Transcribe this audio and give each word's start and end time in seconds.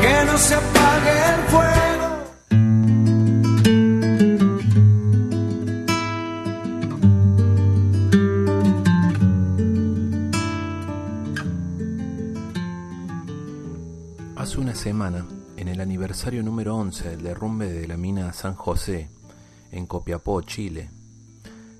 que 0.00 0.24
no 0.26 0.36
se 0.38 0.54
apague 0.54 1.10
el 1.32 1.40
fuego. 1.48 2.06
Hace 14.36 14.58
una 14.60 14.74
semana, 14.74 15.26
en 15.56 15.68
el 15.68 15.80
aniversario 15.80 16.42
número 16.42 16.76
11 16.76 17.08
del 17.08 17.22
derrumbe 17.22 17.72
de 17.72 17.88
la 17.88 17.96
mina 17.96 18.34
San 18.34 18.54
José, 18.54 19.08
en 19.72 19.86
Copiapó, 19.86 20.42
Chile, 20.42 20.90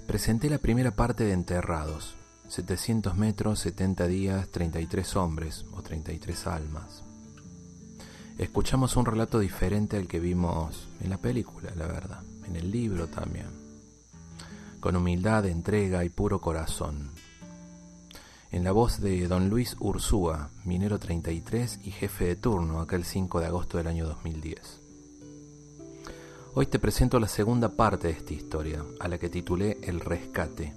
Presenté 0.06 0.48
la 0.48 0.58
primera 0.58 0.92
parte 0.92 1.24
de 1.24 1.32
Enterrados, 1.32 2.15
700 2.48 3.16
metros, 3.16 3.59
70 3.60 4.06
días, 4.06 4.48
33 4.48 5.16
hombres 5.16 5.64
o 5.73 5.82
33 5.82 6.46
almas. 6.46 7.02
Escuchamos 8.38 8.96
un 8.96 9.07
relato 9.07 9.38
diferente 9.38 9.96
al 9.96 10.07
que 10.07 10.20
vimos 10.20 10.88
en 11.01 11.10
la 11.10 11.18
película, 11.18 11.73
la 11.74 11.87
verdad, 11.87 12.23
en 12.46 12.57
el 12.57 12.70
libro 12.70 13.09
también, 13.09 13.48
con 14.79 14.95
humildad, 14.95 15.46
entrega 15.46 16.04
y 16.04 16.09
puro 16.09 16.40
corazón. 16.40 17.10
En 18.51 18.63
la 18.63 18.73
voz 18.73 19.01
de 19.01 19.26
don 19.26 19.48
Luis 19.48 19.76
Ursúa, 19.80 20.51
minero 20.65 20.98
33 20.98 21.80
y 21.82 21.90
jefe 21.90 22.26
de 22.26 22.37
turno 22.37 22.80
aquel 22.80 23.04
5 23.04 23.40
de 23.40 23.46
agosto 23.46 23.79
del 23.79 23.88
año 23.88 24.07
2010. 24.07 24.82
Hoy 26.54 26.66
te 26.66 26.79
presento 26.79 27.20
la 27.20 27.29
segunda 27.29 27.70
parte 27.70 28.09
de 28.09 28.15
esta 28.15 28.32
historia, 28.32 28.82
a 29.01 29.09
la 29.09 29.18
que 29.18 29.29
titulé 29.29 29.79
El 29.82 30.01
Rescate, 30.01 30.73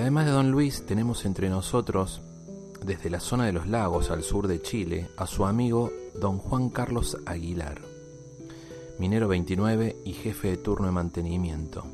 además 0.00 0.26
de 0.26 0.32
Don 0.32 0.50
Luis 0.50 0.86
tenemos 0.86 1.24
entre 1.24 1.48
nosotros, 1.48 2.22
desde 2.84 3.10
la 3.10 3.20
zona 3.20 3.46
de 3.46 3.52
los 3.52 3.66
lagos 3.66 4.10
al 4.10 4.22
sur 4.22 4.46
de 4.46 4.62
Chile, 4.62 5.08
a 5.16 5.26
su 5.26 5.44
amigo 5.44 5.90
Don 6.14 6.38
Juan 6.38 6.68
Carlos 6.68 7.16
Aguilar, 7.26 7.80
minero 8.98 9.28
29 9.28 9.96
y 10.04 10.12
jefe 10.12 10.48
de 10.48 10.56
turno 10.58 10.86
de 10.86 10.92
mantenimiento. 10.92 11.84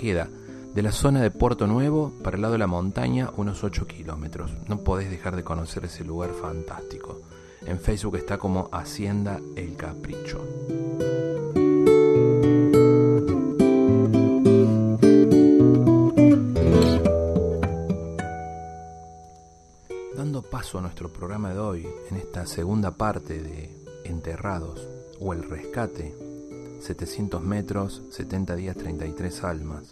queda 0.00 0.28
de 0.74 0.82
la 0.82 0.90
zona 0.90 1.22
de 1.22 1.30
Puerto 1.30 1.66
Nuevo 1.66 2.12
para 2.22 2.36
el 2.36 2.42
lado 2.42 2.52
de 2.52 2.58
la 2.58 2.66
montaña 2.66 3.30
unos 3.36 3.62
8 3.62 3.86
kilómetros. 3.86 4.50
No 4.68 4.78
podés 4.78 5.10
dejar 5.10 5.36
de 5.36 5.44
conocer 5.44 5.84
ese 5.84 6.02
lugar 6.02 6.30
fantástico. 6.32 7.20
En 7.66 7.78
Facebook 7.78 8.16
está 8.16 8.38
como 8.38 8.68
Hacienda 8.72 9.40
El 9.54 9.76
Capricho. 9.76 10.44
Dando 20.16 20.42
paso 20.42 20.78
a 20.78 20.82
nuestro 20.82 21.12
programa 21.12 21.52
de 21.52 21.58
hoy, 21.60 21.86
en 22.10 22.16
esta 22.16 22.46
segunda 22.46 22.90
parte 22.90 23.40
de 23.40 23.70
Enterrados 24.04 24.93
o 25.24 25.32
El 25.32 25.42
Rescate, 25.42 26.14
700 26.80 27.42
metros, 27.42 28.02
70 28.10 28.56
días, 28.56 28.76
33 28.76 29.44
almas. 29.44 29.84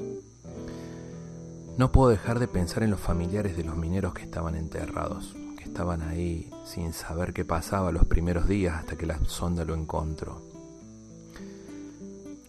No 1.79 1.91
puedo 1.91 2.11
dejar 2.11 2.39
de 2.39 2.49
pensar 2.49 2.83
en 2.83 2.91
los 2.91 3.01
familiares 3.01 3.57
de 3.57 3.65
los 3.65 3.77
mineros 3.77 4.13
que 4.13 4.23
estaban 4.23 4.57
enterrados, 4.57 5.35
que 5.57 5.65
estaban 5.65 6.03
ahí 6.03 6.51
sin 6.67 6.93
saber 6.93 7.33
qué 7.33 7.47
pasaba 7.47 7.93
los 7.93 8.05
primeros 8.05 8.47
días 8.47 8.75
hasta 8.75 8.97
que 8.97 9.07
la 9.07 9.19
sonda 9.25 9.65
lo 9.65 9.75
encontró. 9.75 10.43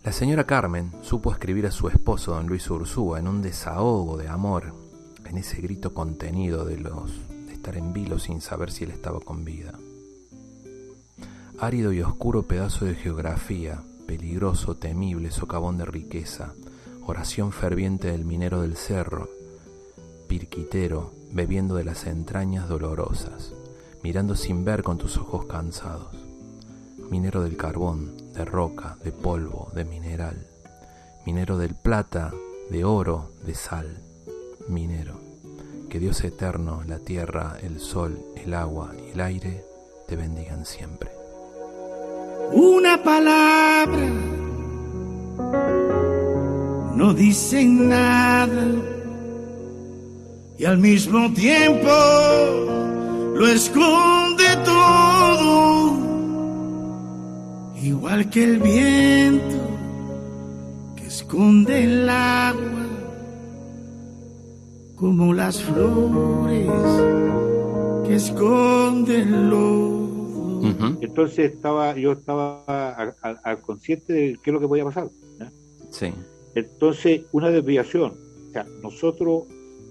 La 0.04 0.12
señora 0.12 0.46
Carmen 0.46 0.92
supo 1.02 1.32
escribir 1.32 1.66
a 1.66 1.72
su 1.72 1.88
esposo, 1.88 2.34
don 2.34 2.48
Luis 2.48 2.70
Ursúa, 2.70 3.20
en 3.20 3.30
un 3.30 3.42
desahogo 3.42 4.18
de 4.18 4.28
amor, 4.28 4.74
en 5.26 5.38
ese 5.38 5.62
grito 5.62 5.94
contenido 5.94 6.66
de 6.66 6.78
los 6.78 7.12
de 7.48 7.54
estar 7.54 7.78
en 7.78 7.94
vilo 7.94 8.20
sin 8.20 8.42
saber 8.42 8.72
si 8.72 8.84
él 8.84 8.92
estaba 8.92 9.22
con 9.22 9.46
vida. 9.46 9.72
Árido 11.64 11.94
y 11.94 12.02
oscuro 12.02 12.44
pedazo 12.44 12.84
de 12.84 12.94
geografía, 12.94 13.82
peligroso, 14.06 14.76
temible, 14.76 15.32
socavón 15.32 15.78
de 15.78 15.86
riqueza, 15.86 16.54
oración 17.08 17.54
ferviente 17.54 18.12
del 18.12 18.26
minero 18.26 18.60
del 18.60 18.76
cerro, 18.76 19.30
pirquitero, 20.28 21.14
bebiendo 21.32 21.76
de 21.76 21.86
las 21.86 22.06
entrañas 22.06 22.68
dolorosas, 22.68 23.54
mirando 24.04 24.36
sin 24.36 24.66
ver 24.66 24.84
con 24.84 24.98
tus 24.98 25.16
ojos 25.16 25.46
cansados, 25.46 26.14
minero 27.10 27.42
del 27.42 27.56
carbón, 27.56 28.12
de 28.34 28.44
roca, 28.44 28.98
de 29.02 29.14
polvo, 29.14 29.72
de 29.74 29.86
mineral, 29.86 30.46
minero 31.26 31.58
del 31.58 31.76
plata, 31.76 32.34
de 32.70 32.84
oro, 32.84 33.32
de 33.46 33.56
sal, 33.56 34.02
minero, 34.68 35.22
que 35.90 36.00
Dios 36.00 36.26
eterno, 36.26 36.84
la 36.86 37.00
tierra, 37.00 37.56
el 37.62 37.80
sol, 37.80 38.20
el 38.36 38.54
agua 38.54 38.92
y 39.08 39.12
el 39.12 39.22
aire 39.22 39.64
te 40.10 40.18
bendigan 40.18 40.66
siempre. 40.66 41.23
Una 42.54 43.02
palabra. 43.04 44.10
No 46.96 47.14
dicen 47.14 47.90
nada. 47.90 48.66
Y 50.58 50.66
al 50.66 50.78
mismo 50.78 51.34
tiempo 51.34 51.90
lo 53.36 53.48
esconde 53.48 54.46
todo, 54.64 55.98
igual 57.82 58.30
que 58.30 58.44
el 58.44 58.60
viento 58.60 59.56
que 60.96 61.08
esconde 61.08 61.84
el 61.84 62.08
agua, 62.08 62.86
como 64.96 65.34
las 65.34 65.62
flores 65.62 66.70
que 68.08 68.16
esconden 68.16 69.34
el 69.34 69.54
Entonces 71.02 71.54
estaba, 71.54 71.96
yo 71.98 72.14
estaba 72.14 72.64
al 72.64 73.62
consciente 73.62 74.14
de 74.14 74.40
qué 74.42 74.50
es 74.50 74.54
lo 74.54 74.60
que 74.60 74.68
podía 74.68 74.86
pasar. 74.86 75.10
Sí. 75.90 76.14
Entonces, 76.56 77.22
una 77.32 77.50
desviación. 77.50 78.14
O 78.50 78.52
sea, 78.52 78.66
nosotros, 78.82 79.44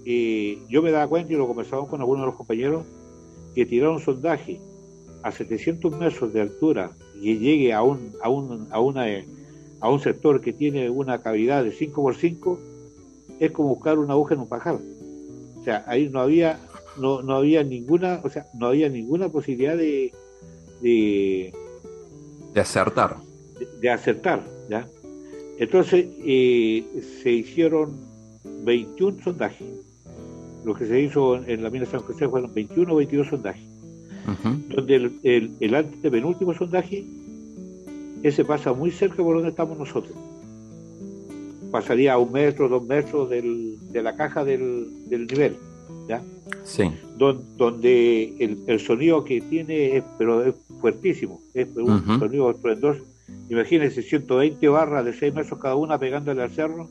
eh, 0.05 0.59
yo 0.69 0.81
me 0.81 0.91
daba 0.91 1.07
cuenta 1.07 1.33
y 1.33 1.35
lo 1.35 1.47
conversamos 1.47 1.89
con 1.89 1.99
algunos 1.99 2.23
de 2.23 2.27
los 2.27 2.35
compañeros, 2.35 2.85
que 3.53 3.65
tirar 3.65 3.89
un 3.89 3.99
sondaje 3.99 4.59
a 5.21 5.31
700 5.31 5.97
metros 5.97 6.33
de 6.33 6.41
altura 6.41 6.91
y 7.21 7.37
llegue 7.37 7.71
a 7.71 7.83
un, 7.83 8.13
a 8.21 8.29
un, 8.29 8.67
a 8.71 8.79
una, 8.79 9.05
a 9.79 9.89
un 9.89 9.99
sector 9.99 10.41
que 10.41 10.53
tiene 10.53 10.89
una 10.89 11.21
cavidad 11.21 11.63
de 11.63 11.71
5 11.71 12.01
por 12.01 12.15
5 12.15 12.59
es 13.39 13.51
como 13.51 13.69
buscar 13.69 13.99
una 13.99 14.13
aguja 14.13 14.33
en 14.33 14.41
un 14.41 14.49
pajar. 14.49 14.79
O 15.59 15.63
sea, 15.63 15.83
ahí 15.87 16.09
no 16.09 16.19
había, 16.19 16.59
no, 16.97 17.21
no 17.21 17.35
había 17.35 17.63
ninguna, 17.63 18.19
o 18.23 18.29
sea, 18.29 18.47
no 18.53 18.67
había 18.67 18.89
ninguna 18.89 19.29
posibilidad 19.29 19.77
de, 19.77 20.11
de, 20.83 21.53
de 22.53 22.61
acertar. 22.61 23.17
De, 23.59 23.67
de 23.81 23.89
acertar, 23.89 24.43
¿ya? 24.69 24.87
Entonces 25.57 26.07
eh, 26.25 26.83
se 27.21 27.31
hicieron 27.31 27.95
21 28.65 29.23
sondajes. 29.23 29.67
Lo 30.65 30.73
que 30.75 30.85
se 30.85 30.99
hizo 31.01 31.35
en 31.35 31.63
la 31.63 31.69
mina 31.69 31.85
San 31.85 32.01
José 32.01 32.27
fueron 32.27 32.53
21 32.53 32.93
o 32.93 32.95
22 32.97 33.27
sondajes. 33.27 33.63
Donde 34.69 34.95
el, 34.95 35.19
el, 35.23 35.51
el 35.59 35.75
antepenúltimo 35.75 36.53
sondaje, 36.53 37.03
ese 38.23 38.45
pasa 38.45 38.71
muy 38.71 38.89
cerca 38.89 39.17
por 39.17 39.35
donde 39.35 39.49
estamos 39.49 39.77
nosotros. 39.77 40.15
Pasaría 41.71 42.13
a 42.13 42.17
un 42.17 42.31
metro, 42.31 42.69
dos 42.69 42.85
metros 42.85 43.29
del, 43.29 43.77
de 43.91 44.01
la 44.01 44.15
caja 44.15 44.45
del, 44.45 45.09
del 45.09 45.27
nivel. 45.27 45.57
¿ya? 46.07 46.21
Sí. 46.63 46.83
Don, 47.17 47.41
donde 47.57 48.33
el, 48.39 48.59
el, 48.67 48.79
sonido 48.79 49.25
que 49.25 49.41
tiene 49.41 49.97
es, 49.97 50.03
pero 50.17 50.43
es 50.45 50.55
fuertísimo, 50.83 51.39
es 51.53 51.67
un 51.77 51.83
uh 51.83 52.01
-huh. 52.01 52.19
sonido 52.19 52.51
estruendoso 52.51 53.03
Imagínense 53.49 54.01
120 54.01 54.67
barras 54.67 55.05
de 55.05 55.13
6 55.13 55.33
metros 55.33 55.57
cada 55.59 55.75
una 55.75 55.97
pegándole 55.97 56.41
al 56.43 56.51
cerro 56.51 56.89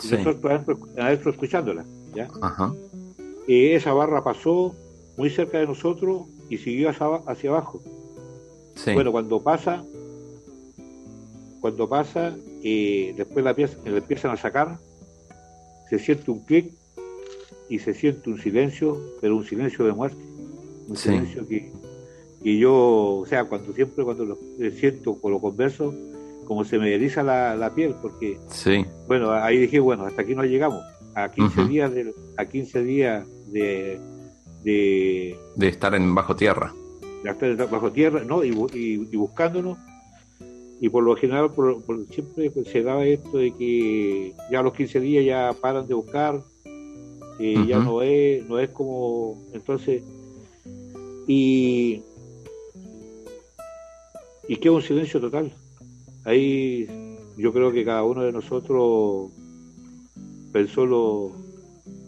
Sí. 0.00 0.14
y 0.14 0.18
nosotros 0.18 0.44
adentro, 0.52 0.78
adentro 0.96 1.30
escuchándola. 1.30 1.84
¿ya? 2.14 2.28
Esa 3.46 3.92
barra 3.92 4.22
pasó 4.24 4.74
muy 5.16 5.30
cerca 5.30 5.58
de 5.58 5.66
nosotros 5.66 6.22
y 6.50 6.58
siguió 6.58 6.90
hacia, 6.90 7.06
hacia 7.26 7.50
abajo. 7.50 7.80
Sí. 8.74 8.92
Bueno, 8.92 9.12
cuando 9.12 9.40
pasa, 9.40 9.84
cuando 11.60 11.88
pasa, 11.88 12.36
eh, 12.62 13.14
después 13.16 13.44
la, 13.44 13.54
pieza, 13.54 13.76
la 13.84 13.98
empiezan 13.98 14.30
a 14.32 14.36
sacar, 14.36 14.78
se 15.90 15.98
siente 15.98 16.30
un 16.30 16.40
clic 16.40 16.72
y 17.68 17.78
se 17.80 17.94
siente 17.94 18.30
un 18.30 18.38
silencio, 18.40 19.00
pero 19.20 19.36
un 19.36 19.44
silencio 19.44 19.84
de 19.84 19.92
muerte. 19.92 20.22
Un 20.88 20.96
Sí. 20.96 21.08
silencio 21.10 21.46
que, 21.46 21.70
que 22.42 22.56
yo, 22.58 22.74
o 23.18 23.26
sea, 23.26 23.44
cuando 23.44 23.72
siempre 23.72 24.04
cuando 24.04 24.24
lo 24.24 24.38
eh, 24.60 24.70
siento 24.70 25.18
o 25.20 25.30
lo 25.30 25.40
converso, 25.40 25.92
como 26.46 26.64
se 26.64 26.78
me 26.78 26.94
eriza 26.94 27.22
la, 27.22 27.54
la 27.56 27.74
piel, 27.74 27.94
porque, 28.00 28.38
Sí. 28.48 28.84
bueno, 29.06 29.32
ahí 29.32 29.58
dije, 29.58 29.80
bueno, 29.80 30.04
hasta 30.06 30.22
aquí 30.22 30.34
no 30.34 30.44
llegamos. 30.44 30.82
A 31.14 31.30
15 31.30 31.60
Ujú. 31.60 31.68
días 31.68 31.92
de, 31.92 32.14
a 32.36 32.44
15 32.46 32.84
días 32.84 33.26
de, 33.52 33.98
de, 34.62 35.36
De 35.56 35.68
estar 35.68 35.94
en 35.94 36.14
bajo 36.14 36.36
tierra. 36.36 36.72
de 37.24 37.30
estar 37.30 37.68
bajo 37.70 37.90
tierra, 37.90 38.22
¿no? 38.24 38.44
Y, 38.44 38.50
y- 38.74 39.08
y 39.12 39.16
buscándonos. 39.16 39.76
Y 40.80 40.88
por 40.90 41.02
lo 41.02 41.16
general, 41.16 41.50
por, 41.52 41.82
por- 41.82 42.06
siempre 42.06 42.50
pues, 42.52 42.68
se 42.68 42.82
daba 42.84 43.04
esto 43.04 43.38
de 43.38 43.50
que 43.52 44.32
ya 44.50 44.60
a 44.60 44.62
los 44.62 44.72
15 44.74 45.00
días 45.00 45.24
ya 45.24 45.52
paran 45.60 45.88
de 45.88 45.94
buscar, 45.94 46.40
ya 47.40 47.78
no 47.80 48.00
es, 48.02 48.48
no 48.48 48.58
es 48.60 48.68
como. 48.70 49.42
Entonces, 49.52 50.02
y. 51.26 52.02
Y 54.48 54.56
queda 54.56 54.72
un 54.72 54.82
silencio 54.82 55.20
total. 55.20 55.52
Ahí 56.24 56.86
yo 57.36 57.52
creo 57.52 57.70
que 57.72 57.84
cada 57.84 58.02
uno 58.04 58.22
de 58.22 58.32
nosotros 58.32 59.30
pensó 60.52 60.86
lo. 60.86 61.32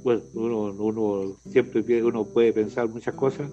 Bueno, 0.03 0.23
uno, 0.35 0.63
uno 0.79 1.37
siempre 1.51 2.03
uno 2.03 2.25
puede 2.25 2.53
pensar 2.53 2.89
muchas 2.89 3.15
cosas. 3.15 3.51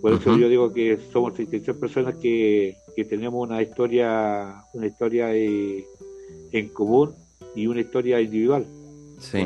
Por 0.00 0.12
eso 0.14 0.36
yo 0.38 0.48
digo 0.48 0.72
que 0.72 0.98
somos 1.12 1.34
33 1.34 1.76
personas 1.76 2.14
que, 2.16 2.76
que 2.94 3.04
tenemos 3.04 3.46
una 3.46 3.60
historia, 3.60 4.62
una 4.72 4.86
historia 4.86 5.34
eh, 5.34 5.84
en 6.52 6.68
común 6.68 7.10
y 7.56 7.66
una 7.66 7.80
historia 7.80 8.20
individual, 8.20 8.64
Sí. 9.18 9.40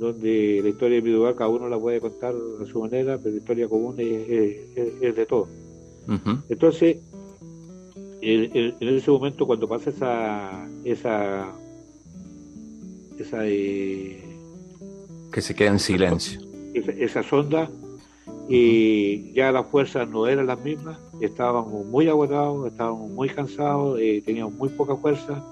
donde 0.00 0.60
la 0.62 0.68
historia 0.68 0.98
individual 0.98 1.36
cada 1.36 1.50
uno 1.50 1.68
la 1.68 1.78
puede 1.78 2.00
contar 2.00 2.34
a 2.60 2.64
su 2.66 2.80
manera, 2.80 3.16
pero 3.18 3.30
la 3.30 3.38
historia 3.40 3.68
común 3.68 3.94
es, 3.98 4.28
es- 4.76 5.14
de 5.14 5.26
todo. 5.26 5.46
Entonces, 6.48 6.96
en, 8.20 8.76
ese 8.80 9.10
momento 9.10 9.46
cuando 9.46 9.68
pasa 9.68 9.90
esa 9.90 10.68
esa 10.84 11.52
esa 13.18 13.38
eh, 13.42 14.22
Que 15.32 15.40
se 15.40 15.54
queda 15.54 15.70
en 15.70 15.78
silencio. 15.78 16.40
esa, 16.74 16.92
esa 16.92 17.22
sonda 17.22 17.70
y 18.48 19.32
ya 19.34 19.52
las 19.52 19.66
fuerzas 19.66 20.08
no 20.08 20.26
eran 20.26 20.46
las 20.46 20.58
mismas, 20.64 20.98
estábamos 21.20 21.84
muy 21.84 22.08
agotados, 22.08 22.66
estábamos 22.66 23.10
muy 23.10 23.28
cansados, 23.28 23.98
eh, 24.00 24.22
teníamos 24.24 24.54
muy 24.54 24.70
poca 24.70 24.96
fuerza 24.96 25.44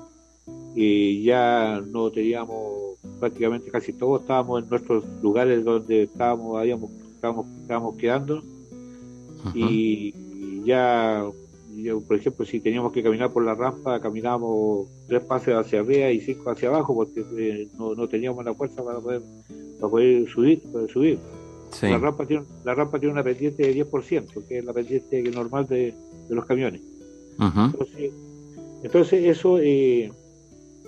y 0.74 1.22
ya 1.22 1.82
no 1.86 2.10
teníamos 2.10 2.98
prácticamente 3.20 3.70
casi 3.70 3.92
todos 3.92 4.22
estábamos 4.22 4.62
en 4.62 4.70
nuestros 4.70 5.04
lugares 5.22 5.64
donde 5.64 6.04
estábamos 6.04 6.58
habíamos 6.58 6.90
estábamos, 7.14 7.46
estábamos 7.62 7.96
quedando 7.96 8.42
y 9.54 10.14
ya, 10.66 11.24
yo, 11.82 12.00
por 12.00 12.16
ejemplo, 12.16 12.44
si 12.46 12.60
teníamos 12.60 12.92
que 12.92 13.02
caminar 13.02 13.30
por 13.30 13.44
la 13.44 13.54
rampa, 13.54 14.00
caminábamos 14.00 14.88
tres 15.06 15.22
pasos 15.22 15.54
hacia 15.54 15.80
arriba 15.80 16.10
y 16.10 16.20
cinco 16.20 16.50
hacia 16.50 16.68
abajo 16.68 16.94
porque 16.94 17.24
eh, 17.38 17.68
no, 17.78 17.94
no 17.94 18.08
teníamos 18.08 18.44
la 18.44 18.54
fuerza 18.54 18.82
para 18.82 18.98
poder, 19.00 19.22
para 19.78 19.90
poder 19.90 20.28
subir, 20.28 20.62
para 20.72 20.88
subir. 20.88 21.18
La, 21.82 21.98
rampa 21.98 22.26
tiene, 22.26 22.44
la 22.64 22.74
rampa 22.74 22.98
tiene 22.98 23.12
una 23.12 23.22
pendiente 23.22 23.62
de 23.62 23.84
10%, 23.84 24.46
que 24.46 24.58
es 24.58 24.64
la 24.64 24.72
pendiente 24.72 25.22
normal 25.24 25.66
de, 25.66 25.94
los 26.28 26.46
camiones. 26.46 26.80
entonces, 28.82 29.24
eso, 29.24 29.58
eh, 29.60 30.10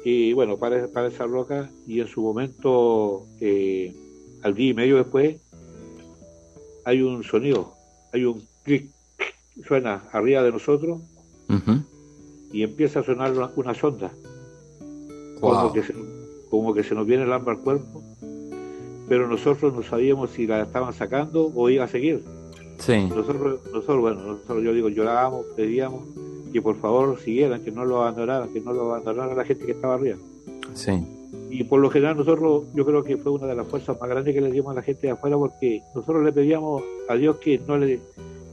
y 0.05 0.33
bueno, 0.33 0.57
para, 0.57 0.89
para 0.89 1.09
esa 1.09 1.27
roca, 1.27 1.71
y 1.87 2.01
en 2.01 2.09
su 2.09 2.23
momento, 2.23 3.27
eh, 3.41 3.95
al 4.43 4.55
día 4.55 4.71
y 4.71 4.75
medio 4.75 4.97
después, 4.97 5.37
hay 6.85 7.03
un 7.03 7.23
sonido, 7.23 7.75
hay 8.13 8.25
un 8.25 8.43
clic, 8.63 8.91
suena 9.67 10.03
arriba 10.13 10.43
de 10.43 10.53
nosotros, 10.53 11.01
y 12.53 12.63
empieza 12.63 13.01
a 13.01 13.03
sonar 13.03 13.33
una, 13.57 13.75
sonda. 13.75 14.11
Como, 15.41 15.73
que 15.73 15.83
se, 15.83 15.95
como 16.51 16.75
que 16.75 16.83
se 16.83 16.95
nos 16.95 17.07
viene 17.07 17.25
el 17.25 17.33
hambre 17.33 17.53
al 17.53 17.61
cuerpo, 17.61 18.03
pero 19.09 19.29
nosotros 19.29 19.73
no 19.73 19.83
sabíamos 19.83 20.31
si 20.31 20.47
la 20.47 20.63
estaban 20.63 20.93
sacando 20.93 21.51
o 21.55 21.71
iba 21.71 21.85
a 21.85 21.89
seguir. 21.89 22.23
Sí. 22.79 23.07
Nosotros, 23.07 23.61
nosotros 23.73 24.01
bueno, 24.01 24.21
nosotros 24.23 24.63
yo 24.63 24.73
digo, 24.73 24.89
llorábamos, 24.89 25.47
pedíamos 25.57 26.05
que 26.53 26.63
por 26.63 26.77
favor 26.77 27.19
siguieran, 27.21 27.63
que 27.63 27.71
no 27.71 27.85
lo 27.85 28.03
abandonaran, 28.03 28.53
que 28.53 28.61
no 28.61 28.73
lo 28.73 28.95
abandonara 28.95 29.35
la 29.35 29.45
gente 29.45 29.67
que 29.67 29.73
estaba 29.73 29.95
arriba. 29.95 30.17
Sí. 30.75 31.05
Y 31.51 31.65
por 31.65 31.81
lo 31.81 31.91
general 31.91 32.17
nosotros, 32.17 32.65
yo 32.75 32.85
creo 32.85 33.03
que 33.03 33.17
fue 33.17 33.33
una 33.33 33.47
de 33.47 33.55
las 33.55 33.67
fuerzas 33.67 33.99
más 34.01 34.09
grandes 34.09 34.35
que 34.35 34.41
le 34.41 34.51
dimos 34.51 34.73
a 34.73 34.75
la 34.75 34.83
gente 34.83 35.09
de 35.09 35.13
afuera 35.13 35.37
porque 35.37 35.83
nosotros 35.95 36.25
le 36.25 36.33
pedíamos 36.33 36.83
a 37.09 37.15
Dios 37.15 37.37
que 37.37 37.61
no 37.67 37.77
le, 37.79 38.01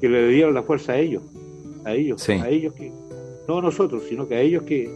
que 0.06 0.10
le 0.10 0.28
dieran 0.28 0.54
la 0.54 0.62
fuerza 0.62 0.92
a 0.92 0.98
ellos, 1.00 1.24
a 1.84 1.92
ellos, 1.92 2.30
a 2.30 2.48
ellos 2.48 2.74
que, 2.76 2.92
no 3.48 3.58
a 3.58 3.62
nosotros, 3.64 4.04
sino 4.08 4.28
que 4.28 4.36
a 4.36 4.40
ellos 4.40 4.62
que, 4.62 4.88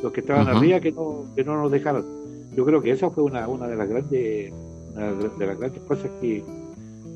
los 0.00 0.12
que 0.12 0.20
estaban 0.20 0.46
arriba 0.46 0.78
que 0.78 0.92
no, 0.92 1.24
que 1.34 1.42
no 1.42 1.60
nos 1.60 1.72
dejaran. 1.72 2.04
Yo 2.54 2.64
creo 2.64 2.80
que 2.80 2.92
esa 2.92 3.10
fue 3.10 3.24
una, 3.24 3.48
una 3.48 3.66
de 3.66 3.74
las 3.74 3.88
grandes, 3.88 4.52
de 4.92 5.46
las 5.46 5.58
grandes 5.58 5.82
cosas 5.82 6.08
que, 6.20 6.44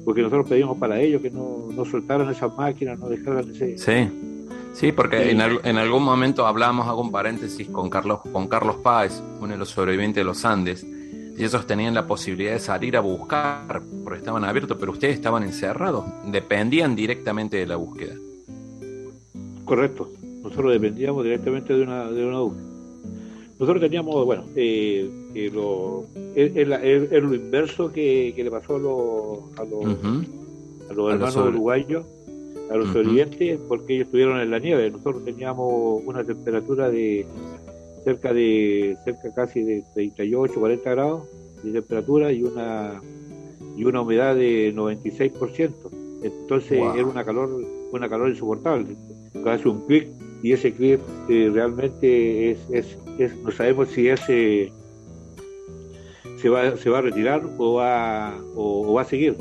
porque 0.05 0.23
nosotros 0.23 0.49
pedíamos 0.49 0.77
para 0.79 1.01
ellos 1.01 1.23
que 1.23 1.31
no, 1.31 1.69
no 1.73 1.85
soltaran 1.85 2.29
esas 2.31 2.53
máquinas, 2.57 2.99
no 2.99 3.09
dejaran 3.09 3.49
ese, 3.49 3.79
sí. 3.79 4.11
Sí, 4.73 4.91
porque 4.91 5.31
en, 5.31 5.41
en, 5.41 5.77
algún 5.79 6.03
momento 6.03 6.47
hablamos, 6.47 6.89
hago 6.89 7.01
un 7.01 7.13
paréntesis 7.13 7.69
con 7.69 7.89
Carlos, 7.89 8.23
con 8.33 8.49
Carlos 8.49 8.77
Páez, 8.83 9.23
uno 9.41 9.53
de 9.53 9.57
los 9.57 9.69
sobrevivientes 9.71 10.21
de 10.21 10.25
los 10.25 10.45
Andes, 10.45 10.85
y 11.37 11.45
ellos 11.45 11.67
tenían 11.67 11.95
la 11.95 12.07
posibilidad 12.07 12.53
de 12.53 12.61
salir 12.61 12.97
a 12.97 13.01
buscar, 13.01 13.83
porque 14.05 14.19
estaban 14.19 14.45
abiertos, 14.45 14.77
pero 14.79 14.93
ustedes 14.93 15.15
estaban 15.15 15.43
encerrados, 15.43 16.05
dependían 16.27 16.97
directamente 16.97 17.59
de 17.59 17.67
la 17.67 17.77
búsqueda. 17.77 18.15
Correcto, 19.65 20.11
nosotros 20.43 20.73
dependíamos 20.73 21.25
directamente 21.25 21.75
de 21.75 21.83
una, 21.83 22.11
de 22.11 22.25
una 22.25 22.41
búsqueda. 22.41 22.67
Nosotros 23.59 23.81
teníamos, 23.81 24.25
bueno, 24.25 24.45
eh, 24.55 25.11
eh 25.35 25.51
lo, 25.53 26.05
es, 26.35 27.23
lo 27.23 27.35
inverso 27.35 27.91
que, 27.91 28.35
le 28.37 28.51
pasó 28.51 28.77
a 28.77 28.79
los, 28.79 29.59
a 29.59 29.65
los, 29.65 29.85
a 30.91 30.93
los 30.93 31.13
hermanos 31.13 31.37
uruguayos 31.37 32.05
a 32.71 32.77
los 32.77 32.89
sobrevivientes 32.89 33.59
porque 33.69 33.95
ellos 33.95 34.07
estuvieron 34.07 34.41
en 34.41 34.51
la 34.51 34.59
nieve. 34.59 34.91
Nosotros 34.91 35.25
teníamos 35.25 36.03
una 36.05 36.25
temperatura 36.25 36.91
de 36.91 37.27
cerca 38.07 38.33
de 38.33 38.97
cerca 39.05 39.35
casi 39.35 39.65
de 39.65 39.83
38, 39.95 40.55
40 40.55 40.91
grados 40.91 41.29
de 41.65 41.73
temperatura 41.73 42.31
y 42.31 42.45
una 42.45 43.03
y 43.77 43.85
una 43.85 44.01
humedad 44.03 44.37
de 44.37 44.73
96%. 44.73 45.73
Entonces 46.23 46.79
era 46.95 47.05
una 47.05 47.25
calor 47.25 47.51
una 47.91 48.09
calor 48.09 48.31
insoportable. 48.31 48.97
Casi 49.43 49.69
un 49.69 49.85
clic 49.87 50.09
y 50.41 50.53
ese 50.53 50.73
clic 50.73 51.01
eh, 51.29 51.51
realmente 51.53 52.53
es, 52.53 52.59
es, 52.71 53.37
no 53.43 53.51
sabemos 53.51 53.89
si 53.89 54.09
ese 54.09 54.73
se 56.39 56.49
va 56.49 56.77
se 56.77 56.89
va 56.89 56.99
a 56.99 57.03
retirar 57.03 57.43
o 57.59 57.75
va 57.75 58.39
o 58.55 58.93
va 58.93 59.03
a 59.03 59.05
seguir 59.05 59.37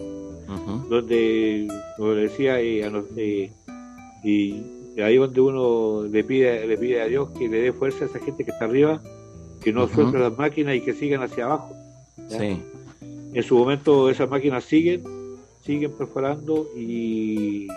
donde, 0.89 1.67
como 1.98 2.12
decía, 2.12 2.62
eh, 2.62 2.89
eh, 3.17 3.51
y 4.24 4.63
ahí 5.04 5.18
donde 5.18 5.42
uno 5.42 6.04
le 6.04 6.24
pide, 6.24 6.66
le 6.66 6.78
pide 6.78 7.02
a 7.02 7.06
Dios 7.06 7.30
que 7.38 7.48
le 7.48 7.60
dé 7.62 7.74
fuerza 7.74 8.06
a 8.06 8.08
esa 8.08 8.20
gente 8.20 8.46
que 8.46 8.52
está 8.52 8.66
arriba, 8.66 9.02
que 9.62 9.74
no 9.74 9.88
suelte 9.88 10.18
las 10.18 10.38
máquinas 10.38 10.75
y 10.75 10.82
que 10.82 10.94
sigan 10.94 11.24
hacia 11.24 11.46
abajo. 11.46 11.75
En 12.30 13.44
su 13.44 13.58
momento 13.58 14.10
esas 14.10 14.30
máquinas 14.30 14.64
siguen, 14.64 15.04
siguen 15.62 15.92
perforando 15.92 16.68
y, 16.78 17.68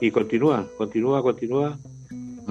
y 0.00 0.10
continúan, 0.10 0.68
continúa, 0.76 1.22
continúa. 1.22 1.78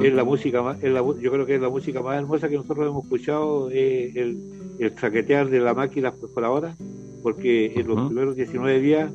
Es 0.01 0.13
la 0.13 0.23
música 0.23 0.77
es 0.81 0.91
la, 0.91 1.01
yo 1.01 1.31
creo 1.31 1.45
que 1.45 1.55
es 1.55 1.61
la 1.61 1.69
música 1.69 2.01
más 2.01 2.17
hermosa 2.17 2.49
que 2.49 2.55
nosotros 2.55 2.87
hemos 2.87 3.03
escuchado, 3.03 3.69
el, 3.69 4.37
el 4.79 4.95
traquetear 4.95 5.49
de 5.49 5.59
la 5.59 5.73
máquina 5.73 6.11
por 6.11 6.43
ahora, 6.43 6.75
porque 7.23 7.73
en 7.75 7.87
los 7.87 8.07
primeros 8.07 8.35
19 8.35 8.79
días 8.79 9.11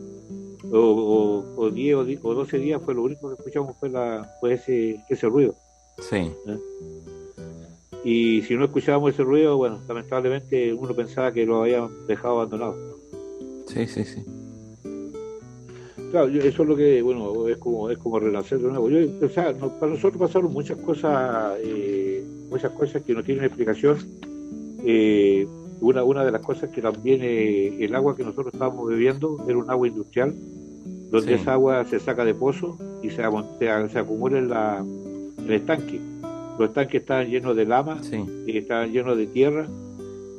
o, 0.73 1.45
o, 1.57 1.71
10 1.71 1.97
o, 2.23 2.35
12 2.35 2.59
días 2.59 2.83
fue 2.85 2.95
lo 2.95 3.03
único 3.03 3.29
que 3.29 3.35
escuchamos 3.35 3.77
fue, 3.79 3.89
la, 3.89 4.37
fue 4.41 4.55
ese, 4.55 5.01
ese 5.09 5.29
ruido. 5.29 5.55
Sí. 5.99 6.17
¿Eh? 6.17 6.59
Y 8.05 8.43
si 8.43 8.55
no 8.55 8.65
escuchábamos 8.65 9.15
ese 9.15 9.25
ruido, 9.25 9.57
bueno, 9.57 9.81
lamentablemente 9.89 10.73
uno 10.73 10.95
pensaba 10.95 11.33
que 11.33 11.45
lo 11.45 11.63
habían 11.63 11.89
dejado 12.07 12.37
abandonado. 12.37 12.77
Sí, 13.67 13.87
sí, 13.87 14.05
sí. 14.05 14.25
Claro, 16.11 16.29
eso 16.29 16.63
es 16.63 16.69
lo 16.69 16.77
que, 16.77 17.03
bueno, 17.03 17.49
es 17.49 17.57
como 17.57 17.91
es 17.91 17.99
como 17.99 18.21
renacer 18.21 18.59
de 18.59 18.69
nuevo. 18.69 18.89
Yo, 18.89 19.27
o 19.27 19.29
sea, 19.29 19.53
para 19.55 19.93
nosotros 19.93 20.19
pasaron 20.19 20.53
muchas 20.53 20.79
cosas, 20.79 21.59
eh, 21.63 22.25
muchas 22.49 22.71
cosas 22.73 23.03
que 23.03 23.13
no 23.13 23.25
tienen 23.25 23.45
explicación. 23.45 23.99
Eh, 24.85 25.47
una, 25.81 26.05
una 26.05 26.25
de 26.25 26.31
las 26.31 26.43
cosas 26.43 26.71
que 26.71 26.81
también 26.81 27.21
eh, 27.23 27.85
el 27.85 27.95
agua 27.95 28.17
que 28.17 28.23
nosotros 28.23 28.55
estábamos 28.55 28.89
bebiendo 28.89 29.45
era 29.49 29.59
un 29.59 29.69
agua 29.69 29.89
industrial, 29.89 30.35
donde 31.11 31.35
esa 31.35 31.53
agua 31.53 31.85
se 31.85 32.01
saca 32.01 32.25
de 32.25 32.35
pozo 32.35 32.77
y 33.03 33.11
se, 33.11 33.17
se, 33.17 33.99
acumula 33.99 34.39
en, 34.39 34.49
la, 34.49 34.85
el 35.39 35.53
estanque. 35.53 36.01
Los 36.59 36.69
estanques 36.69 37.03
estaban 37.03 37.29
llenos 37.29 37.57
de 37.57 37.67
lama 37.67 38.01
y 38.47 38.57
estaban 38.57 38.93
llenos 38.93 39.17
de 39.17 39.27
tierra 39.27 39.69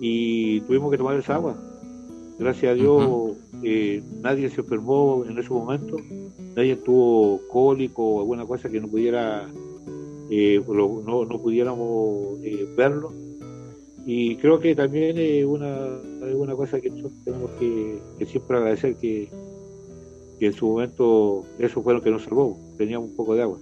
y 0.01 0.61
tuvimos 0.61 0.91
que 0.91 0.97
tomar 0.97 1.17
esa 1.17 1.35
agua. 1.35 1.55
Gracias 2.39 2.71
a 2.71 2.75
Dios 2.75 3.37
eh, 3.63 4.03
nadie 4.21 4.49
se 4.49 4.61
enfermó 4.61 5.25
en 5.27 5.37
ese 5.37 5.49
momento, 5.49 5.97
nadie 6.55 6.75
tuvo 6.75 7.41
cólico 7.47 8.03
o 8.03 8.19
alguna 8.19 8.45
cosa 8.45 8.69
que 8.69 8.79
no 8.79 8.87
pudiera 8.87 9.47
eh, 10.29 10.61
no, 10.67 11.25
no 11.25 11.41
pudiéramos 11.41 12.39
verlo 12.75 13.11
y 14.09 14.37
creo 14.37 14.57
que 14.57 14.73
también 14.73 15.17
es 15.17 15.43
una, 15.43 15.99
una 16.33 16.55
cosa 16.55 16.79
que 16.79 16.89
nosotros 16.89 17.11
tenemos 17.25 17.51
que, 17.59 17.99
siempre 18.25 18.55
agradecer 18.55 18.95
que, 18.95 19.27
en 20.45 20.53
su 20.53 20.67
momento 20.67 21.45
eso 21.59 21.81
fue 21.81 21.93
lo 21.93 22.01
que 22.01 22.11
nos 22.11 22.23
salvó, 22.23 22.57
teníamos 22.77 23.09
un 23.09 23.15
poco 23.15 23.35
de 23.35 23.41
agua. 23.41 23.57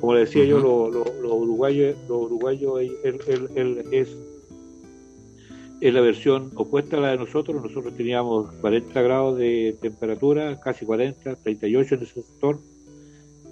Como 0.00 0.14
le 0.14 0.20
decía 0.20 0.44
yo, 0.44 0.58
los 0.58 0.92
lo, 1.22 1.34
uruguayos, 1.34 1.96
los 2.08 2.22
uruguayos 2.22 2.80
es, 3.02 4.16
es 5.80 5.94
la 5.94 6.00
versión 6.00 6.50
opuesta 6.54 6.96
a 6.98 7.00
la 7.00 7.10
de 7.12 7.18
nosotros. 7.18 7.62
Nosotros 7.62 7.96
teníamos 7.96 8.52
40 8.60 9.00
grados 9.02 9.38
de 9.38 9.76
temperatura, 9.80 10.60
casi 10.60 10.84
40, 10.84 11.36
38 11.36 11.94
en 11.94 12.02
ese 12.02 12.22
sector. 12.22 12.58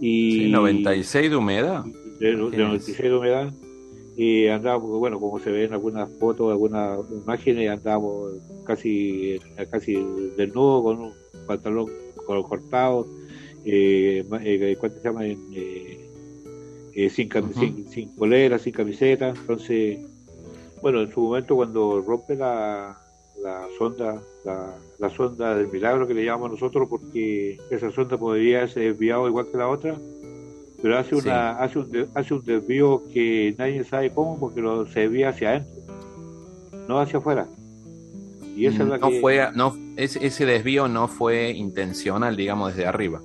Y 0.01 0.51
96 0.51 1.31
de 1.31 1.37
humedad. 1.37 1.85
De, 2.21 2.29
de 2.29 2.37
96 2.37 2.99
de 2.99 3.17
humedad 3.17 3.53
y 4.17 4.47
andábamos, 4.47 4.91
bueno, 4.99 5.19
como 5.19 5.41
se 5.41 5.51
ve 5.51 5.65
en 5.65 5.73
algunas 5.73 6.09
fotos, 6.19 6.51
algunas 6.51 7.01
imágenes, 7.11 7.71
andábamos 7.71 8.35
casi 8.65 9.41
casi 9.71 9.95
desnudo 10.37 10.83
con 10.85 11.01
un 11.01 11.13
pantalón 11.47 11.91
cortado, 12.25 13.07
eh, 13.65 14.25
eh, 14.43 14.77
¿cuánto 14.79 15.01
se 15.01 15.09
llama? 15.09 15.27
Eh, 15.27 16.01
eh, 16.95 17.11
sin, 17.11 17.29
sin, 17.91 18.15
polera, 18.15 18.59
sin 18.59 18.73
camiseta, 18.73 19.31
entonces, 19.31 19.99
bueno, 20.81 21.01
en 21.01 21.13
su 21.13 21.21
momento 21.21 21.57
cuando 21.57 22.01
rompe 22.01 22.37
la, 22.37 22.97
la 23.43 23.67
sonda, 23.77 24.23
la, 24.45 24.77
la 24.99 25.11
sonda 25.11 25.57
del 25.57 25.69
milagro 25.69 26.07
que 26.07 26.15
le 26.15 26.25
llamamos 26.25 26.53
nosotros, 26.53 26.89
porque 26.89 27.59
esa 27.71 27.91
sonda 27.91 28.17
podría 28.17 28.69
ser 28.69 28.93
desviado 28.93 29.27
igual 29.27 29.47
que 29.51 29.57
la 29.59 29.69
otra, 29.69 29.97
pero 30.83 30.99
hace 30.99 31.17
una 31.17 31.53
hace 31.59 31.79
un 31.79 32.09
hace 32.15 32.35
un 32.35 32.45
desvío 32.45 33.03
que 33.13 33.55
nadie 33.59 33.83
sabe 33.85 34.11
cómo 34.11 34.39
porque 34.39 34.61
lo 34.61 34.87
se 34.87 35.01
desvía 35.01 35.31
hacia 35.31 35.51
adentro 35.51 35.85
no 36.89 37.01
hacia 37.01 37.19
afuera. 37.19 37.47
Y 38.57 38.67
esa 38.67 38.83
es 38.83 38.89
la 38.89 38.99
no 38.99 39.11
fue 39.21 39.49
no 39.55 39.75
ese, 39.97 40.27
ese 40.27 40.47
desvío 40.47 40.89
no 40.89 41.09
fue 41.09 41.51
intencional 41.51 42.37
digamos 42.37 42.75
desde 42.75 42.87
arriba 42.87 43.23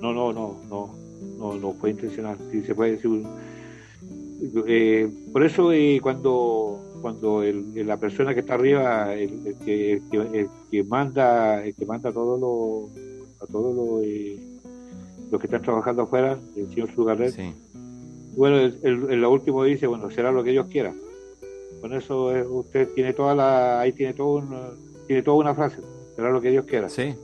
no 0.00 0.12
no 0.12 0.32
no 0.32 0.60
no 0.68 0.94
no 1.38 1.54
no 1.54 1.72
fue 1.74 1.90
intencional 1.90 2.36
si 2.50 2.62
se 2.62 2.74
puede 2.74 2.92
decir 2.92 3.24
eh, 4.66 5.08
por 5.32 5.44
eso 5.44 5.72
eh, 5.72 6.00
cuando 6.02 6.80
cuando 7.00 7.42
el, 7.42 7.86
la 7.86 7.96
persona 7.96 8.34
que 8.34 8.40
está 8.40 8.54
arriba 8.54 9.14
el, 9.14 9.56
que, 9.64 10.00
el, 10.12 10.48
que, 10.70 10.84
manda 10.84 11.64
el 11.64 11.74
que 11.74 11.86
manda 11.86 12.12
todo 12.12 12.38
lo 12.38 13.44
a 13.44 13.46
todo 13.46 13.72
lo 13.72 14.02
eh, 14.02 14.40
los 15.32 15.40
que 15.40 15.46
están 15.46 15.62
trabajando 15.62 16.02
afuera, 16.02 16.38
el 16.54 16.68
señor 16.68 16.92
Sugarret. 16.94 17.34
Bueno, 18.36 18.58
el, 18.82 19.20
lo 19.20 19.30
último 19.30 19.64
dice, 19.64 19.86
bueno, 19.86 20.10
será 20.10 20.30
lo 20.30 20.44
que 20.44 20.50
Dios 20.50 20.66
quiera. 20.66 20.94
Con 21.80 21.94
eso 21.94 22.26
usted 22.50 22.90
tiene 22.94 23.14
toda 23.14 23.34
la, 23.34 23.80
ahí 23.80 23.92
tiene 23.92 24.12
todo 24.12 24.42
tiene 25.06 25.22
toda 25.22 25.38
una 25.38 25.54
frase, 25.54 25.78
será 26.16 26.30
lo 26.30 26.40
que 26.40 26.50
Dios 26.50 26.64
quiera. 26.66 26.88
Sí. 26.88 27.14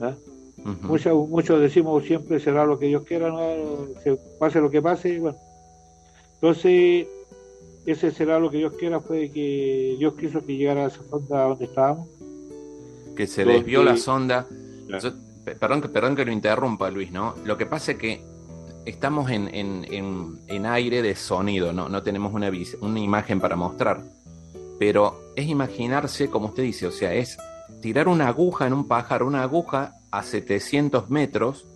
¿Ah? 0.00 0.14
muchos, 0.82 1.28
muchos 1.28 1.60
decimos 1.60 2.04
siempre 2.04 2.40
será 2.40 2.64
lo 2.64 2.78
que 2.78 2.86
Dios 2.86 3.04
quiera, 3.04 3.28
¿no? 3.28 3.86
Se 4.02 4.16
pase 4.38 4.60
lo 4.60 4.70
que 4.70 4.82
pase, 4.82 5.18
bueno. 5.18 5.38
Entonces, 6.34 7.06
ese 7.86 8.10
será 8.10 8.38
lo 8.38 8.50
que 8.50 8.58
Dios 8.58 8.74
quiera, 8.78 9.00
fue 9.00 9.30
que 9.30 9.96
Dios 9.98 10.14
quiso 10.14 10.44
que 10.44 10.56
llegara 10.56 10.84
a 10.84 10.88
esa 10.88 11.02
sonda 11.08 11.44
donde 11.44 11.64
estábamos. 11.66 12.08
Que 13.16 13.26
se 13.26 13.44
desvió 13.44 13.82
la 13.82 13.96
sonda. 13.96 14.46
perdón, 15.44 15.80
que, 15.80 15.88
perdón 15.88 16.16
que 16.16 16.24
lo 16.24 16.32
interrumpa, 16.32 16.90
Luis, 16.90 17.12
¿no? 17.12 17.34
Lo 17.44 17.56
que 17.56 17.64
pasa 17.64 17.92
es 17.92 17.98
que 17.98 18.22
estamos 18.84 19.30
en, 19.30 19.54
en, 19.54 20.38
en, 20.46 20.66
aire 20.66 21.00
de 21.00 21.14
sonido, 21.14 21.72
¿no? 21.72 21.88
No 21.88 22.02
tenemos 22.02 22.34
una, 22.34 22.50
una 22.80 23.00
imagen 23.00 23.40
para 23.40 23.56
mostrar. 23.56 24.02
Pero 24.78 25.32
es 25.36 25.46
imaginarse, 25.46 26.28
como 26.28 26.48
usted 26.48 26.64
dice, 26.64 26.86
o 26.86 26.92
sea, 26.92 27.14
es 27.14 27.38
tirar 27.80 28.08
una 28.08 28.28
aguja 28.28 28.66
en 28.66 28.72
un 28.72 28.86
pájaro, 28.88 29.26
una 29.26 29.42
aguja 29.42 29.94
a 30.10 30.22
700 30.22 31.10
metros 31.10 31.66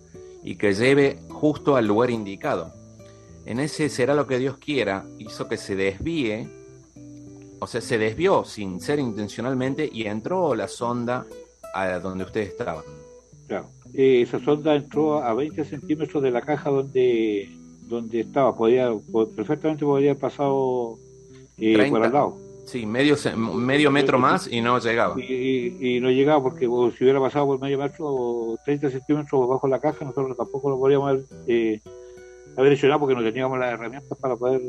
y 0.43 0.55
que 0.55 0.73
lleve 0.73 1.19
justo 1.29 1.75
al 1.75 1.87
lugar 1.87 2.09
indicado. 2.09 2.73
En 3.45 3.59
ese 3.59 3.89
será 3.89 4.13
lo 4.13 4.27
que 4.27 4.39
Dios 4.39 4.57
quiera, 4.57 5.05
hizo 5.17 5.47
que 5.47 5.57
se 5.57 5.75
desvíe, 5.75 6.47
o 7.59 7.67
sea, 7.67 7.81
se 7.81 7.97
desvió 7.97 8.43
sin 8.43 8.79
ser 8.79 8.99
intencionalmente 8.99 9.89
y 9.91 10.03
entró 10.03 10.55
la 10.55 10.67
sonda 10.67 11.25
a 11.73 11.99
donde 11.99 12.23
ustedes 12.23 12.49
estaban. 12.49 12.83
Claro, 13.47 13.67
eh, 13.93 14.21
esa 14.21 14.39
sonda 14.39 14.75
entró 14.75 15.23
a 15.23 15.33
20 15.33 15.63
centímetros 15.65 16.21
de 16.23 16.31
la 16.31 16.41
caja 16.41 16.69
donde, 16.69 17.49
donde 17.87 18.21
estaba, 18.21 18.55
podía, 18.55 18.91
perfectamente 19.35 19.85
podría 19.85 20.11
haber 20.11 20.21
pasado 20.21 20.97
eh, 21.57 21.89
por 21.89 22.03
al 22.03 22.13
lado. 22.13 22.37
Sí, 22.71 22.85
medio, 22.85 23.17
medio 23.35 23.91
metro 23.91 24.17
más 24.17 24.47
y 24.47 24.61
no 24.61 24.79
llegaba. 24.79 25.21
Y, 25.21 25.99
no 26.01 26.09
llegaba 26.09 26.41
porque 26.41 26.67
si 26.67 27.03
hubiera 27.03 27.19
pasado 27.19 27.45
por 27.47 27.59
medio 27.59 27.77
metro 27.77 28.05
o 28.07 28.57
30 28.63 28.89
centímetros 28.89 29.45
bajo 29.45 29.67
la 29.67 29.81
caja, 29.81 30.05
nosotros 30.05 30.37
tampoco 30.37 30.69
lo 30.69 30.79
podríamos 30.79 31.09
haber, 31.09 31.25
eh, 31.47 31.81
haber 32.55 32.71
hecho 32.71 32.87
nada 32.87 32.97
porque 32.97 33.13
no 33.13 33.23
teníamos 33.23 33.59
las 33.59 33.73
herramientas 33.73 34.17
para 34.17 34.37
poder 34.37 34.61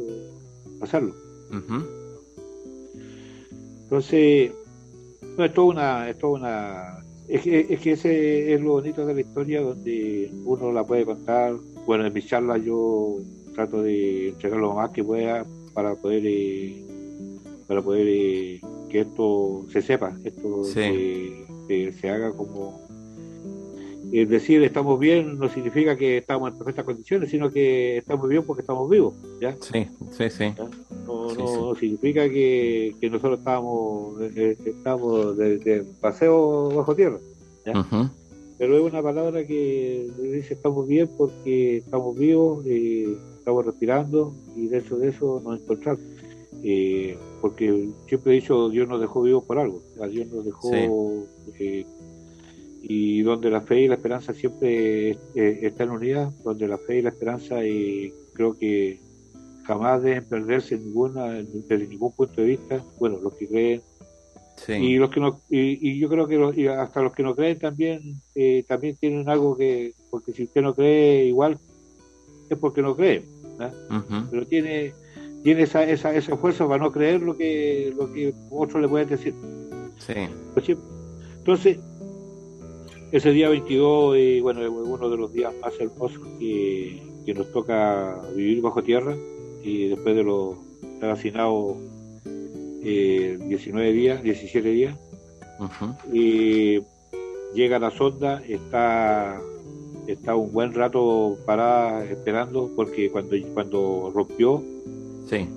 hacerlo. 0.81 1.15
Entonces, 3.85 4.51
no, 5.39 5.45
es 5.45 5.55
toda 5.55 5.67
una, 5.69 6.11
es 6.11 6.17
una 6.25 7.05
es 7.29 7.43
que, 7.43 7.67
es 7.71 7.79
que 7.79 7.93
ese 7.93 8.53
es 8.53 8.61
lo 8.61 8.73
bonito 8.73 9.07
de 9.07 9.15
la 9.15 9.21
historia 9.21 9.61
donde 9.61 10.29
uno 10.45 10.73
la 10.73 10.83
puede 10.83 11.05
contar. 11.05 11.55
Bueno, 11.87 12.05
en 12.05 12.13
mis 12.13 12.27
charlas 12.27 12.65
yo 12.65 13.19
trato 13.55 13.81
de 13.81 14.31
entregar 14.31 14.59
lo 14.59 14.75
más 14.75 14.91
que 14.91 15.05
pueda 15.05 15.47
para 15.73 15.95
poder 15.95 16.23
eh, 16.27 16.85
para 17.73 17.81
poder 17.81 18.07
eh, 18.07 18.61
que 18.91 19.01
esto 19.01 19.65
se 19.73 19.81
sepa, 19.81 20.15
esto 20.25 20.63
se, 20.63 21.47
haga 22.11 22.31
como... 22.33 22.83
Es 24.13 24.29
decir, 24.29 24.63
estamos 24.63 24.99
bien 25.01 25.39
no 25.39 25.49
significa 25.49 25.97
que 25.97 26.19
estamos 26.19 26.53
en 26.53 26.59
perfectas 26.59 26.85
condiciones, 26.85 27.31
sino 27.31 27.51
que 27.51 27.97
estamos 27.97 28.29
bien 28.29 28.43
porque 28.45 28.61
estamos 28.61 28.91
vivos, 28.91 29.15
¿ya? 29.41 29.57
Sí, 29.63 29.89
sí, 30.11 30.29
sí. 30.29 30.53
No, 31.07 31.75
significa 31.77 32.29
que, 32.29 32.95
nosotros 33.11 33.39
estamos, 33.39 34.21
eh, 34.21 34.33
eh, 34.37 34.57
estamos 34.67 35.39
de, 35.39 35.87
paseo 35.99 36.69
bajo 36.75 36.95
tierra, 36.95 37.17
Pero 38.59 38.77
es 38.77 38.93
una 38.93 39.03
palabra 39.03 39.47
que 39.47 40.11
dice 40.19 40.53
estamos 40.53 40.87
bien 40.87 41.09
porque 41.17 41.79
estamos 41.79 42.19
vivos, 42.19 42.67
estamos 42.67 43.65
respirando 43.65 44.35
y 44.55 44.67
de 44.67 44.83
de 44.83 45.09
eso 45.09 45.41
nos 45.43 45.59
encontramos. 45.59 46.12
Eh, 46.65 47.19
porque 47.41 47.89
siempre 48.07 48.33
he 48.33 48.41
dicho 48.41 48.69
Dios 48.69 48.87
nos 48.87 49.01
dejó 49.01 49.23
vivos 49.23 49.45
por 49.45 49.59
algo, 49.59 49.83
a 50.01 50.07
Dios 50.07 50.29
nos 50.29 50.45
dejó 50.45 50.71
eh, 51.59 51.85
y 52.83 53.23
donde 53.23 53.51
la 53.51 53.63
fe 53.63 53.81
y 53.81 53.89
la 53.89 53.97
esperanza 53.97 54.33
siempre 54.33 55.11
eh, 55.11 55.19
están 55.35 55.91
unidas, 55.91 56.33
donde 56.45 56.69
la 56.69 56.79
fe 56.79 56.99
y 56.99 57.03
la 57.03 57.09
esperanza 57.09 57.57
creo 58.33 58.57
que 58.57 59.01
jamás 59.65 60.05
deben 60.05 60.25
perderse 60.25 60.79
ninguna 60.79 61.33
desde 61.33 61.89
ningún 61.89 62.13
punto 62.13 62.41
de 62.41 62.47
vista, 62.47 62.85
bueno 62.99 63.19
los 63.21 63.35
que 63.35 63.49
creen. 63.49 63.83
Y 64.69 64.97
los 64.99 65.11
que 65.11 65.19
no 65.19 65.41
y, 65.51 65.99
yo 65.99 66.09
creo 66.09 66.29
que 66.29 66.69
hasta 66.69 67.03
los 67.03 67.13
que 67.13 67.25
no 67.25 67.35
creen 67.35 67.59
también 67.59 68.21
también 68.69 68.97
tienen 68.97 69.29
algo 69.29 69.57
que 69.57 69.95
porque 70.11 70.33
si 70.33 70.45
usted 70.45 70.63
no 70.63 70.75
cree 70.75 71.25
igual 71.25 71.59
es 72.49 72.59
porque 72.59 72.83
no 72.83 72.95
cree 72.95 73.25
pero 74.31 74.47
tiene 74.47 74.93
tiene 75.43 75.63
esa, 75.63 75.85
esa, 75.85 76.15
esa 76.15 76.37
fuerza 76.37 76.67
para 76.67 76.83
no 76.83 76.93
creer 76.93 77.21
lo 77.21 77.37
que, 77.37 77.93
lo 77.97 78.13
que 78.13 78.33
otros 78.51 78.81
le 78.81 78.89
pueden 78.89 79.09
decir. 79.09 79.35
Sí. 79.99 80.15
Pues 80.55 80.69
entonces, 81.39 81.79
ese 83.11 83.31
día 83.33 83.49
22, 83.49 84.17
eh, 84.17 84.41
bueno, 84.41 84.63
es 84.63 84.69
uno 84.69 85.11
de 85.11 85.17
los 85.17 85.33
días 85.33 85.53
más 85.61 85.73
hermosos 85.81 86.23
que, 86.39 87.03
nos 87.35 87.51
toca 87.53 88.21
vivir 88.35 88.61
bajo 88.61 88.83
tierra 88.83 89.17
y 89.63 89.89
después 89.89 90.15
de 90.17 90.25
los 90.25 90.57
estar 90.95 91.11
hacinados 91.11 91.77
eh, 92.85 93.39
19 93.41 93.93
días, 93.93 94.23
17 94.23 94.69
días, 94.71 94.97
y 96.13 96.81
llega 97.55 97.79
la 97.79 97.91
sonda, 97.91 98.43
está 98.49 99.41
está 100.07 100.35
un 100.35 100.53
buen 100.53 100.75
rato 100.75 101.39
parada 101.47 102.05
esperando 102.05 102.71
porque 102.75 103.11
cuando 103.11 103.37
cuando 103.55 104.11
rompió 104.13 104.63
Sí. 105.33 105.49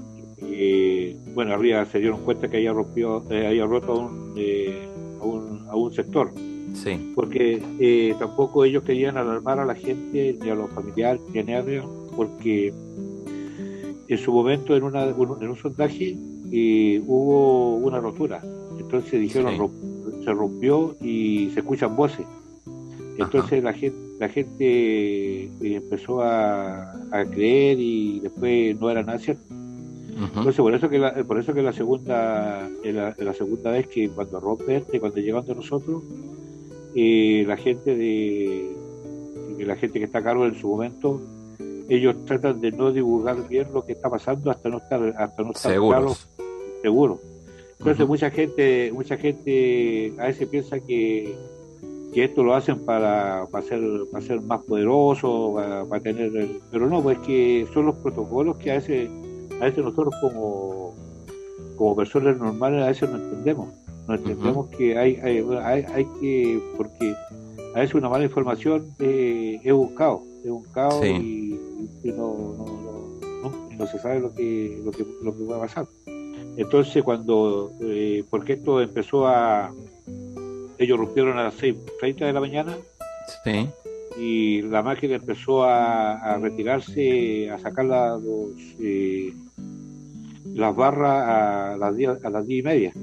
Y, 0.47 1.13
bueno, 1.33 1.53
arriba 1.53 1.85
se 1.85 1.99
dieron 1.99 2.21
cuenta 2.21 2.49
que 2.49 2.57
había, 2.57 2.71
rompió, 2.71 3.23
eh, 3.29 3.47
había 3.47 3.65
roto 3.65 4.09
eh, 4.37 4.87
a 5.19 5.23
un, 5.25 5.67
a, 5.69 5.75
un, 5.75 5.93
sector. 5.93 6.31
Sí. 6.73 7.11
Porque 7.13 7.61
eh, 7.79 8.15
tampoco 8.17 8.63
ellos 8.63 8.83
querían 8.83 9.17
alarmar 9.17 9.59
a 9.59 9.65
la 9.65 9.75
gente, 9.75 10.37
ni 10.41 10.49
a 10.49 10.55
los 10.55 10.69
familiares, 10.71 11.21
ni 11.33 11.39
a 11.39 11.43
nadie, 11.43 11.83
porque 12.15 12.73
en 14.07 14.17
su 14.17 14.31
momento 14.31 14.75
en, 14.77 14.83
una, 14.83 15.03
en 15.03 15.49
un 15.49 15.57
sondaje 15.57 16.15
hubo 17.05 17.75
una 17.75 17.99
rotura. 17.99 18.41
Entonces 18.79 19.19
dijeron, 19.19 19.71
se 20.23 20.31
rompió 20.31 20.95
y 21.01 21.49
se 21.53 21.59
escuchan 21.59 21.97
voces. 21.97 22.25
Entonces 23.17 23.63
la 23.63 23.73
gente, 23.73 23.97
la 24.19 24.29
gente 24.29 25.49
empezó 25.61 26.21
a, 26.21 26.91
a, 27.11 27.25
creer 27.25 27.77
y 27.79 28.19
después 28.19 28.79
no 28.79 28.89
era 28.89 29.03
nada 29.03 29.19
cierto. 29.19 29.54
Entonces 30.15 30.55
por 30.55 30.73
eso 30.73 30.89
que 30.89 30.97
la, 30.97 31.13
por 31.25 31.37
eso 31.37 31.53
que 31.53 31.61
la 31.61 31.73
segunda 31.73 32.69
la, 32.83 33.33
segunda 33.33 33.71
vez 33.71 33.87
que 33.87 34.09
cuando 34.09 34.39
rompe 34.39 34.77
este, 34.77 34.99
cuando 34.99 35.19
llegan 35.19 35.45
de 35.45 35.55
nosotros, 35.55 36.03
eh, 36.95 37.43
la 37.45 37.57
gente 37.57 37.95
de 37.95 38.75
la 39.59 39.75
gente 39.75 39.99
que 39.99 40.05
está 40.05 40.19
a 40.19 40.23
cargo 40.23 40.45
en 40.45 40.55
su 40.55 40.69
momento, 40.69 41.21
ellos 41.89 42.23
tratan 42.25 42.61
de 42.61 42.71
no 42.71 42.91
divulgar 42.93 43.47
bien 43.47 43.67
lo 43.73 43.85
que 43.85 43.91
está 43.91 44.09
pasando 44.09 44.51
hasta 44.51 44.69
no 44.69 44.77
estar 44.77 45.01
hasta 45.17 45.43
no 45.43 45.51
estar 45.51 45.75
claro, 45.75 46.15
seguro. 46.81 47.19
Entonces 47.79 48.07
mucha 48.07 48.31
gente 48.31 48.91
mucha 48.93 49.17
gente 49.17 50.13
a 50.17 50.27
veces 50.27 50.47
piensa 50.47 50.79
que 50.79 51.35
que 52.15 52.23
esto 52.23 52.45
lo 52.45 52.55
hacen 52.55 52.79
para, 52.85 53.45
para, 53.51 53.65
ser, 53.65 53.81
para 54.09 54.25
ser 54.25 54.39
más 54.39 54.63
poderoso, 54.63 55.53
para, 55.89 55.99
tener... 55.99 56.31
pero 56.71 56.87
no, 56.87 57.03
pues 57.03 57.19
que 57.19 57.67
son 57.73 57.87
los 57.87 57.95
protocolos 57.97 58.55
que 58.55 58.71
a 58.71 58.75
veces, 58.75 59.09
a 59.61 59.65
veces 59.65 59.83
nosotros 59.83 60.13
como, 60.21 60.93
como 61.77 61.95
personas 61.95 62.37
normales 62.37 62.83
a 62.83 62.87
veces 62.87 63.09
no 63.09 63.17
entendemos. 63.17 63.69
No 64.07 64.15
entendemos 64.15 64.67
que 64.67 64.97
hay, 64.97 65.15
hay, 65.15 65.43
hay, 65.93 66.05
que... 66.21 66.61
porque 66.77 67.15
a 67.73 67.79
veces 67.79 67.95
una 67.95 68.07
mala 68.07 68.23
información 68.23 68.93
eh, 68.99 69.59
es 69.63 69.73
buscado, 69.73 70.21
es 70.43 70.51
buscado 70.51 71.03
y, 71.05 71.59
no, 72.03 72.13
no, 72.13 73.51
no, 73.77 73.87
se 73.87 73.97
sabe 73.97 74.19
lo 74.19 74.33
que, 74.33 74.79
lo 74.85 74.91
que, 74.91 75.05
lo 75.23 75.35
que 75.35 75.43
va 75.45 75.57
a 75.57 75.61
pasar. 75.61 75.87
Entonces 76.55 77.03
cuando, 77.03 77.71
eh, 77.81 78.23
porque 78.29 78.53
esto 78.53 78.79
empezó 78.79 79.27
a, 79.27 79.73
ellos 80.77 80.97
rompieron 80.97 81.37
a 81.37 81.45
las 81.45 81.57
6.30 81.57 82.25
de 82.25 82.33
la 82.33 82.39
mañana. 82.39 82.77
Sí. 83.43 83.67
Y 84.17 84.61
la 84.61 84.81
máquina 84.81 85.15
empezó 85.15 85.63
a, 85.63 86.37
retirarse, 86.37 87.49
a 87.49 87.59
sacar 87.59 87.85
los, 87.85 88.21
eh, 88.79 89.33
las 90.55 90.75
barras 90.75 91.73
a 91.73 91.77
las 91.77 91.95
10, 91.95 92.23
a 92.23 92.29
las 92.29 92.47
diez 92.47 92.59
y 92.61 92.63
media 92.63 92.93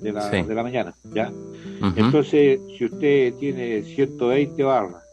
de 0.00 0.12
la, 0.12 0.28
de 0.30 0.54
la 0.54 0.62
mañana. 0.62 0.94
¿ya? 1.12 1.30
Entonces, 1.96 2.60
si 2.78 2.84
usted 2.86 3.34
tiene 3.34 3.82
120 3.82 4.62
barras, 4.62 5.04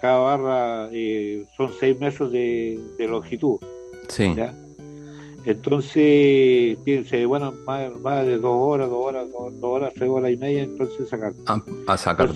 cada 0.00 0.18
barra 0.18 0.88
eh, 0.92 1.44
son 1.56 1.70
6 1.78 2.00
metros 2.00 2.30
de, 2.30 2.80
de 2.96 3.08
longitud. 3.08 3.58
Sí. 4.08 4.32
¿ya? 4.36 4.54
Entonces, 5.44 6.78
se 6.84 7.26
bueno, 7.26 7.52
más, 7.66 8.00
más, 8.00 8.24
de 8.24 8.38
dos 8.38 8.56
horas, 8.56 8.88
dos 8.88 9.04
horas, 9.04 9.26
dos, 9.32 9.52
horas, 9.62 9.92
tres 9.94 10.08
horas 10.08 10.30
y 10.30 10.36
media, 10.36 10.62
entonces 10.62 11.08
sacar. 11.08 11.32
A, 11.86 11.96
sacar 11.98 12.30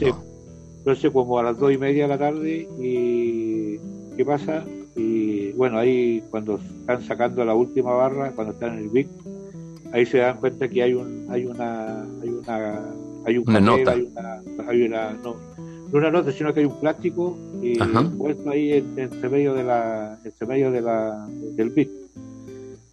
entonces, 0.78 1.10
como 1.10 1.38
a 1.38 1.42
las 1.42 1.58
dos 1.58 1.72
y 1.72 1.78
media 1.78 2.04
de 2.04 2.08
la 2.08 2.18
tarde, 2.18 2.68
y 2.78 3.78
¿qué 4.16 4.24
pasa? 4.24 4.64
Y 4.98 5.52
bueno, 5.52 5.78
ahí 5.78 6.24
cuando 6.28 6.56
están 6.56 7.02
sacando 7.02 7.44
la 7.44 7.54
última 7.54 7.92
barra, 7.92 8.32
cuando 8.32 8.52
están 8.52 8.72
en 8.72 8.78
el 8.80 8.88
BIC, 8.88 9.08
ahí 9.92 10.04
se 10.04 10.18
dan 10.18 10.38
cuenta 10.38 10.68
que 10.68 10.82
hay 10.82 10.92
un, 10.92 11.26
hay 11.30 11.46
una, 11.46 12.02
hay 12.02 12.28
una, 12.28 12.80
hay 13.24 13.38
un 13.38 13.48
una 13.48 13.60
nota. 13.60 13.92
Hay 13.92 14.10
una, 14.12 14.42
hay 14.68 14.82
una, 14.82 15.12
no, 15.12 15.36
no 15.92 15.98
una 15.98 16.10
nota, 16.10 16.32
sino 16.32 16.52
que 16.52 16.60
hay 16.60 16.66
un 16.66 16.80
plástico 16.80 17.38
eh, 17.62 17.78
puesto 18.18 18.50
ahí 18.50 18.72
entre 18.96 19.28
medio 19.28 19.54
de 19.54 19.62
la, 19.62 20.18
entre 20.24 20.46
medio 20.48 20.72
de 20.72 20.80
la, 20.80 21.28
del 21.28 21.70
bit. 21.70 21.90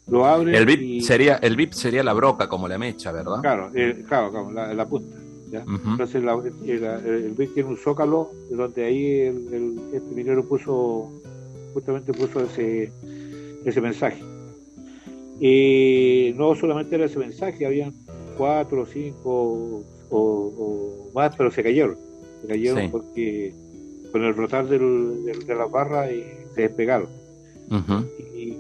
Lo 0.07 0.27
abre. 0.27 0.55
El 0.55 0.67
bit 0.67 1.01
sería, 1.01 1.37
el 1.37 1.55
bit 1.55 1.73
sería 1.73 2.03
la 2.03 2.13
broca 2.13 2.47
como 2.47 2.67
la 2.67 2.77
mecha, 2.77 3.11
¿verdad? 3.11 3.41
Claro, 3.41 3.71
claro, 4.07 4.51
la, 4.51 4.85
punta. 4.85 5.17
Entonces 5.51 6.23
el 6.23 7.33
bit 7.35 7.53
tiene 7.55 7.69
un 7.69 7.77
zócalo 7.77 8.29
donde 8.51 8.85
ahí 8.85 9.21
el, 9.21 9.79
este 9.91 10.13
minero 10.13 10.45
puso 10.45 11.11
justamente 11.75 12.13
puso 12.13 12.39
ese, 12.39 12.89
ese 13.65 13.81
mensaje. 13.81 14.23
Y 15.41 16.31
no 16.37 16.55
solamente 16.55 16.95
era 16.95 17.05
ese 17.05 17.19
mensaje, 17.19 17.65
habían 17.65 17.93
cuatro 18.37 18.83
o 18.83 18.85
cinco 18.85 19.83
o, 20.09 21.11
más, 21.13 21.35
pero 21.35 21.51
se 21.51 21.61
cayeron. 21.61 21.97
Se 22.41 22.47
cayeron 22.47 22.89
porque 22.89 23.53
con 24.13 24.23
el 24.23 24.33
brotar 24.33 24.69
del, 24.69 25.25
de 25.45 25.55
la 25.55 25.65
barra 25.65 26.09
y 26.09 26.23
se 26.55 26.61
despegaron. 26.61 27.09
y, 28.33 28.53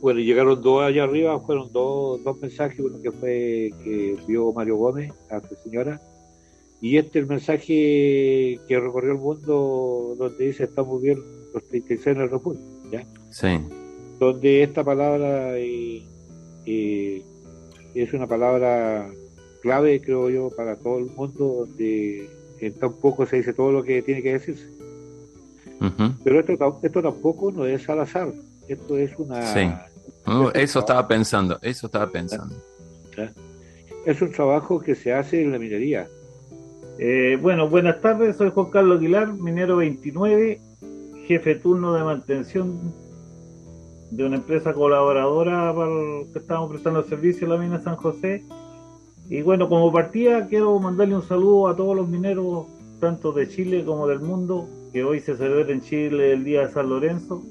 bueno, 0.00 0.18
llegaron 0.18 0.60
dos 0.60 0.82
allá 0.82 1.04
arriba, 1.04 1.38
fueron 1.38 1.72
dos, 1.72 2.24
dos 2.24 2.40
mensajes, 2.40 2.80
uno 2.80 3.00
que 3.00 3.12
fue 3.12 3.70
que 3.84 4.16
vio 4.26 4.52
Mario 4.52 4.74
Gómez 4.76 5.12
a 5.30 5.38
su 5.38 5.54
señora, 5.62 6.00
y 6.82 6.98
este 6.98 7.20
el 7.20 7.26
mensaje 7.26 8.58
que 8.66 8.80
recorrió 8.80 9.12
el 9.12 9.18
mundo 9.18 10.16
donde 10.18 10.46
dice 10.46 10.64
estamos 10.64 11.00
bien 11.00 11.22
los 11.54 11.62
36 11.68 12.16
en 12.16 12.22
el 12.22 12.30
refugio, 12.30 12.60
¿ya? 12.90 13.06
Sí. 13.30 13.60
Donde 14.18 14.64
esta 14.64 14.82
palabra 14.82 15.56
eh, 15.58 16.02
eh, 16.66 17.22
es 17.94 18.12
una 18.12 18.26
palabra 18.26 19.08
clave, 19.62 20.00
creo 20.00 20.28
yo, 20.28 20.50
para 20.50 20.74
todo 20.74 20.98
el 20.98 21.06
mundo, 21.06 21.66
donde 21.66 22.28
en 22.58 22.74
tan 22.74 22.92
poco 22.94 23.26
se 23.26 23.36
dice 23.36 23.52
todo 23.52 23.70
lo 23.70 23.84
que 23.84 24.02
tiene 24.02 24.20
que 24.20 24.32
decirse. 24.32 24.68
Pero 26.24 26.40
esto, 26.40 26.80
esto 26.82 27.02
tampoco 27.02 27.52
no 27.52 27.64
es 27.64 27.88
al 27.88 28.00
azar, 28.00 28.32
esto 28.66 28.98
es 28.98 29.16
una... 29.18 29.54
Sí. 29.54 29.70
eso 30.54 30.80
estaba 30.80 31.06
pensando, 31.06 31.58
eso 31.62 31.86
estaba 31.86 32.10
pensando. 32.10 32.56
Es 34.04 34.20
un 34.20 34.32
trabajo 34.32 34.80
que 34.80 34.96
se 34.96 35.12
hace 35.12 35.42
en 35.42 35.52
la 35.52 35.60
minería. 35.60 36.08
Eh, 36.98 37.38
bueno, 37.40 37.68
buenas 37.68 38.00
tardes, 38.00 38.36
soy 38.36 38.50
Juan 38.50 38.70
Carlos 38.70 38.98
Aguilar, 38.98 39.32
minero 39.32 39.76
29, 39.76 40.60
jefe 41.26 41.54
turno 41.56 41.94
de 41.94 42.04
mantención 42.04 42.92
de 44.10 44.24
una 44.26 44.36
empresa 44.36 44.74
colaboradora 44.74 45.74
para 45.74 45.90
que 46.32 46.38
estamos 46.38 46.70
prestando 46.70 47.02
servicio 47.04 47.46
a 47.46 47.50
la 47.50 47.56
mina 47.56 47.80
San 47.80 47.96
José 47.96 48.44
y 49.28 49.40
bueno, 49.40 49.68
como 49.68 49.90
partida 49.90 50.46
quiero 50.46 50.78
mandarle 50.78 51.16
un 51.16 51.26
saludo 51.26 51.68
a 51.68 51.74
todos 51.74 51.96
los 51.96 52.08
mineros, 52.08 52.66
tanto 53.00 53.32
de 53.32 53.48
Chile 53.48 53.84
como 53.84 54.06
del 54.06 54.20
mundo, 54.20 54.68
que 54.92 55.04
hoy 55.04 55.20
se 55.20 55.36
celebra 55.36 55.72
en 55.72 55.80
Chile 55.80 56.32
el 56.32 56.44
Día 56.44 56.66
de 56.66 56.72
San 56.72 56.90
Lorenzo, 56.90 57.42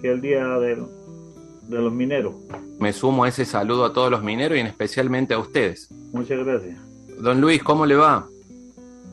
que 0.00 0.08
es 0.08 0.14
el 0.14 0.20
Día 0.22 0.46
de, 0.58 0.76
de 0.76 1.78
los 1.78 1.92
Mineros. 1.92 2.34
Me 2.78 2.94
sumo 2.94 3.24
a 3.24 3.28
ese 3.28 3.44
saludo 3.44 3.84
a 3.84 3.92
todos 3.92 4.10
los 4.10 4.22
mineros 4.22 4.56
y 4.56 4.60
en 4.60 4.68
especialmente 4.68 5.34
a 5.34 5.38
ustedes. 5.38 5.90
Muchas 6.12 6.38
gracias. 6.44 6.78
Don 7.20 7.40
Luis, 7.40 7.62
¿cómo 7.62 7.84
le 7.84 7.96
va? 7.96 8.26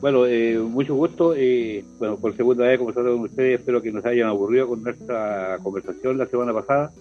Bueno, 0.01 0.25
eh, 0.25 0.58
mucho 0.60 0.95
gusto. 0.95 1.34
Eh, 1.36 1.84
bueno, 1.97 2.17
por 2.17 2.36
segunda 2.36 2.65
vez 2.65 2.77
conversando 2.77 3.12
con 3.13 3.21
ustedes, 3.21 3.60
espero 3.60 3.81
que 3.81 3.91
nos 3.91 4.05
hayan 4.05 4.27
aburrido 4.27 4.67
con 4.67 4.84
nuestra 4.84 5.58
conversación 5.63 6.17
la 6.17 6.27
semana 6.27 6.53
pasada. 6.53 6.91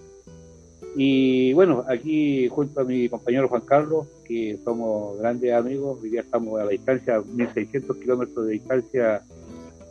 Y 0.97 1.53
bueno, 1.55 1.85
aquí 1.89 2.47
junto 2.49 2.81
a 2.81 2.85
mi 2.85 3.09
compañero 3.09 3.49
Juan 3.49 3.63
Carlos, 3.63 4.07
que 4.25 4.59
somos 4.65 5.19
grandes 5.19 5.53
amigos, 5.53 5.99
hoy 6.01 6.11
día 6.11 6.21
estamos 6.21 6.61
a 6.61 6.65
la 6.65 6.71
distancia, 6.71 7.21
1600 7.21 7.97
kilómetros 7.97 8.47
de 8.47 8.53
distancia, 8.53 9.23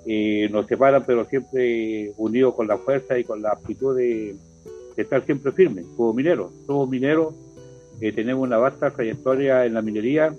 eh, 0.06 0.48
nos 0.50 0.66
separan, 0.68 1.04
pero 1.06 1.26
siempre 1.26 2.14
unidos 2.18 2.56
con 2.56 2.68
la 2.68 2.78
fuerza 2.78 3.20
y 3.20 3.26
con 3.26 3.42
la 3.42 3.52
aptitud 3.52 3.98
de, 3.98 4.36
estar 4.96 5.26
siempre 5.26 5.52
firmes, 5.52 5.86
como 5.98 6.14
mineros. 6.14 6.52
Somos 6.66 6.88
mineros, 6.88 7.34
eh, 8.00 8.14
tenemos 8.14 8.44
una 8.44 8.58
vasta 8.58 8.92
trayectoria 8.92 9.66
en 9.66 9.74
la 9.74 9.82
minería 9.82 10.34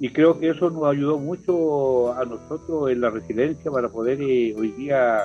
y 0.00 0.10
creo 0.10 0.38
que 0.38 0.50
eso 0.50 0.70
nos 0.70 0.84
ayudó 0.84 1.18
mucho 1.18 2.12
a 2.12 2.24
nosotros 2.24 2.90
en 2.90 3.00
la 3.00 3.10
resiliencia 3.10 3.70
para 3.70 3.88
poder 3.88 4.20
eh, 4.20 4.54
hoy 4.56 4.72
día 4.72 5.22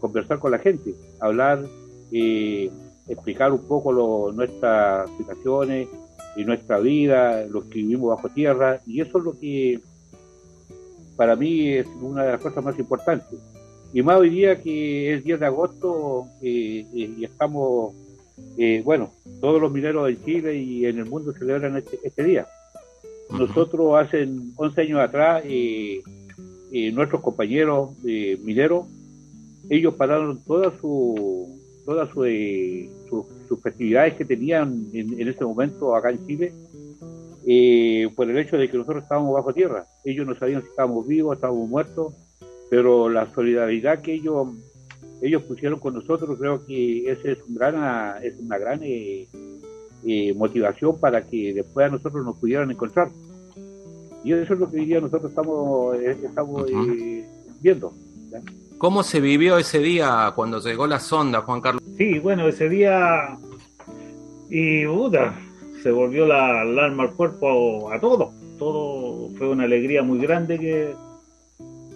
conversar 0.00 0.38
con 0.38 0.52
la 0.52 0.58
gente, 0.58 0.94
hablar. 1.20 1.64
Eh, 2.12 2.70
explicar 3.10 3.52
un 3.52 3.66
poco 3.66 4.32
nuestras 4.32 5.10
situaciones 5.18 5.88
y 6.36 6.44
nuestra 6.44 6.78
vida, 6.78 7.44
los 7.46 7.64
que 7.64 7.76
vivimos 7.76 8.16
bajo 8.16 8.28
tierra, 8.28 8.80
y 8.86 9.00
eso 9.00 9.18
es 9.18 9.24
lo 9.24 9.38
que 9.38 9.80
para 11.16 11.34
mí 11.36 11.68
es 11.68 11.86
una 12.00 12.24
de 12.24 12.32
las 12.32 12.40
cosas 12.40 12.64
más 12.64 12.78
importantes. 12.78 13.38
Y 13.92 14.02
más 14.02 14.16
hoy 14.16 14.30
día 14.30 14.62
que 14.62 15.14
es 15.14 15.24
10 15.24 15.40
de 15.40 15.46
agosto 15.46 16.26
eh, 16.40 16.86
eh, 16.94 17.10
y 17.18 17.24
estamos, 17.24 17.94
eh, 18.56 18.80
bueno, 18.84 19.10
todos 19.40 19.60
los 19.60 19.72
mineros 19.72 20.08
en 20.08 20.24
Chile 20.24 20.54
y 20.54 20.86
en 20.86 20.98
el 20.98 21.06
mundo 21.06 21.32
celebran 21.32 21.76
este, 21.76 21.98
este 22.04 22.22
día. 22.22 22.46
Nosotros 23.32 23.94
hace 23.98 24.28
11 24.56 24.80
años 24.80 25.00
atrás, 25.00 25.44
nuestros 26.92 27.20
compañeros 27.20 27.90
mineros, 28.02 28.86
ellos 29.68 29.94
pararon 29.94 30.42
toda 30.44 30.72
su 30.80 31.60
todas 31.84 32.08
eh, 32.24 32.88
sus 33.08 33.60
festividades 33.60 34.14
que 34.14 34.24
tenían 34.24 34.86
en, 34.92 35.26
ese 35.26 35.44
momento 35.44 35.96
acá 35.96 36.10
en 36.10 36.24
Chile 36.24 36.52
eh, 37.46 38.08
por 38.14 38.30
el 38.30 38.38
hecho 38.38 38.56
de 38.56 38.70
que 38.70 38.76
nosotros 38.76 39.02
estábamos 39.02 39.34
bajo 39.34 39.52
tierra. 39.52 39.86
Ellos 40.04 40.26
no 40.26 40.36
sabían 40.36 40.62
si 40.62 40.68
estábamos 40.68 41.08
vivos, 41.08 41.34
estábamos 41.34 41.68
muertos, 41.68 42.14
pero 42.70 43.08
la 43.08 43.32
solidaridad 43.34 44.02
que 44.02 44.14
ellos 44.14 44.48
ellos 45.22 45.42
pusieron 45.42 45.80
con 45.80 45.94
nosotros 45.94 46.38
creo 46.38 46.64
que 46.64 47.10
esa 47.10 47.32
es, 47.32 47.38
un 47.46 47.54
gran, 47.56 48.22
es 48.22 48.38
una 48.38 48.56
gran 48.56 48.80
eh, 50.06 50.34
motivación 50.34 50.98
para 50.98 51.26
que 51.26 51.52
después 51.54 51.86
a 51.86 51.90
nosotros 51.90 52.24
nos 52.24 52.36
pudieran 52.36 52.70
encontrar. 52.70 53.10
Y 54.22 54.32
eso 54.32 54.54
es 54.54 54.60
lo 54.60 54.70
que 54.70 54.80
hoy 54.80 54.86
día 54.86 55.00
nosotros 55.00 55.30
estamos, 55.30 55.96
estamos 55.96 56.66
viendo. 57.60 57.92
¿Cómo 58.78 59.02
se 59.02 59.20
vivió 59.20 59.58
ese 59.58 59.78
día 59.78 60.32
cuando 60.34 60.58
llegó 60.58 60.86
la 60.86 61.00
sonda, 61.00 61.42
Juan 61.42 61.60
Carlos? 61.60 61.82
Sí, 61.98 62.18
bueno, 62.18 62.48
ese 62.48 62.68
día. 62.68 63.38
Y 64.48 64.86
puta, 64.86 65.34
se 65.82 65.90
volvió 65.90 66.26
la 66.26 66.62
alarma 66.62 67.04
al 67.04 67.12
cuerpo 67.12 67.90
a 67.92 68.00
todos. 68.00 68.32
Todo 68.58 69.28
fue 69.36 69.48
una 69.48 69.64
alegría 69.64 70.02
muy 70.02 70.18
grande 70.18 70.58
que, 70.58 70.94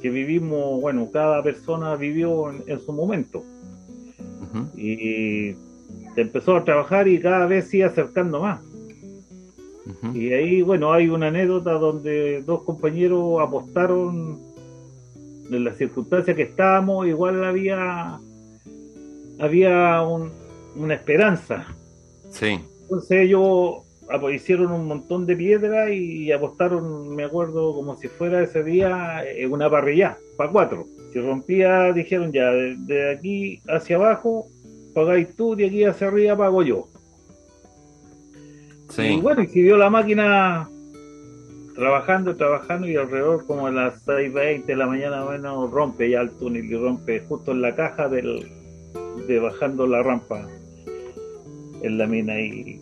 que 0.03 0.11
vivimos, 0.11 0.81
bueno, 0.81 1.09
cada 1.11 1.43
persona 1.43 1.97
vivió 1.97 2.51
en, 2.51 2.81
su 2.81 2.93
momento. 2.93 3.43
Y 4.77 5.55
empezó 6.23 6.57
a 6.57 6.65
trabajar 6.65 7.09
y 7.09 7.21
cada 7.21 7.47
vez 7.47 7.69
sigue 7.69 7.85
acercando 7.85 8.41
más. 8.41 8.61
Y 10.15 10.33
ahí, 10.33 10.63
bueno, 10.63 10.93
hay 10.93 11.09
una 11.09 11.27
anécdota 11.27 11.73
donde 11.73 12.43
dos 12.43 12.63
compañeros 12.63 13.41
apostaron 13.41 14.39
en 15.51 15.65
las 15.65 15.77
circunstancias 15.77 16.35
que 16.35 16.43
estábamos, 16.43 17.07
igual 17.07 17.45
había 17.45 18.19
había 19.39 20.03
una 20.77 20.95
esperanza. 20.95 21.67
Sí. 22.31 22.61
Entonces 22.83 23.23
ellos 23.23 23.85
hicieron 24.33 24.73
un 24.73 24.87
montón 24.87 25.27
de 25.27 25.37
piedra 25.37 25.91
y 25.91 26.31
apostaron, 26.33 27.15
me 27.15 27.25
acuerdo, 27.25 27.75
como 27.75 27.97
si 27.97 28.09
fuera 28.09 28.43
ese 28.43 28.63
día 28.63 29.23
en 29.25 29.53
una 29.53 29.71
parrilla, 29.71 30.17
para 30.37 30.51
cuatro. 30.51 30.87
Si 31.13 31.21
rompía, 31.21 31.93
dijeron 31.93 32.33
ya, 32.33 32.51
de, 32.51 33.13
aquí 33.17 33.61
hacia 33.69 33.97
abajo 33.97 34.47
pagáis 34.95 35.35
tú, 35.35 35.55
de 35.57 35.67
aquí 35.67 35.85
hacia 35.85 36.09
arriba 36.09 36.37
pago 36.37 36.63
yo. 36.63 36.87
Sí. 38.91 39.03
Y 39.03 39.21
bueno, 39.21 39.43
y 39.43 39.49
si 39.49 39.63
la 39.63 39.91
máquina 39.91 40.69
trabajando, 41.75 42.37
trabajando 42.37 42.89
y 42.89 42.97
alrededor 42.97 43.47
como 43.47 43.67
a 43.67 43.71
las 43.71 44.07
6.20 44.07 44.67
de 44.67 44.77
la 44.77 44.87
mañana, 44.87 45.25
bueno, 45.25 45.67
rompe 45.67 46.09
ya 46.09 46.21
el 46.21 46.31
túnel 46.31 46.65
y 46.65 46.77
rompe 46.77 47.21
justo 47.21 47.51
en 47.51 47.63
la 47.63 47.75
caja 47.75 48.09
del, 48.09 48.49
de 49.27 49.39
bajando 49.41 49.87
la 49.87 50.03
rampa 50.03 50.47
en 51.83 51.99
la 51.99 52.07
mina 52.07 52.41
y 52.41 52.81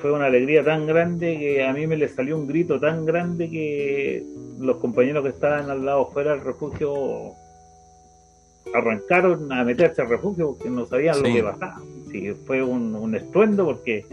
fue 0.00 0.12
una 0.12 0.26
alegría 0.26 0.64
tan 0.64 0.86
grande 0.86 1.36
que 1.38 1.64
a 1.64 1.72
mí 1.72 1.86
me 1.86 1.96
le 1.96 2.08
salió 2.08 2.36
un 2.36 2.46
grito 2.46 2.78
tan 2.78 3.04
grande 3.04 3.50
que 3.50 4.24
los 4.60 4.76
compañeros 4.76 5.24
que 5.24 5.30
estaban 5.30 5.70
al 5.70 5.84
lado 5.84 6.06
fuera 6.10 6.32
del 6.32 6.42
refugio 6.42 7.32
arrancaron 8.74 9.52
a 9.52 9.64
meterse 9.64 10.02
al 10.02 10.08
refugio 10.08 10.54
porque 10.54 10.70
no 10.70 10.86
sabían 10.86 11.22
lo 11.22 11.24
que 11.24 11.42
pasaba. 11.42 11.80
Sí, 12.10 12.32
fue 12.46 12.62
un, 12.62 13.14
estruendo 13.14 13.64
porque 13.64 14.04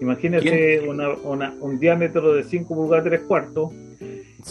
imagínese 0.00 0.80
una, 0.88 1.54
un 1.60 1.78
diámetro 1.78 2.34
de 2.34 2.44
5 2.44 2.74
pulgadas 2.74 3.04
3 3.04 3.20
cuartos 3.22 3.72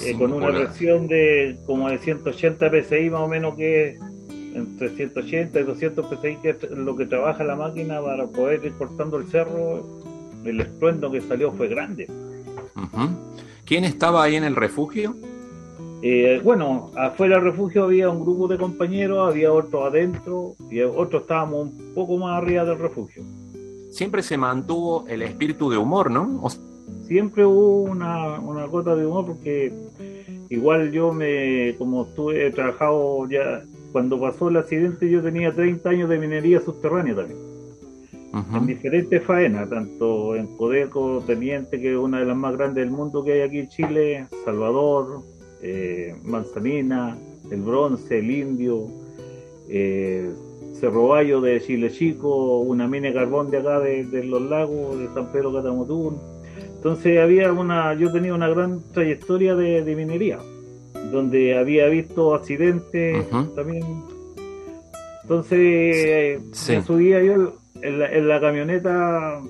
eh, 0.05 0.15
con 0.17 0.31
una 0.31 0.47
presión 0.47 1.07
de 1.07 1.57
como 1.65 1.89
de 1.89 1.97
180 1.97 2.69
psi 2.83 3.09
más 3.09 3.21
o 3.21 3.27
menos 3.27 3.55
que 3.55 3.97
entre 4.53 4.89
180 4.89 5.59
y 5.59 5.63
200 5.63 6.05
PSI, 6.07 6.37
que 6.41 6.49
es 6.49 6.71
lo 6.71 6.95
que 6.95 7.05
trabaja 7.05 7.43
la 7.43 7.55
máquina 7.55 8.01
para 8.01 8.27
poder 8.27 8.63
ir 8.65 8.73
cortando 8.73 9.17
el 9.17 9.27
cerro, 9.27 10.01
el 10.43 10.59
estruendo 10.59 11.11
que 11.11 11.21
salió 11.21 11.51
fue 11.51 11.67
grande. 11.67 12.09
¿Quién 13.65 13.85
estaba 13.85 14.23
ahí 14.23 14.35
en 14.35 14.43
el 14.43 14.55
refugio? 14.55 15.15
Eh, 16.03 16.41
bueno, 16.43 16.91
afuera 16.95 17.35
del 17.35 17.45
refugio 17.45 17.83
había 17.83 18.09
un 18.09 18.21
grupo 18.21 18.47
de 18.47 18.57
compañeros, 18.57 19.29
había 19.29 19.53
otros 19.53 19.85
adentro 19.85 20.55
y 20.69 20.81
otros 20.81 21.23
estábamos 21.23 21.67
un 21.67 21.93
poco 21.93 22.17
más 22.17 22.41
arriba 22.41 22.65
del 22.65 22.79
refugio. 22.79 23.23
Siempre 23.91 24.23
se 24.23 24.37
mantuvo 24.37 25.05
el 25.07 25.21
espíritu 25.21 25.69
de 25.69 25.77
humor, 25.77 26.09
¿no? 26.09 26.41
Siempre 27.05 27.45
hubo 27.45 27.83
una, 27.83 28.39
una 28.39 28.65
gota 28.65 28.95
de 28.95 29.05
humor 29.05 29.27
porque 29.27 29.71
igual 30.49 30.91
yo 30.91 31.13
me, 31.13 31.75
como 31.77 32.05
estuve, 32.05 32.47
he 32.47 32.51
trabajado 32.51 33.27
ya, 33.29 33.61
cuando 33.91 34.19
pasó 34.19 34.49
el 34.49 34.57
accidente 34.57 35.09
yo 35.09 35.21
tenía 35.21 35.53
30 35.53 35.87
años 35.87 36.09
de 36.09 36.17
minería 36.17 36.61
subterránea 36.61 37.15
también. 37.15 37.51
En 38.53 38.65
diferentes 38.65 39.21
faenas, 39.23 39.69
tanto 39.69 40.37
en 40.37 40.55
Codeco, 40.55 41.21
Teniente, 41.27 41.81
que 41.81 41.91
es 41.91 41.97
una 41.97 42.21
de 42.21 42.25
las 42.25 42.37
más 42.37 42.55
grandes 42.55 42.85
del 42.85 42.91
mundo 42.91 43.25
que 43.25 43.33
hay 43.33 43.41
aquí 43.41 43.59
en 43.59 43.67
Chile, 43.67 44.27
Salvador, 44.45 45.21
eh, 45.61 46.15
Manzanina, 46.23 47.17
el 47.51 47.61
Bronce, 47.61 48.19
el 48.19 48.31
Indio, 48.31 48.87
eh, 49.69 50.29
Cerro 50.79 51.09
Bayo 51.09 51.41
de 51.41 51.61
Chile 51.61 51.91
Chico, 51.91 52.59
una 52.59 52.87
mina 52.87 53.07
de 53.07 53.13
carbón 53.13 53.51
de 53.51 53.57
acá 53.57 53.79
de, 53.79 54.23
los 54.23 54.41
lagos, 54.41 54.97
de 54.97 55.07
San 55.13 55.31
Pedro 55.31 55.53
Catamotún. 55.53 56.19
Entonces 56.75 57.19
había 57.19 57.51
una, 57.51 57.93
yo 57.93 58.11
tenía 58.11 58.33
una 58.33 58.49
gran 58.49 58.81
trayectoria 58.91 59.53
de, 59.55 59.95
minería, 59.95 60.39
donde 61.11 61.57
había 61.57 61.87
visto 61.87 62.33
accidentes 62.33 63.29
también. 63.55 63.83
Entonces, 65.21 66.41
en 66.69 66.83
su 66.83 66.97
día 66.97 67.21
yo 67.21 67.53
en 67.81 68.27
la, 68.27 68.39
camioneta, 68.39 69.41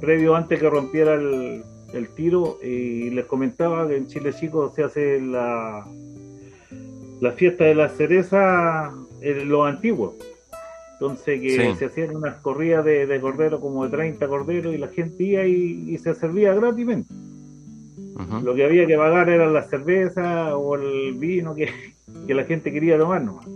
previo 0.00 0.34
antes 0.34 0.58
que 0.58 0.70
rompiera 0.70 1.14
el, 1.14 1.62
el 1.92 2.08
tiro, 2.08 2.58
y 2.62 3.10
les 3.10 3.24
comentaba 3.24 3.88
que 3.88 3.96
en 3.96 4.06
Chile 4.06 4.32
Chico 4.32 4.72
se 4.74 4.84
hace 4.84 5.20
la, 5.20 5.86
la 7.20 7.32
fiesta 7.32 7.64
de 7.64 7.74
la 7.74 7.88
cereza 7.88 8.92
en 9.20 9.48
lo 9.48 9.64
antiguo. 9.64 10.16
Entonces 10.92 11.40
que 11.40 11.74
se 11.76 11.86
hacían 11.86 12.14
unas 12.14 12.36
corridas 12.36 12.84
de, 12.84 13.06
de 13.06 13.20
cordero 13.22 13.58
como 13.58 13.84
de 13.84 13.90
30 13.90 14.28
corderos 14.28 14.74
y 14.74 14.78
la 14.78 14.88
gente 14.88 15.22
iba 15.24 15.46
y, 15.46 15.96
se 15.96 16.14
servía 16.14 16.52
gratis 16.52 16.86
Lo 18.42 18.54
que 18.54 18.64
había 18.64 18.86
que 18.86 18.98
pagar 18.98 19.30
era 19.30 19.46
la 19.46 19.62
cerveza 19.62 20.56
o 20.58 20.74
el 20.74 21.14
vino 21.14 21.54
que, 21.54 21.70
la 22.28 22.44
gente 22.44 22.70
quería 22.70 22.98
tomar 22.98 23.22
nomás. 23.22 23.46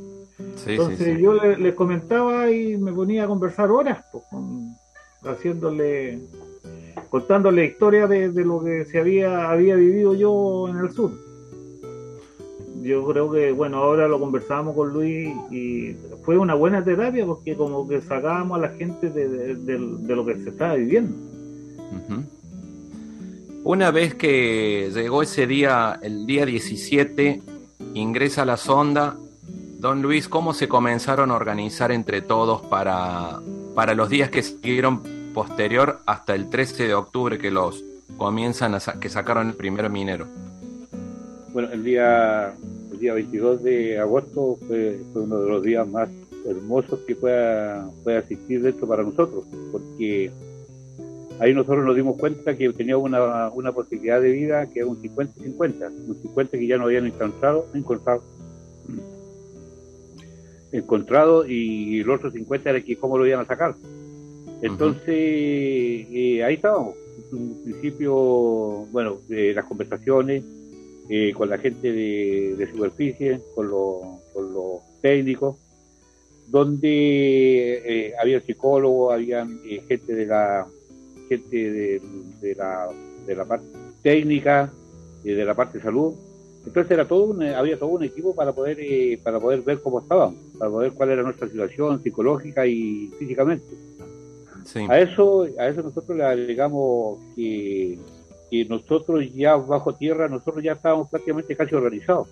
Entonces 0.66 1.18
yo 1.18 1.34
les, 1.34 1.74
comentaba 1.74 2.50
y 2.50 2.78
me 2.78 2.92
ponía 2.92 3.24
a 3.24 3.26
conversar 3.26 3.70
horas, 3.70 4.02
pues, 4.10 4.24
haciéndole, 5.24 6.18
contándole 7.10 7.66
historias 7.66 8.08
de, 8.08 8.30
de, 8.30 8.44
lo 8.44 8.62
que 8.62 8.84
se 8.84 8.98
había, 8.98 9.50
había 9.50 9.76
vivido 9.76 10.14
yo 10.14 10.68
en 10.68 10.78
el 10.78 10.90
sur. 10.90 11.12
Yo 12.82 13.06
creo 13.06 13.32
que, 13.32 13.50
bueno, 13.52 13.78
ahora 13.78 14.06
lo 14.08 14.20
conversamos 14.20 14.76
con 14.76 14.92
Luis 14.92 15.34
y 15.50 15.96
fue 16.22 16.36
una 16.36 16.52
buena 16.54 16.84
terapia 16.84 17.24
porque 17.24 17.56
como 17.56 17.88
que 17.88 18.02
sacábamos 18.02 18.58
a 18.58 18.60
la 18.60 18.68
gente 18.70 19.08
de, 19.08 19.54
lo 20.14 20.26
que 20.26 20.34
se 20.34 20.50
estaba 20.50 20.74
viviendo. 20.74 21.14
Una 23.62 23.90
vez 23.90 24.14
que 24.14 24.90
llegó 24.92 25.22
ese 25.22 25.46
día, 25.46 25.98
el 26.02 26.26
día 26.26 26.44
17, 26.44 27.40
ingresa 27.94 28.44
la 28.44 28.58
sonda, 28.58 29.16
don 29.78 30.02
Luis, 30.02 30.28
¿cómo 30.28 30.52
se 30.52 30.68
comenzaron 30.68 31.30
a 31.30 31.36
organizar 31.36 31.90
entre 31.90 32.20
todos 32.20 32.60
para, 32.62 33.40
para 33.74 33.94
los 33.94 34.10
días 34.10 34.28
que 34.28 34.42
siguieron 34.42 35.00
posterior 35.34 35.98
hasta 36.06 36.34
el 36.34 36.48
13 36.48 36.86
de 36.86 36.94
octubre 36.94 37.38
que 37.38 37.50
los 37.50 37.84
comienzan 38.16 38.74
a 38.74 38.80
que 39.00 39.10
sacaron 39.10 39.48
el 39.48 39.54
primer 39.54 39.90
minero? 39.90 40.26
Bueno, 41.52 41.70
el 41.70 41.84
día 41.84 42.54
el 42.94 43.00
día 43.00 43.14
22 43.14 43.62
de 43.62 43.98
agosto 43.98 44.56
fue, 44.66 45.00
uno 45.14 45.40
de 45.40 45.48
los 45.48 45.62
días 45.62 45.86
más 45.86 46.08
hermosos 46.46 47.00
que 47.06 47.16
pueda, 47.16 47.90
pueda 48.04 48.20
existir 48.20 48.62
dentro 48.62 48.86
para 48.86 49.02
nosotros, 49.02 49.44
porque 49.72 50.30
ahí 51.40 51.52
nosotros 51.52 51.84
nos 51.84 51.96
dimos 51.96 52.16
cuenta 52.16 52.56
que 52.56 52.72
teníamos 52.72 53.04
una, 53.04 53.48
una 53.50 53.72
posibilidad 53.72 54.20
de 54.20 54.30
vida 54.30 54.70
que 54.70 54.80
era 54.80 54.88
un 54.88 55.02
50-50, 55.02 55.90
un 56.08 56.22
50 56.22 56.58
que 56.58 56.66
ya 56.66 56.78
no 56.78 56.84
habían 56.84 57.06
encontrado, 57.06 57.66
encontrado, 57.74 58.22
encontrado 60.70 61.46
y 61.48 62.00
el 62.00 62.10
otro 62.10 62.30
50 62.30 62.70
era 62.70 62.80
que 62.80 62.96
cómo 62.96 63.18
lo 63.18 63.26
iban 63.26 63.40
a 63.40 63.44
sacar. 63.44 63.74
Entonces, 64.66 65.08
eh, 65.08 66.42
ahí 66.44 66.54
estábamos. 66.54 66.94
En 67.32 67.38
un 67.38 67.62
principio, 67.64 68.14
bueno, 68.90 69.18
eh, 69.28 69.52
las 69.54 69.64
conversaciones, 69.64 70.42
eh, 71.10 71.34
con 71.36 71.50
la 71.50 71.58
gente 71.58 71.92
de, 71.92 72.68
superficie, 72.72 73.38
con, 73.54 73.68
con, 74.32 74.54
los 74.54 74.80
técnicos, 75.02 75.56
donde 76.48 77.82
eh, 77.84 78.14
había 78.18 78.40
psicólogos, 78.40 79.12
había 79.12 79.46
eh, 79.66 79.82
gente 79.86 80.14
de 80.14 80.24
la 80.24 80.66
gente 81.28 82.00
de, 82.40 82.54
la, 82.56 82.88
de 83.26 83.36
la 83.36 83.44
parte 83.44 83.66
técnica, 84.02 84.72
de 85.22 85.44
la 85.44 85.54
parte 85.54 85.76
de 85.76 85.84
salud. 85.84 86.14
Entonces 86.64 86.90
era 86.90 87.06
todo 87.06 87.38
había 87.54 87.78
todo 87.78 87.90
un 87.90 88.04
equipo 88.04 88.34
para 88.34 88.54
poder 88.54 88.78
para 89.22 89.38
poder 89.38 89.60
ver 89.60 89.82
cómo 89.82 90.00
estábamos, 90.00 90.36
para 90.58 90.70
poder 90.70 90.92
cuál 90.92 91.10
era 91.10 91.22
nuestra 91.22 91.48
situación 91.48 92.02
psicológica 92.02 92.66
y 92.66 93.10
físicamente. 93.18 93.66
A 94.88 95.00
eso 95.00 95.46
a 95.58 95.68
eso 95.68 95.82
nosotros 95.82 96.16
le 96.16 96.24
agregamos 96.24 97.18
que 97.36 97.98
nosotros 98.68 99.32
ya 99.34 99.56
bajo 99.56 99.94
tierra, 99.94 100.28
nosotros 100.28 100.62
ya 100.62 100.72
estábamos 100.72 101.08
prácticamente 101.08 101.56
casi 101.56 101.74
organizados. 101.74 102.28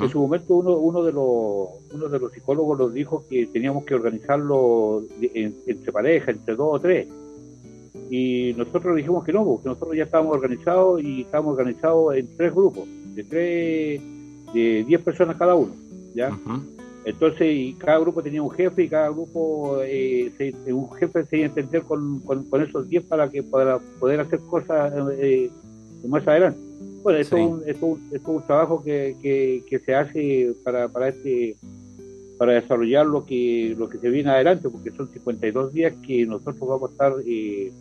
En 0.00 0.08
su 0.08 0.20
momento 0.20 0.54
uno, 0.54 0.76
uno, 0.76 1.02
de 1.02 1.10
los, 1.10 1.68
uno 1.92 2.08
de 2.08 2.18
los 2.20 2.32
psicólogos 2.32 2.78
nos 2.78 2.94
dijo 2.94 3.24
que 3.28 3.46
teníamos 3.46 3.84
que 3.84 3.96
organizarlo 3.96 5.02
entre 5.20 5.90
pareja, 5.90 6.30
entre 6.30 6.54
dos 6.54 6.74
o 6.74 6.80
tres. 6.80 7.08
Y 8.08 8.54
nosotros 8.56 8.94
dijimos 8.94 9.24
que 9.24 9.32
no, 9.32 9.44
porque 9.44 9.68
nosotros 9.68 9.96
ya 9.96 10.04
estábamos 10.04 10.34
organizados 10.34 11.02
y 11.02 11.22
estábamos 11.22 11.54
organizados 11.54 12.14
en 12.14 12.36
tres 12.36 12.54
grupos, 12.54 12.84
de 13.14 13.24
tres, 13.24 14.02
de 14.54 14.84
diez 14.86 15.00
personas 15.00 15.36
cada 15.36 15.56
uno. 15.56 15.74
¿ya? 16.14 16.30
Entonces, 17.04 17.48
y 17.50 17.74
cada 17.74 17.98
grupo 17.98 18.22
tenía 18.22 18.42
un 18.42 18.50
jefe 18.50 18.84
y 18.84 18.88
cada 18.88 19.08
grupo, 19.08 19.78
eh, 19.82 20.30
un 20.68 20.90
jefe 20.92 21.24
se 21.24 21.36
iba 21.38 21.46
a 21.46 21.48
entender 21.48 21.82
con, 21.82 22.20
con, 22.20 22.62
esos 22.62 22.88
10 22.88 23.04
para 23.04 23.28
que 23.28 23.42
para 23.42 23.78
poder 23.98 24.20
hacer 24.20 24.38
cosas 24.40 24.92
eh, 25.18 25.50
más 26.06 26.26
adelante. 26.28 26.60
Bueno, 27.02 27.18
esto, 27.18 27.36
es, 27.36 27.42
un, 27.82 28.00
es, 28.12 28.22
un, 28.24 28.42
trabajo 28.46 28.82
que, 28.84 29.16
que, 29.20 29.78
se 29.80 29.94
hace 29.94 30.54
para, 30.62 30.88
para 30.88 31.08
este 31.08 31.56
para 32.38 32.54
desarrollar 32.54 33.06
lo 33.06 33.24
que 33.24 33.74
lo 33.76 33.88
que 33.88 33.98
se 33.98 34.08
viene 34.08 34.30
adelante, 34.30 34.68
porque 34.68 34.92
son 34.92 35.08
52 35.08 35.72
días 35.72 35.94
que 36.06 36.24
nosotros 36.26 36.60
vamos 36.60 36.90
a 36.90 36.92
estar 36.92 37.12
eh, 37.26 37.72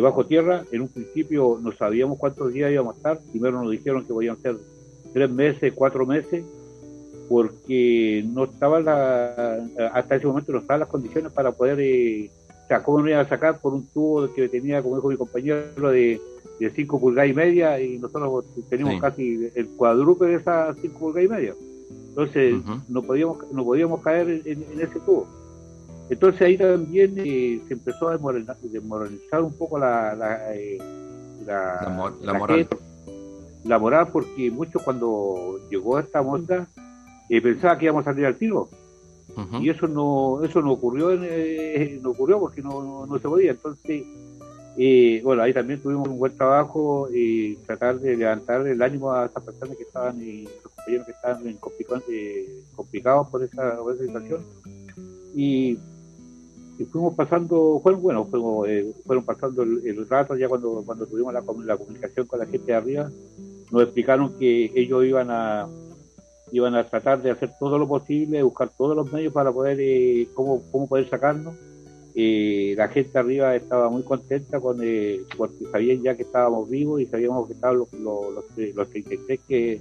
bajo 0.00 0.26
tierra. 0.26 0.64
En 0.72 0.82
un 0.82 0.88
principio 0.88 1.60
no 1.62 1.72
sabíamos 1.72 2.18
cuántos 2.18 2.52
días 2.52 2.72
íbamos 2.72 2.94
a 2.94 2.96
estar. 2.96 3.20
Primero 3.30 3.62
nos 3.62 3.70
dijeron 3.70 4.04
que 4.04 4.12
podían 4.12 4.36
ser 4.38 4.56
tres 5.12 5.30
meses, 5.30 5.72
cuatro 5.74 6.04
meses 6.06 6.44
porque 7.28 8.24
no 8.26 8.44
estaba 8.44 8.80
la, 8.80 9.58
hasta 9.92 10.16
ese 10.16 10.26
momento 10.26 10.52
no 10.52 10.58
estaban 10.58 10.80
las 10.80 10.88
condiciones 10.88 11.32
para 11.32 11.52
poder, 11.52 11.80
eh, 11.80 12.30
o 12.64 12.68
sea, 12.68 12.82
cómo 12.82 13.00
no 13.00 13.08
iba 13.08 13.20
a 13.20 13.28
sacar 13.28 13.60
por 13.60 13.74
un 13.74 13.86
tubo 13.86 14.32
que 14.32 14.48
tenía, 14.48 14.82
como 14.82 14.96
dijo 14.96 15.08
mi 15.08 15.16
compañero, 15.16 15.90
de, 15.90 16.20
de 16.58 16.70
5 16.70 17.00
pulgadas 17.00 17.30
y 17.30 17.34
media 17.34 17.80
y 17.80 17.98
nosotros 17.98 18.44
tenemos 18.68 19.00
casi 19.00 19.50
el 19.54 19.68
cuadruple 19.68 20.28
de 20.28 20.34
esas 20.36 20.76
5 20.80 20.98
pulgadas 20.98 21.26
y 21.26 21.28
media. 21.28 21.54
Entonces 22.08 22.56
no 22.88 23.02
podíamos 23.02 23.38
no 23.52 23.64
podíamos 23.64 24.02
caer 24.02 24.42
en, 24.44 24.64
ese 24.78 25.00
tubo. 25.00 25.26
Entonces 26.10 26.42
ahí 26.42 26.58
también 26.58 27.14
eh, 27.16 27.60
se 27.66 27.74
empezó 27.74 28.08
a 28.08 28.12
desmoralizar 28.12 29.42
un 29.42 29.56
poco 29.56 29.78
la, 29.78 30.14
la, 30.14 30.54
eh, 30.54 30.78
la, 31.46 32.14
la, 32.20 32.34
moral. 32.34 32.68
la 33.64 33.78
moral 33.78 34.08
porque 34.12 34.50
muchos 34.50 34.82
cuando 34.82 35.58
llegó 35.70 35.98
esta 35.98 36.20
monda 36.20 36.68
eh, 37.32 37.40
pensaba 37.40 37.78
que 37.78 37.86
íbamos 37.86 38.06
a 38.06 38.10
salir 38.10 38.26
al 38.26 38.36
tiro. 38.36 38.68
Y 39.62 39.70
eso 39.70 39.88
no 39.88 40.44
eso 40.44 40.60
no 40.60 40.72
ocurrió 40.72 41.10
eh, 41.12 41.98
no 42.02 42.10
ocurrió 42.10 42.38
porque 42.38 42.60
no, 42.60 43.06
no, 43.06 43.18
se 43.18 43.26
podía. 43.26 43.52
Entonces, 43.52 44.04
eh, 44.76 45.22
bueno, 45.24 45.42
ahí 45.42 45.54
también 45.54 45.80
tuvimos 45.80 46.06
un 46.08 46.18
buen 46.18 46.36
trabajo 46.36 47.08
y 47.10 47.56
tratar 47.56 47.98
de 48.00 48.18
levantar 48.18 48.66
el 48.66 48.82
ánimo 48.82 49.10
a 49.12 49.24
esas 49.24 49.42
personas 49.42 49.78
que 49.78 49.84
estaban, 49.84 50.20
y 50.20 50.42
los 50.42 50.72
compañeros 50.74 51.06
que 51.06 51.12
estaban 51.12 51.46
en 51.48 51.56
complicados 51.56 53.28
por 53.28 53.42
esa, 53.42 53.78
situación. 53.98 54.42
Y, 55.34 55.78
fuimos 56.90 57.14
pasando, 57.14 57.80
fueron, 57.82 58.02
bueno, 58.02 58.26
fuimos, 58.26 58.68
fueron 59.06 59.24
pasando 59.24 59.62
el, 59.62 60.06
rato 60.06 60.36
ya 60.36 60.50
cuando, 60.50 60.82
cuando 60.84 61.06
tuvimos 61.06 61.32
la, 61.32 61.40
la 61.64 61.76
comunicación 61.78 62.26
con 62.26 62.40
la 62.40 62.44
gente 62.44 62.66
de 62.66 62.74
arriba, 62.74 63.10
nos 63.70 63.84
explicaron 63.84 64.36
que 64.38 64.70
ellos 64.74 65.02
iban 65.06 65.30
a 65.30 65.66
iban 66.52 66.74
a 66.74 66.84
tratar 66.84 67.22
de 67.22 67.30
hacer 67.30 67.50
todo 67.58 67.78
lo 67.78 67.88
posible, 67.88 68.42
buscar 68.42 68.70
todos 68.76 68.94
los 68.94 69.10
medios 69.10 69.32
para 69.32 69.50
poder, 69.50 69.78
eh, 69.80 70.28
cómo, 70.34 70.62
cómo 70.70 70.86
poder 70.86 71.08
sacarnos. 71.08 71.54
Eh, 72.14 72.74
la 72.76 72.88
gente 72.88 73.18
arriba 73.18 73.56
estaba 73.56 73.88
muy 73.88 74.02
contenta 74.02 74.60
con 74.60 74.78
eh, 74.82 75.20
porque 75.36 75.64
sabían 75.72 76.02
ya 76.02 76.14
que 76.14 76.24
estábamos 76.24 76.68
vivos 76.68 77.00
y 77.00 77.06
sabíamos 77.06 77.46
que 77.46 77.54
estaban 77.54 77.78
los, 77.78 77.92
los, 77.94 78.34
los, 78.74 78.90
33 78.90 79.40
que, 79.48 79.80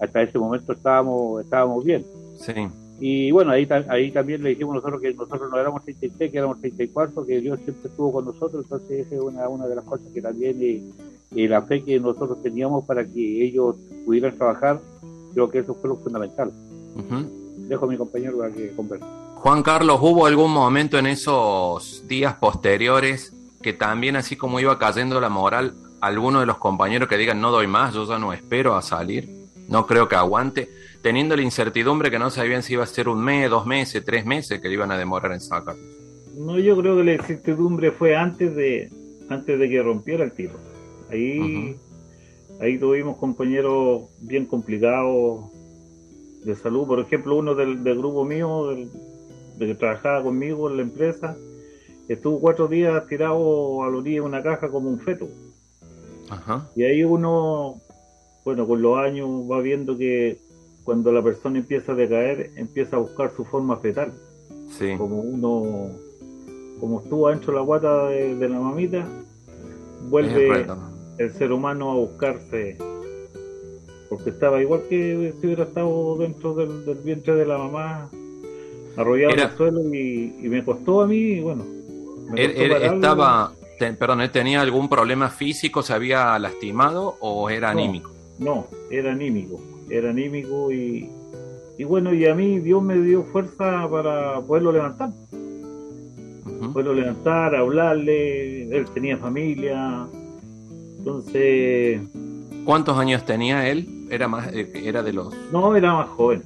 hasta 0.00 0.22
ese 0.22 0.38
momento 0.38 0.72
estábamos, 0.72 1.42
estábamos 1.42 1.84
bien. 1.84 2.06
Sí. 2.36 2.52
Y 3.00 3.32
bueno, 3.32 3.50
ahí, 3.50 3.66
ahí 3.88 4.12
también 4.12 4.44
le 4.44 4.50
dijimos 4.50 4.76
nosotros 4.76 5.00
que 5.00 5.12
nosotros 5.12 5.50
no 5.50 5.58
éramos 5.58 5.82
33, 5.82 6.30
que 6.30 6.38
éramos 6.38 6.60
34, 6.60 7.26
que 7.26 7.40
Dios 7.40 7.58
siempre 7.64 7.90
estuvo 7.90 8.12
con 8.12 8.26
nosotros, 8.26 8.62
entonces 8.62 9.06
esa 9.06 9.16
es 9.16 9.20
una, 9.20 9.48
una 9.48 9.66
de 9.66 9.74
las 9.74 9.84
cosas 9.84 10.06
que 10.14 10.22
también 10.22 10.58
eh, 10.62 11.48
la 11.48 11.62
fe 11.62 11.82
que 11.82 11.98
nosotros 11.98 12.40
teníamos 12.44 12.84
para 12.84 13.04
que 13.04 13.44
ellos 13.44 13.74
pudieran 14.04 14.36
trabajar, 14.36 14.80
creo 15.32 15.48
que 15.50 15.58
eso 15.58 15.74
fue 15.74 15.90
lo 15.90 15.96
fundamental. 15.96 16.52
Dejo 17.68 17.84
a 17.84 17.88
mi 17.88 17.96
compañero 17.96 18.38
para 18.38 18.52
que 18.52 18.72
converse. 18.74 19.04
Juan 19.34 19.62
Carlos, 19.62 19.98
¿hubo 20.00 20.26
algún 20.26 20.52
momento 20.52 20.98
en 20.98 21.06
esos 21.06 22.06
días 22.06 22.34
posteriores 22.34 23.34
que 23.60 23.72
también 23.72 24.16
así 24.16 24.36
como 24.36 24.60
iba 24.60 24.78
cayendo 24.78 25.20
la 25.20 25.28
moral, 25.28 25.74
alguno 26.00 26.40
de 26.40 26.46
los 26.46 26.58
compañeros 26.58 27.08
que 27.08 27.16
digan 27.16 27.40
no 27.40 27.50
doy 27.50 27.66
más, 27.66 27.94
yo 27.94 28.06
ya 28.06 28.18
no 28.18 28.32
espero 28.32 28.76
a 28.76 28.82
salir, 28.82 29.28
no 29.68 29.86
creo 29.86 30.08
que 30.08 30.16
aguante? 30.16 30.68
teniendo 31.02 31.36
la 31.36 31.42
incertidumbre 31.42 32.10
que 32.10 32.18
no 32.18 32.30
sabían 32.30 32.62
si 32.62 32.74
iba 32.74 32.84
a 32.84 32.86
ser 32.86 33.08
un 33.08 33.22
mes, 33.22 33.50
dos 33.50 33.66
meses, 33.66 34.04
tres 34.04 34.24
meses 34.24 34.60
que 34.60 34.68
le 34.68 34.74
iban 34.74 34.92
a 34.92 34.96
demorar 34.96 35.32
en 35.32 35.40
sacar. 35.40 35.74
No, 36.36 36.58
yo 36.58 36.76
creo 36.78 36.96
que 36.96 37.04
la 37.04 37.14
incertidumbre 37.14 37.90
fue 37.90 38.16
antes 38.16 38.54
de 38.54 38.90
antes 39.28 39.58
de 39.58 39.68
que 39.68 39.82
rompiera 39.82 40.24
el 40.24 40.32
tiro. 40.32 40.54
Ahí, 41.10 41.76
ahí 42.62 42.78
tuvimos 42.78 43.16
compañeros 43.16 44.02
bien 44.20 44.46
complicados 44.46 45.50
de 46.44 46.54
salud. 46.54 46.86
Por 46.86 47.00
ejemplo, 47.00 47.36
uno 47.36 47.54
del, 47.56 47.82
grupo 47.82 48.24
mío, 48.24 48.68
del, 48.68 48.88
que 49.58 49.74
trabajaba 49.74 50.22
conmigo 50.22 50.70
en 50.70 50.76
la 50.76 50.82
empresa, 50.82 51.36
estuvo 52.08 52.40
cuatro 52.40 52.68
días 52.68 53.04
tirado 53.08 53.82
a 53.82 53.90
la 53.90 53.96
orilla 53.96 54.20
de 54.20 54.26
una 54.26 54.42
caja 54.42 54.70
como 54.70 54.88
un 54.88 55.00
feto. 55.00 55.28
Y 56.76 56.84
ahí 56.84 57.04
uno, 57.04 57.80
bueno, 58.44 58.66
con 58.66 58.80
los 58.80 58.96
años 58.96 59.28
va 59.50 59.60
viendo 59.60 59.98
que 59.98 60.38
cuando 60.84 61.12
la 61.12 61.22
persona 61.22 61.58
empieza 61.58 61.92
a 61.92 61.94
decaer, 61.94 62.52
empieza 62.56 62.96
a 62.96 63.00
buscar 63.00 63.32
su 63.36 63.44
forma 63.44 63.76
fetal. 63.76 64.12
Sí. 64.70 64.94
Como 64.96 65.20
uno, 65.20 65.90
como 66.80 67.00
estuvo 67.00 67.28
dentro 67.28 67.52
de 67.52 67.58
la 67.58 67.64
guata 67.64 68.06
de, 68.06 68.48
la 68.48 68.60
mamita, 68.60 69.06
vuelve 70.08 70.64
el, 71.18 71.32
ser 71.32 71.52
humano 71.52 71.90
a 71.90 71.94
buscarse, 71.94 72.76
porque 74.08 74.30
estaba 74.30 74.60
igual 74.60 74.82
que 74.88 75.34
si 75.40 75.46
hubiera 75.46 75.64
estado 75.64 76.16
dentro 76.18 76.54
del, 76.54 76.84
vientre 77.04 77.34
de 77.34 77.46
la 77.46 77.58
mamá, 77.58 78.10
arrollado 78.96 79.34
en 79.34 79.40
el 79.40 79.50
suelo 79.56 79.80
y, 79.94 80.48
me 80.48 80.64
costó 80.64 81.02
a 81.02 81.06
mí, 81.06 81.40
bueno. 81.40 81.64
Me 82.30 82.44
estaba, 82.44 83.52
perdón, 83.98 84.22
¿él 84.22 84.30
tenía 84.30 84.60
algún 84.60 84.88
problema 84.88 85.28
físico, 85.28 85.82
se 85.82 85.92
había 85.92 86.38
lastimado 86.38 87.16
o 87.20 87.50
era 87.50 87.70
anímico? 87.70 88.10
No, 88.38 88.66
era 88.90 89.12
anímico 89.12 89.60
era 89.92 90.10
anímico 90.10 90.72
y, 90.72 91.08
y 91.78 91.84
bueno, 91.84 92.12
y 92.14 92.26
a 92.26 92.34
mí 92.34 92.58
Dios 92.60 92.82
me 92.82 92.98
dio 92.98 93.24
fuerza 93.24 93.88
para 93.90 94.40
poderlo 94.40 94.72
levantar. 94.72 95.10
Poderlo 96.72 96.94
levantar, 96.94 97.54
hablarle, 97.54 98.74
él 98.74 98.86
tenía 98.94 99.18
familia, 99.18 100.06
entonces... 101.02 102.00
¿Cuántos 102.64 102.96
años 102.96 103.24
tenía 103.24 103.68
él? 103.68 104.06
Era 104.08 104.28
más, 104.28 104.46
eh, 104.52 104.70
era 104.84 105.02
de 105.02 105.12
los... 105.12 105.34
No, 105.50 105.74
era 105.74 105.94
más 105.94 106.08
joven. 106.10 106.44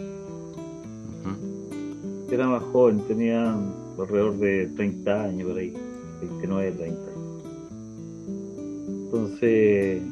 Era 2.30 2.48
más 2.48 2.62
joven, 2.72 3.00
tenía 3.06 3.54
alrededor 3.98 4.38
de 4.38 4.68
30 4.68 5.24
años 5.24 5.48
por 5.48 5.58
ahí, 5.58 5.74
29, 6.22 6.72
30. 6.72 7.00
Entonces, 9.04 10.02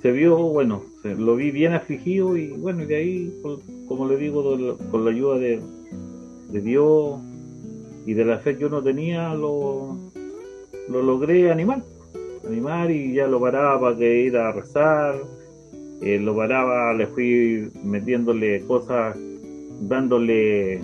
se 0.00 0.12
vio, 0.12 0.36
bueno, 0.36 0.82
lo 1.02 1.34
vi 1.34 1.50
bien 1.50 1.72
afligido 1.72 2.36
y 2.36 2.52
bueno, 2.52 2.84
y 2.84 2.86
de 2.86 2.96
ahí, 2.96 3.42
como 3.88 4.06
le 4.06 4.16
digo, 4.16 4.78
con 4.92 5.04
la 5.04 5.10
ayuda 5.10 5.38
de, 5.38 5.60
Dios 6.52 7.18
y 8.06 8.14
de 8.14 8.24
la 8.24 8.38
fe 8.38 8.56
que 8.56 8.66
uno 8.66 8.80
tenía, 8.80 9.34
lo, 9.34 9.96
lo 10.88 11.02
logré 11.02 11.50
animar, 11.50 11.82
animar 12.46 12.90
y 12.90 13.14
ya 13.14 13.26
lo 13.26 13.40
paraba 13.40 13.80
para 13.80 13.96
que 13.96 14.20
ir 14.22 14.36
a 14.36 14.52
rezar, 14.52 15.16
eh, 16.02 16.18
lo 16.18 16.36
paraba, 16.36 16.92
le 16.94 17.06
fui 17.06 17.70
metiéndole 17.84 18.64
cosas, 18.66 19.16
dándole 19.80 20.80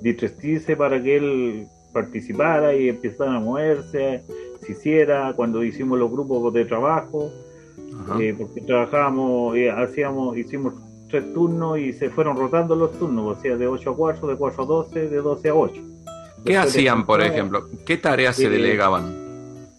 distrestice 0.00 0.76
para 0.76 1.02
que 1.02 1.16
él 1.16 1.66
participara 1.92 2.74
y 2.74 2.88
empezara 2.88 3.36
a 3.36 3.40
moverse, 3.40 4.22
se 4.60 4.72
hiciera, 4.72 5.32
cuando 5.34 5.64
hicimos 5.64 5.98
los 5.98 6.10
grupos 6.10 6.52
de 6.52 6.64
trabajo, 6.64 7.30
eh, 8.20 8.34
porque 8.36 8.60
trabajábamos, 8.60 9.56
eh, 9.56 9.70
hacíamos, 9.70 10.36
hicimos 10.36 10.74
tres 11.08 11.32
turnos 11.32 11.78
y 11.78 11.92
se 11.92 12.10
fueron 12.10 12.36
rotando 12.36 12.76
los 12.76 12.92
turnos, 12.98 13.38
o 13.38 13.40
sea, 13.40 13.56
de 13.56 13.66
8 13.66 13.90
a 13.90 13.96
4, 13.96 14.28
de 14.28 14.36
4 14.36 14.62
a 14.62 14.66
12, 14.66 15.08
de 15.08 15.16
12 15.16 15.48
a 15.48 15.54
8. 15.54 15.82
¿Qué 16.44 16.56
hacían, 16.56 17.06
por 17.06 17.22
ejemplo? 17.22 17.66
¿Qué 17.84 17.96
tareas 17.96 18.36
se 18.36 18.46
eh, 18.46 18.50
delegaban? 18.50 19.25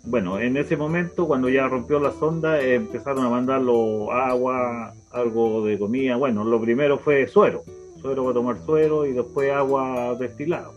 Bueno, 0.09 0.39
en 0.39 0.55
ese 0.55 0.77
momento, 0.77 1.27
cuando 1.27 1.49
ya 1.49 1.67
rompió 1.67 1.99
la 1.99 2.11
sonda, 2.13 2.61
empezaron 2.61 3.25
a 3.25 3.29
mandarlo 3.29 4.09
agua, 4.13 4.93
algo 5.11 5.65
de 5.65 5.77
comida. 5.77 6.15
Bueno, 6.15 6.45
lo 6.45 6.61
primero 6.61 6.97
fue 6.97 7.27
suero, 7.27 7.63
suero 8.01 8.23
para 8.23 8.33
tomar 8.35 8.57
suero 8.65 9.05
y 9.05 9.11
después 9.11 9.51
agua 9.51 10.15
destilada. 10.17 10.71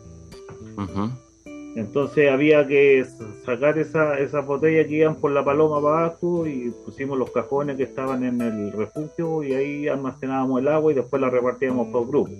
Entonces 1.77 2.29
había 2.29 2.67
que 2.67 3.07
sacar 3.47 3.79
esa, 3.79 4.19
esa 4.19 4.41
botella 4.41 4.85
que 4.89 4.97
iban 4.97 5.15
por 5.15 5.31
la 5.31 5.45
paloma 5.45 5.81
para 5.81 6.07
abajo 6.07 6.45
y 6.45 6.73
pusimos 6.85 7.17
los 7.17 7.31
cajones 7.31 7.77
que 7.77 7.85
estaban 7.85 8.25
en 8.25 8.41
el 8.41 8.73
refugio 8.73 9.45
y 9.45 9.55
ahí 9.55 9.87
almacenábamos 9.87 10.61
el 10.61 10.67
agua 10.67 10.91
y 10.91 10.97
después 10.97 11.23
la 11.23 11.31
repartíamos 11.31 11.87
por 11.89 12.09
grupos. 12.09 12.35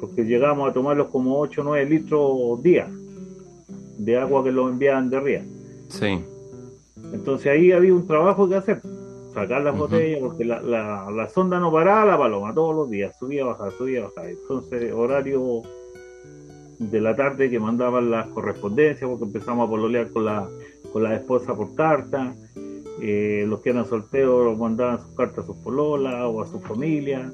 Porque 0.00 0.24
llegamos 0.24 0.70
a 0.70 0.72
tomarlos 0.72 1.08
como 1.08 1.38
8 1.38 1.60
o 1.60 1.64
9 1.64 1.84
litros 1.84 2.62
día 2.62 2.88
de 3.98 4.16
agua 4.16 4.42
que 4.42 4.50
lo 4.50 4.70
enviaban 4.70 5.10
de 5.10 5.20
ría. 5.20 5.44
Sí. 5.92 6.24
Entonces 7.12 7.46
ahí 7.46 7.72
había 7.72 7.94
un 7.94 8.06
trabajo 8.06 8.48
que 8.48 8.56
hacer, 8.56 8.80
sacar 9.34 9.62
las 9.62 9.76
botellas, 9.76 10.20
porque 10.20 10.44
la, 10.44 10.60
la, 10.62 11.10
la 11.10 11.28
sonda 11.28 11.60
no 11.60 11.70
paraba 11.70 12.06
la 12.06 12.18
paloma 12.18 12.54
todos 12.54 12.74
los 12.74 12.90
días, 12.90 13.16
subía, 13.18 13.44
bajaba, 13.44 13.70
subía, 13.72 14.02
bajaba. 14.02 14.28
Entonces 14.28 14.92
horario 14.92 15.62
de 16.78 17.00
la 17.00 17.14
tarde 17.14 17.50
que 17.50 17.60
mandaban 17.60 18.10
las 18.10 18.26
correspondencias, 18.28 19.08
porque 19.08 19.24
empezamos 19.24 19.66
a 19.66 19.70
pololear 19.70 20.10
con 20.10 20.24
la, 20.24 20.48
con 20.92 21.02
la 21.02 21.14
esposa 21.14 21.54
por 21.54 21.74
carta. 21.74 22.34
Eh, 23.00 23.44
los 23.48 23.60
que 23.60 23.70
eran 23.70 23.86
solteros 23.86 24.56
mandaban 24.58 25.00
sus 25.00 25.14
cartas 25.16 25.44
a 25.44 25.46
sus 25.46 25.56
pololas 25.56 26.14
o 26.24 26.42
a 26.42 26.46
su 26.46 26.60
familia. 26.60 27.30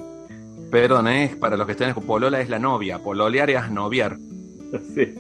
Perdón, 0.71 1.09
es 1.09 1.37
para 1.37 1.57
los 1.57 1.67
que 1.67 1.73
estén 1.73 1.95
con 1.95 2.05
polola 2.05 2.41
es 2.41 2.49
la 2.49 2.59
novia, 2.59 2.99
pololear 2.99 3.51
es 3.51 3.71
noviar. 3.71 4.17
Sí. 4.95 5.15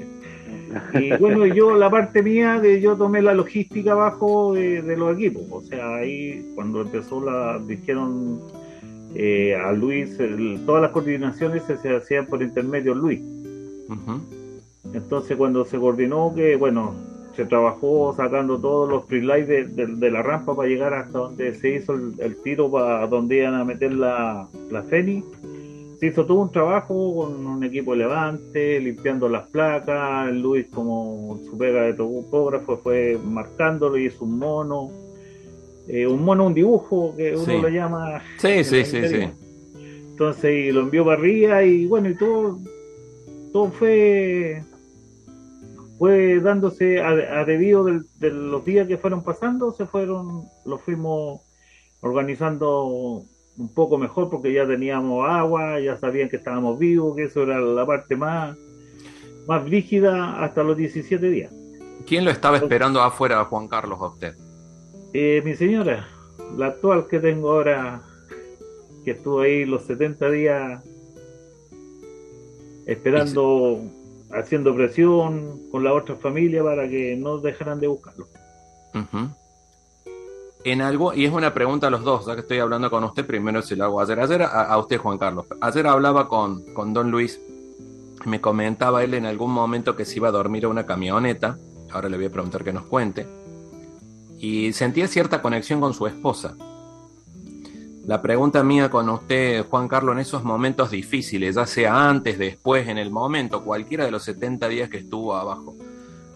Y 0.94 1.16
bueno, 1.16 1.46
yo 1.46 1.76
la 1.76 1.90
parte 1.90 2.22
mía 2.22 2.60
de 2.60 2.80
yo 2.80 2.96
tomé 2.96 3.22
la 3.22 3.34
logística 3.34 3.92
abajo 3.92 4.54
de, 4.54 4.96
los 4.96 5.16
equipos, 5.16 5.42
o 5.50 5.62
sea, 5.62 5.96
ahí 5.96 6.52
cuando 6.54 6.82
empezó 6.82 7.24
la, 7.24 7.58
dijeron 7.58 8.40
eh, 9.14 9.54
a 9.56 9.72
Luis, 9.72 10.18
todas 10.66 10.82
las 10.82 10.90
coordinaciones 10.90 11.64
se, 11.64 11.76
se 11.78 11.96
hacían 11.96 12.26
por 12.26 12.42
intermedio 12.42 12.94
Luis. 12.94 13.20
Entonces 14.92 15.36
cuando 15.36 15.64
se 15.64 15.78
coordinó 15.78 16.32
que, 16.34 16.56
bueno, 16.56 16.94
se 17.38 17.44
trabajó 17.44 18.12
sacando 18.16 18.58
todos 18.58 18.90
los 18.90 19.04
pre 19.04 19.20
de, 19.20 19.64
de, 19.64 20.10
la 20.10 20.22
rampa 20.22 20.56
para 20.56 20.68
llegar 20.68 20.92
hasta 20.92 21.18
donde 21.18 21.54
se 21.54 21.76
hizo 21.76 21.94
el, 21.94 22.36
tiro 22.42 22.68
para 22.68 23.06
donde 23.06 23.38
iban 23.38 23.54
a 23.54 23.64
meter 23.64 23.92
la, 23.92 24.48
la 24.72 24.82
Feni. 24.82 25.22
Se 25.98 26.06
hizo 26.06 26.24
todo 26.24 26.38
un 26.38 26.52
trabajo 26.52 27.16
con 27.16 27.46
un 27.46 27.64
equipo 27.64 27.94
levante, 27.94 28.78
limpiando 28.80 29.28
las 29.28 29.48
placas. 29.48 30.32
Luis, 30.32 30.66
como 30.72 31.40
su 31.44 31.58
pega 31.58 31.82
de 31.82 31.94
topógrafo, 31.94 32.78
fue 32.78 33.18
marcándolo 33.22 33.96
y 33.98 34.06
hizo 34.06 34.24
un 34.24 34.38
mono. 34.38 34.90
Eh, 35.88 36.06
un 36.06 36.24
mono, 36.24 36.46
un 36.46 36.54
dibujo 36.54 37.14
que 37.16 37.34
uno 37.34 37.62
lo 37.62 37.68
llama. 37.68 38.22
Sí, 38.38 38.62
sí, 38.62 38.84
sí, 38.84 39.08
sí. 39.08 39.28
Entonces, 40.10 40.68
y 40.68 40.72
lo 40.72 40.82
envió 40.82 41.04
para 41.04 41.18
arriba 41.18 41.64
y 41.64 41.86
bueno, 41.86 42.10
y 42.10 42.14
todo 42.14 42.58
todo 43.52 43.70
fue 43.70 44.62
fue 45.98 46.38
dándose 46.38 47.00
a, 47.00 47.44
debido 47.44 47.84
de 47.84 48.30
los 48.30 48.64
días 48.64 48.86
que 48.86 48.98
fueron 48.98 49.24
pasando, 49.24 49.72
se 49.72 49.84
fueron, 49.84 50.44
lo 50.64 50.78
fuimos 50.78 51.40
organizando 52.00 53.24
un 53.58 53.68
poco 53.68 53.98
mejor 53.98 54.30
porque 54.30 54.52
ya 54.52 54.66
teníamos 54.66 55.28
agua, 55.28 55.80
ya 55.80 55.98
sabían 55.98 56.28
que 56.28 56.36
estábamos 56.36 56.78
vivos, 56.78 57.16
que 57.16 57.24
eso 57.24 57.42
era 57.42 57.60
la 57.60 57.84
parte 57.84 58.16
más, 58.16 58.56
más 59.46 59.64
rígida 59.68 60.42
hasta 60.42 60.62
los 60.62 60.76
17 60.76 61.28
días. 61.28 61.52
¿Quién 62.06 62.24
lo 62.24 62.30
estaba 62.30 62.56
esperando 62.56 63.02
afuera, 63.02 63.44
Juan 63.44 63.66
Carlos, 63.66 63.98
a 64.00 64.06
usted? 64.06 64.34
Eh, 65.12 65.42
mi 65.44 65.54
señora, 65.54 66.06
la 66.56 66.68
actual 66.68 67.06
que 67.08 67.18
tengo 67.18 67.50
ahora, 67.50 68.00
que 69.04 69.10
estuvo 69.10 69.40
ahí 69.40 69.64
los 69.64 69.84
70 69.84 70.30
días 70.30 70.82
esperando, 72.86 73.82
haciendo 74.30 74.74
presión 74.74 75.68
con 75.70 75.82
la 75.82 75.92
otra 75.92 76.16
familia 76.16 76.62
para 76.62 76.88
que 76.88 77.16
no 77.16 77.38
dejaran 77.38 77.80
de 77.80 77.88
buscarlo. 77.88 78.26
En 80.70 80.82
algo, 80.82 81.14
y 81.14 81.24
es 81.24 81.32
una 81.32 81.54
pregunta 81.54 81.86
a 81.86 81.90
los 81.90 82.04
dos, 82.04 82.26
ya 82.26 82.34
que 82.34 82.42
estoy 82.42 82.58
hablando 82.58 82.90
con 82.90 83.02
usted, 83.02 83.24
primero 83.24 83.62
si 83.62 83.74
lo 83.74 83.84
hago 83.84 84.02
ayer. 84.02 84.20
Ayer 84.20 84.42
a, 84.42 84.76
usted, 84.76 84.98
Juan 84.98 85.16
Carlos. 85.16 85.46
Ayer 85.62 85.86
hablaba 85.86 86.28
con, 86.28 86.62
con 86.74 86.92
Don 86.92 87.10
Luis, 87.10 87.40
me 88.26 88.42
comentaba 88.42 89.02
él 89.02 89.14
en 89.14 89.24
algún 89.24 89.50
momento 89.50 89.96
que 89.96 90.04
se 90.04 90.16
iba 90.16 90.28
a 90.28 90.30
dormir 90.30 90.66
a 90.66 90.68
una 90.68 90.84
camioneta, 90.84 91.56
ahora 91.90 92.10
le 92.10 92.18
voy 92.18 92.26
a 92.26 92.30
preguntar 92.30 92.64
que 92.64 92.74
nos 92.74 92.82
cuente, 92.82 93.26
y 94.38 94.74
sentía 94.74 95.08
cierta 95.08 95.40
conexión 95.40 95.80
con 95.80 95.94
su 95.94 96.06
esposa. 96.06 96.54
La 98.04 98.20
pregunta 98.20 98.62
mía 98.62 98.90
con 98.90 99.08
usted, 99.08 99.64
Juan 99.70 99.88
Carlos, 99.88 100.16
en 100.16 100.20
esos 100.20 100.44
momentos 100.44 100.90
difíciles, 100.90 101.54
ya 101.54 101.64
sea 101.64 102.10
antes, 102.10 102.38
después, 102.38 102.88
en 102.88 102.98
el 102.98 103.10
momento, 103.10 103.64
cualquiera 103.64 104.04
de 104.04 104.10
los 104.10 104.22
70 104.24 104.68
días 104.68 104.90
que 104.90 104.98
estuvo 104.98 105.34
abajo, 105.34 105.74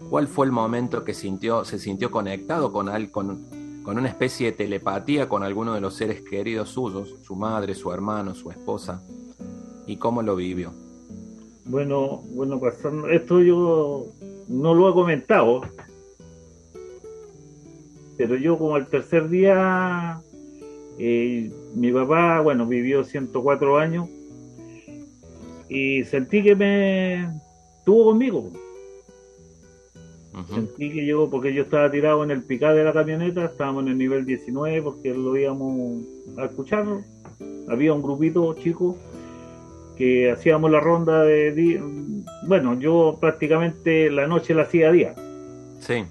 ¿cuál 0.09 0.27
fue 0.27 0.47
el 0.47 0.51
momento 0.51 1.03
que 1.03 1.13
sintió, 1.13 1.63
se 1.65 1.77
sintió 1.77 2.09
conectado 2.09 2.71
con, 2.71 2.89
con, 3.09 3.62
con 3.83 3.97
una 3.97 4.07
especie 4.07 4.47
de 4.47 4.57
telepatía 4.57 5.29
con 5.29 5.43
alguno 5.43 5.73
de 5.73 5.81
los 5.81 5.95
seres 5.95 6.21
queridos 6.21 6.69
suyos, 6.69 7.15
su 7.23 7.35
madre, 7.35 7.75
su 7.75 7.91
hermano, 7.91 8.33
su 8.33 8.49
esposa? 8.49 9.03
¿Y 9.85 9.97
cómo 9.97 10.21
lo 10.21 10.35
vivió? 10.35 10.73
Bueno, 11.65 12.23
bueno, 12.31 12.59
pasando, 12.59 13.09
esto 13.09 13.41
yo 13.41 14.07
no 14.47 14.73
lo 14.73 14.89
he 14.89 14.93
comentado, 14.93 15.61
pero 18.17 18.35
yo 18.35 18.57
como 18.57 18.77
el 18.77 18.87
tercer 18.87 19.29
día, 19.29 20.21
eh, 20.97 21.51
mi 21.75 21.91
papá, 21.91 22.41
bueno, 22.41 22.65
vivió 22.65 23.03
104 23.03 23.77
años 23.77 24.09
y 25.69 26.03
sentí 26.03 26.43
que 26.43 26.55
me 26.55 27.29
tuvo 27.85 28.05
conmigo. 28.05 28.51
Sentí 30.51 30.91
que 30.91 31.05
yo, 31.05 31.29
porque 31.29 31.53
yo 31.53 31.63
estaba 31.63 31.91
tirado 31.91 32.23
en 32.23 32.31
el 32.31 32.41
picar 32.41 32.73
de 32.75 32.83
la 32.83 32.91
camioneta, 32.91 33.45
estábamos 33.45 33.83
en 33.83 33.89
el 33.89 33.97
nivel 33.99 34.25
19 34.25 34.81
porque 34.81 35.13
lo 35.13 35.37
íbamos 35.37 36.03
a 36.37 36.45
escuchar. 36.45 36.85
Había 37.69 37.93
un 37.93 38.01
grupito 38.01 38.53
chico 38.55 38.97
que 39.95 40.31
hacíamos 40.31 40.71
la 40.71 40.79
ronda 40.79 41.23
de 41.23 41.79
bueno 42.47 42.79
yo 42.79 43.17
prácticamente 43.21 44.09
la 44.09 44.25
noche 44.25 44.55
la 44.55 44.63
hacía 44.63 44.91
día. 44.91 45.13
Sí. 45.79 46.03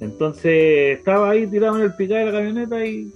Entonces 0.00 0.98
estaba 0.98 1.30
ahí 1.30 1.46
tirado 1.46 1.76
en 1.76 1.82
el 1.82 1.94
picar 1.94 2.18
de 2.18 2.24
la 2.26 2.32
camioneta 2.32 2.84
y, 2.84 3.12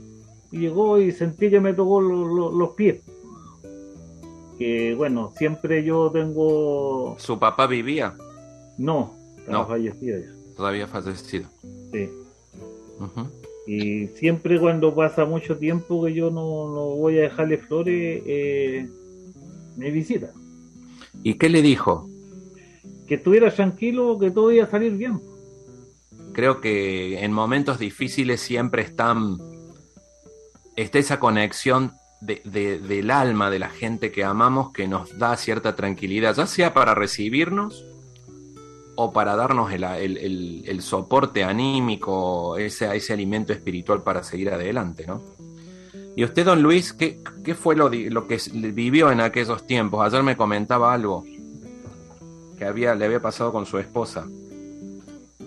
llegó 0.53 1.01
y 1.01 1.11
sentí 1.11 1.51
que 1.51 1.59
me 1.59 1.75
tocó 1.75 2.01
los 2.01 2.71
pies. 2.71 3.01
Que 4.57 4.95
bueno 4.95 5.33
siempre 5.37 5.83
yo 5.83 6.13
tengo 6.13 7.17
su 7.19 7.37
papá 7.41 7.67
vivía 7.67 8.15
no 8.79 9.24
estaba 9.45 9.67
fallecido 9.67 10.19
ya 10.19 10.55
todavía 10.57 10.87
fallecido 10.87 11.49
sí 11.93 12.09
y 13.67 14.09
siempre 14.09 14.61
cuando 14.61 14.95
pasa 14.95 15.25
mucho 15.25 15.57
tiempo 15.57 16.05
que 16.05 16.13
yo 16.13 16.31
no, 16.31 16.69
no 16.69 16.97
voy 16.97 17.19
a 17.19 17.23
dejarle 17.23 17.59
flores 17.59 18.23
eh, 18.27 18.89
me 19.77 19.91
visita. 19.91 20.31
¿Y 21.23 21.35
qué 21.35 21.49
le 21.49 21.63
dijo? 21.63 22.09
Que 23.09 23.17
estuviera 23.17 23.51
tranquilo, 23.51 24.19
que 24.19 24.31
todo 24.31 24.51
iba 24.53 24.65
a 24.65 24.71
salir 24.71 24.93
bien. 24.93 25.21
Creo 26.33 26.61
que 26.61 27.25
en 27.25 27.33
momentos 27.33 27.79
difíciles 27.79 28.41
siempre 28.41 28.83
están, 28.83 29.39
está 30.77 30.99
esa 30.99 31.21
conexión 31.21 31.93
de, 32.21 32.41
del 32.45 33.11
alma 33.11 33.51
de 33.51 33.59
la 33.59 33.69
gente 33.69 34.11
que 34.11 34.25
amamos 34.25 34.73
que 34.73 34.89
nos 34.89 35.19
da 35.19 35.37
cierta 35.37 35.77
tranquilidad, 35.77 36.35
ya 36.35 36.47
sea 36.47 36.75
para 36.75 36.95
recibirnos 36.95 37.85
o 38.97 39.13
para 39.13 39.37
darnos 39.37 39.73
el, 39.73 39.85
el, 39.85 40.83
soporte 40.83 41.43
anímico, 41.43 42.57
ese, 42.57 42.95
ese 42.95 43.13
alimento 43.13 43.53
espiritual 43.53 44.03
para 44.03 44.23
seguir 44.23 44.51
adelante, 44.51 45.07
¿no? 45.07 45.23
¿Y 46.17 46.23
usted, 46.23 46.45
don 46.45 46.63
Luis, 46.63 46.93
qué, 46.93 47.19
qué 47.43 47.55
fue 47.55 47.75
lo, 47.75 47.89
lo, 47.89 48.29
que 48.29 48.39
vivió 48.73 49.11
en 49.11 49.21
aquellos 49.21 49.67
tiempos? 49.67 50.07
Ayer 50.07 50.23
me 50.23 50.37
comentaba 50.37 50.95
algo 50.95 51.25
que 52.57 52.65
había, 52.65 52.95
le 52.95 53.05
había 53.07 53.21
pasado 53.21 53.51
con 53.51 53.67
su 53.67 53.79
esposa. 53.79 54.25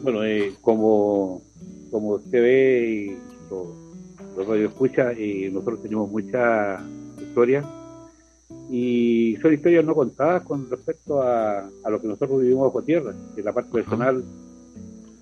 Bueno, 0.04 0.26
eh, 0.26 0.56
como, 0.60 1.41
como 1.89 2.10
usted 2.16 2.41
ve 2.41 2.89
y 2.89 3.18
lo, 3.50 4.43
radio 4.45 4.68
escucha, 4.68 5.14
eh, 5.14 5.50
nosotros 5.54 5.82
tenemos 5.82 6.10
mucha 6.10 6.84
historia 7.18 7.64
y 8.70 9.38
son 9.41 9.53
historias 9.53 9.86
no 9.86 9.95
contadas 9.95 10.43
con 10.43 10.70
respecto 10.70 11.22
a, 11.22 11.70
a 11.84 11.89
lo 11.89 12.01
que 12.01 12.07
nosotros 12.07 12.41
vivimos 12.41 12.68
bajo 12.68 12.84
tierra. 12.84 13.13
En 13.36 13.45
la 13.45 13.53
parte 13.53 13.72
personal, 13.72 14.24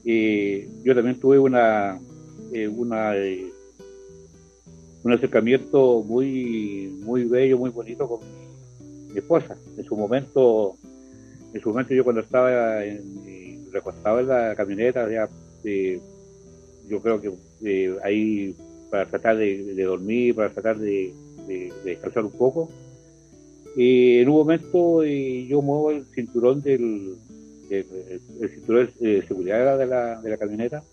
eh, 0.05 0.69
yo 0.83 0.95
también 0.95 1.19
tuve 1.19 1.39
una, 1.39 1.99
una 2.75 3.13
un 5.05 5.13
acercamiento 5.13 6.03
muy, 6.03 6.97
muy 7.03 7.25
bello, 7.25 7.59
muy 7.59 7.69
bonito 7.69 8.07
con 8.07 8.19
mi, 9.11 9.17
esposa. 9.19 9.55
En 9.77 9.85
su 9.85 9.95
momento, 9.95 10.75
en 11.53 11.61
su 11.61 11.69
momento 11.69 11.93
yo 11.93 12.03
cuando 12.03 12.21
estaba 12.21 12.83
en, 12.83 13.71
recostado 13.71 14.19
en 14.19 14.27
la 14.27 14.55
camioneta, 14.55 15.07
ya, 15.09 15.29
eh, 15.63 16.01
yo 16.89 16.99
creo 17.01 17.21
que 17.21 17.31
eh, 17.63 17.95
ahí 18.03 18.55
para 18.89 19.05
tratar 19.05 19.37
de, 19.37 19.83
dormir, 19.83 20.33
para 20.33 20.49
tratar 20.49 20.79
de, 20.79 21.13
descansar 21.83 22.25
un 22.25 22.31
poco. 22.31 22.69
Y 23.75 24.19
en 24.19 24.29
un 24.29 24.35
momento 24.35 25.03
eh, 25.03 25.45
yo 25.47 25.61
muevo 25.61 25.91
el 25.91 26.05
cinturón 26.05 26.61
del, 26.61 27.15
el 27.69 28.49
cinturón 28.49 28.89
de 28.99 29.21
seguridad 29.27 29.77
de 29.77 29.85
la, 29.85 30.21
de 30.21 30.29
la 30.29 30.37
camioneta 30.37 30.83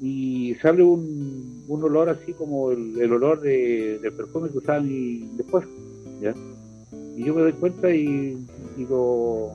y 0.00 0.54
sale 0.60 0.82
un, 0.82 1.64
un 1.68 1.84
olor 1.84 2.10
así 2.10 2.32
como 2.34 2.70
el, 2.70 3.12
olor 3.12 3.40
de, 3.40 3.98
del 4.00 4.12
perfume 4.12 4.50
que 4.50 4.58
usaba 4.58 4.80
mi, 4.80 5.28
después. 5.36 5.64
Y 7.16 7.24
yo 7.24 7.34
me 7.34 7.42
doy 7.42 7.52
cuenta 7.52 7.90
y, 7.90 8.36
lo, 8.88 9.52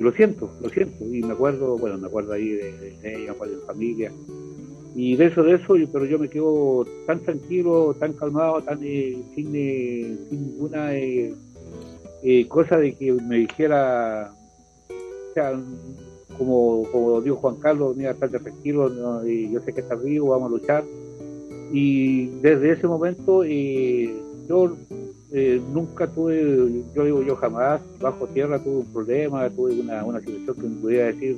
lo 0.00 0.12
siento, 0.12 0.50
lo 0.60 0.68
siento. 0.70 1.04
Y 1.04 1.22
me 1.22 1.32
acuerdo, 1.32 1.78
bueno, 1.78 1.98
me 1.98 2.08
acuerdo 2.08 2.32
ahí 2.32 2.48
de, 2.48 2.96
ella, 3.02 3.34
de 3.34 3.56
la 3.56 3.66
familia. 3.66 4.12
Y 4.94 5.16
de 5.16 5.26
eso, 5.26 5.42
de 5.42 5.54
eso, 5.54 5.74
pero 5.92 6.04
yo 6.04 6.18
me 6.18 6.28
quedo 6.28 6.86
tan 7.06 7.20
tranquilo, 7.20 7.94
tan 7.98 8.12
calmado, 8.14 8.62
tan 8.62 8.80
eh, 8.82 9.16
sin, 9.34 9.54
eh, 9.54 10.16
sin, 10.28 10.52
ninguna 10.52 10.94
eh, 10.94 11.34
cosa 12.48 12.78
de 12.78 12.94
que 12.94 13.12
me 13.12 13.36
dijera, 13.36 14.32
o 14.90 15.34
sea, 15.34 15.52
como, 16.36 16.84
como 16.90 17.20
dijo 17.20 17.36
Juan 17.36 17.56
Carlos, 17.56 17.96
mira, 17.96 18.12
estar 18.12 18.30
tranquilo, 18.30 19.26
y 19.26 19.50
yo 19.50 19.60
sé 19.60 19.72
que 19.72 19.80
estás 19.80 20.02
vivo, 20.02 20.28
vamos 20.28 20.50
a 20.50 20.54
luchar. 20.56 20.84
Y 21.72 22.26
desde 22.40 22.72
ese 22.72 22.86
momento 22.86 23.44
eh, 23.44 24.14
yo 24.48 24.74
eh, 25.32 25.60
nunca 25.72 26.06
tuve, 26.06 26.82
yo 26.94 27.04
digo 27.04 27.22
yo 27.22 27.36
jamás, 27.36 27.80
bajo 28.00 28.26
tierra 28.28 28.58
tuve 28.58 28.78
un 28.78 28.92
problema, 28.92 29.50
tuve 29.50 29.80
una, 29.80 30.04
una 30.04 30.20
situación 30.20 30.56
que 30.56 30.62
me 30.62 30.80
pudiera 30.80 31.06
decir 31.06 31.36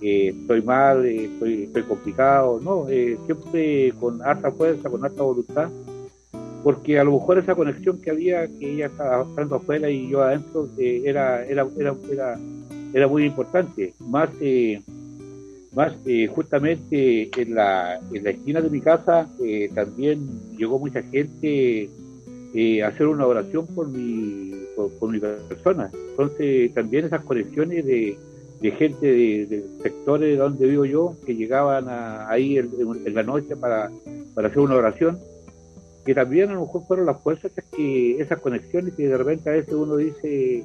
eh, 0.00 0.34
estoy 0.40 0.62
mal, 0.62 1.04
estoy, 1.04 1.64
estoy 1.64 1.82
complicado, 1.82 2.60
no, 2.62 2.86
siempre 2.86 3.92
con 3.98 4.22
harta 4.22 4.50
fuerza, 4.50 4.88
con 4.88 5.04
harta 5.04 5.22
voluntad, 5.22 5.68
porque 6.62 6.98
a 6.98 7.04
lo 7.04 7.12
mejor 7.12 7.38
esa 7.38 7.54
conexión 7.54 8.00
que 8.00 8.10
había, 8.10 8.46
que 8.46 8.72
ella 8.74 8.86
estaba 8.86 9.24
estando 9.24 9.56
afuera 9.56 9.88
y 9.90 10.08
yo 10.08 10.22
adentro, 10.22 10.68
era, 10.78 11.44
era, 11.44 11.66
era, 11.78 11.94
era 12.10 12.38
era 12.92 13.06
muy 13.06 13.24
importante, 13.24 13.94
más, 13.98 14.30
eh, 14.40 14.80
más 15.74 15.94
eh, 16.06 16.26
justamente 16.26 17.30
en 17.40 17.54
la, 17.54 18.00
en 18.12 18.24
la 18.24 18.30
esquina 18.30 18.60
de 18.60 18.70
mi 18.70 18.80
casa 18.80 19.28
eh, 19.42 19.70
también 19.74 20.56
llegó 20.56 20.78
mucha 20.78 21.02
gente 21.02 21.90
a 22.82 22.88
hacer 22.88 23.06
una 23.06 23.26
oración 23.26 23.66
por 23.68 23.88
mi, 23.88 24.52
por, 24.74 25.10
mi 25.10 25.20
persona. 25.20 25.90
Entonces 26.10 26.72
también 26.74 27.04
esas 27.04 27.22
conexiones 27.24 27.84
de, 27.84 28.18
de 28.60 28.70
gente 28.72 29.06
de, 29.06 29.64
sectores 29.82 30.30
de 30.30 30.36
donde 30.36 30.66
vivo 30.66 30.84
yo 30.84 31.14
que 31.24 31.34
llegaban 31.34 31.86
ahí 31.88 32.58
en, 32.58 33.14
la 33.14 33.22
noche 33.22 33.56
para, 33.56 33.90
para 34.34 34.48
hacer 34.48 34.60
una 34.60 34.74
oración 34.74 35.18
que 36.04 36.14
también 36.14 36.50
a 36.50 36.54
lo 36.54 36.62
mejor 36.62 36.82
fueron 36.86 37.06
las 37.06 37.20
fuerzas 37.20 37.52
que 37.72 38.20
esas 38.20 38.40
conexiones 38.40 38.94
que 38.94 39.08
de 39.08 39.16
repente 39.16 39.50
a 39.50 39.52
veces 39.52 39.74
uno 39.74 39.96
dice 39.96 40.64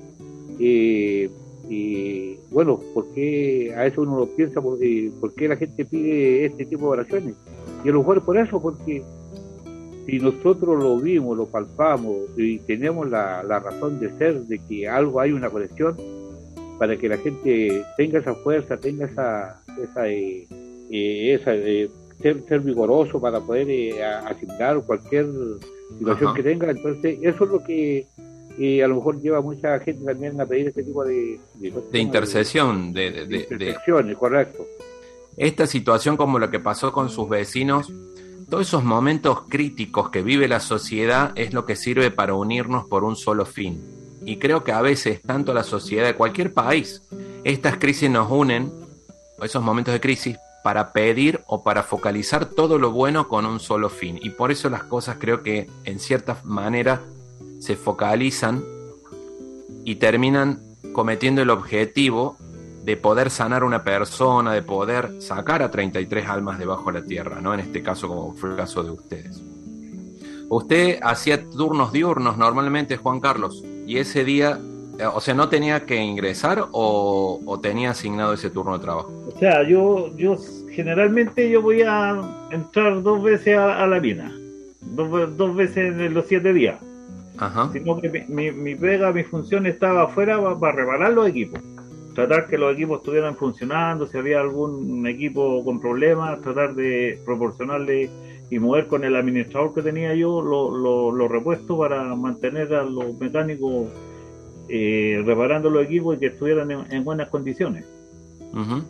eh, 0.59 1.29
y 1.69 2.35
bueno, 2.51 2.79
¿por 2.93 3.07
qué 3.13 3.73
a 3.75 3.85
eso 3.85 4.01
uno 4.01 4.19
lo 4.19 4.27
piensa? 4.27 4.61
¿Por, 4.61 4.77
¿Por 5.19 5.33
qué 5.33 5.47
la 5.47 5.55
gente 5.55 5.85
pide 5.85 6.45
este 6.45 6.65
tipo 6.65 6.83
de 6.83 6.91
oraciones? 6.91 7.35
Y 7.83 7.89
a 7.89 7.91
lo 7.91 7.99
mejor 7.99 8.23
por 8.23 8.37
eso, 8.37 8.61
porque 8.61 9.03
si 10.05 10.19
nosotros 10.19 10.81
lo 10.81 10.97
vimos, 10.97 11.37
lo 11.37 11.45
palpamos 11.45 12.17
y 12.37 12.59
tenemos 12.59 13.09
la, 13.09 13.41
razón 13.43 13.99
de 13.99 14.09
ser, 14.17 14.41
de 14.41 14.59
que 14.59 14.87
algo 14.87 15.19
hay 15.19 15.31
una 15.31 15.49
conexión, 15.49 15.95
para 16.83 16.97
que 16.97 17.07
la 17.07 17.17
gente 17.17 17.85
tenga 17.95 18.19
esa 18.19 18.35
fuerza, 18.35 18.75
tenga 18.75 19.05
esa, 19.05 19.63
esa, 19.81 20.09
eh, 20.09 20.45
eh, 20.91 21.33
esa 21.33 21.55
eh, 21.55 21.89
ser, 22.21 22.43
ser 22.45 22.59
vigoroso 22.59 23.21
para 23.21 23.39
poder 23.39 24.03
asignar 24.03 24.81
cualquier 24.81 25.27
situación 25.97 26.33
que 26.33 26.43
tenga, 26.43 26.69
entonces 26.69 27.19
eso 27.21 27.45
es 27.45 27.49
lo 27.49 27.63
que 27.63 28.05
y 28.57 28.81
a 28.81 28.89
lo 28.89 28.95
mejor 28.95 29.21
lleva 29.21 29.39
mucha 29.39 29.79
gente 29.79 30.03
también 30.03 30.41
a 30.41 30.45
pedir 30.45 30.67
este 30.67 30.83
tipo 30.83 31.05
de... 31.05 31.39
De, 31.89 31.99
intercesión, 31.99 32.91
de... 32.91 33.11
De, 33.11 33.47
de, 33.47 34.15
correcto. 34.15 34.67
esta 35.37 35.65
situación 35.65 36.17
como 36.17 36.37
lo 36.37 36.51
que 36.51 36.59
pasó 36.59 36.91
con 36.91 37.09
sus 37.09 37.29
vecinos, 37.29 37.93
todos 38.49 38.67
esos 38.67 38.83
momentos 38.83 39.43
críticos 39.47 40.09
que 40.09 40.21
vive 40.21 40.49
la 40.49 40.59
sociedad 40.59 41.31
es 41.35 41.53
lo 41.53 41.65
que 41.65 41.77
sirve 41.77 42.11
para 42.11 42.33
unirnos 42.33 42.85
por 42.87 43.05
un 43.05 43.15
solo 43.15 43.45
fin. 43.45 44.02
Y 44.25 44.37
creo 44.37 44.63
que 44.63 44.71
a 44.71 44.81
veces, 44.81 45.21
tanto 45.21 45.53
la 45.53 45.63
sociedad 45.63 46.05
de 46.05 46.15
cualquier 46.15 46.53
país, 46.53 47.01
estas 47.43 47.77
crisis 47.77 48.09
nos 48.09 48.31
unen, 48.31 48.71
esos 49.41 49.63
momentos 49.63 49.93
de 49.93 49.99
crisis, 49.99 50.37
para 50.63 50.93
pedir 50.93 51.41
o 51.47 51.63
para 51.63 51.83
focalizar 51.83 52.45
todo 52.45 52.79
lo 52.79 52.91
bueno 52.91 53.27
con 53.27 53.45
un 53.45 53.59
solo 53.59 53.89
fin. 53.89 54.17
Y 54.21 54.29
por 54.29 54.51
eso 54.51 54.69
las 54.69 54.83
cosas 54.83 55.17
creo 55.19 55.43
que 55.43 55.69
en 55.83 55.99
cierta 55.99 56.37
manera 56.43 57.01
se 57.59 57.75
focalizan 57.75 58.63
y 59.83 59.95
terminan 59.95 60.61
cometiendo 60.93 61.41
el 61.41 61.49
objetivo 61.49 62.37
de 62.83 62.97
poder 62.97 63.29
sanar 63.29 63.63
una 63.63 63.83
persona, 63.83 64.53
de 64.53 64.61
poder 64.61 65.21
sacar 65.21 65.61
a 65.61 65.71
33 65.71 66.27
almas 66.27 66.59
debajo 66.59 66.91
de 66.91 67.01
la 67.01 67.05
tierra, 67.05 67.41
¿no? 67.41 67.53
En 67.53 67.59
este 67.59 67.81
caso, 67.81 68.07
como 68.07 68.33
fue 68.33 68.51
el 68.51 68.55
caso 68.55 68.83
de 68.83 68.91
ustedes. 68.91 69.41
Usted 70.49 70.99
hacía 71.01 71.43
turnos 71.49 71.91
diurnos 71.91 72.37
normalmente, 72.37 72.97
Juan 72.97 73.19
Carlos, 73.19 73.63
y 73.85 73.97
ese 73.97 74.23
día, 74.23 74.59
eh, 74.99 75.05
o 75.05 75.19
sea, 75.19 75.33
¿no 75.33 75.49
tenía 75.49 75.85
que 75.85 75.97
ingresar 75.97 76.65
o, 76.71 77.59
tenía 77.61 77.91
asignado 77.91 78.33
ese 78.33 78.49
turno 78.49 78.77
de 78.77 78.83
trabajo? 78.83 79.11
O 79.33 79.39
sea, 79.39 79.63
yo, 79.63 80.15
yo 80.17 80.37
generalmente 80.71 81.49
yo 81.49 81.61
voy 81.61 81.81
a 81.81 82.47
entrar 82.51 83.01
dos 83.01 83.23
veces 83.23 83.57
a, 83.57 83.85
la 83.87 83.99
mina, 83.99 84.33
dos, 84.81 85.37
dos 85.37 85.55
veces 85.55 85.93
en 85.97 86.13
los 86.13 86.25
siete 86.27 86.53
días. 86.53 86.77
Ajá. 87.37 87.69
Sino 87.73 87.99
que 87.99 88.25
mi, 88.27 88.51
mi, 88.51 88.75
pega, 88.75 89.11
mi 89.11 89.23
función 89.23 89.65
estaba 89.65 90.03
afuera 90.03 90.39
para 90.59 90.75
reparar 90.75 91.13
los 91.13 91.27
equipos 91.27 91.59
tratar 92.13 92.47
que 92.47 92.57
los 92.57 92.73
equipos 92.73 92.99
estuvieran 92.99 93.35
funcionando, 93.35 94.07
si 94.07 94.17
había 94.17 94.39
algún 94.39 95.05
equipo 95.07 95.63
con 95.63 95.79
problemas, 95.79 96.41
tratar 96.41 96.75
de 96.75 97.19
proporcionarle 97.25 98.09
y 98.53 98.59
mover 98.59 98.85
con 98.85 99.03
el 99.03 99.15
administrador 99.15 99.73
que 99.73 99.81
tenía 99.81 100.13
yo 100.13 100.39
los 100.39 100.71
lo, 101.15 101.27
repuestos 101.27 101.75
para 101.75 102.13
mantener 102.13 102.71
a 102.75 102.83
los 102.83 103.17
mecánicos 103.17 103.87
eh, 104.69 105.23
reparando 105.25 105.71
los 105.71 105.85
equipos 105.85 106.15
y 106.15 106.19
que 106.19 106.27
estuvieran 106.27 106.69
en, 106.69 107.03
buenas 107.03 107.29
condiciones. 107.29 107.83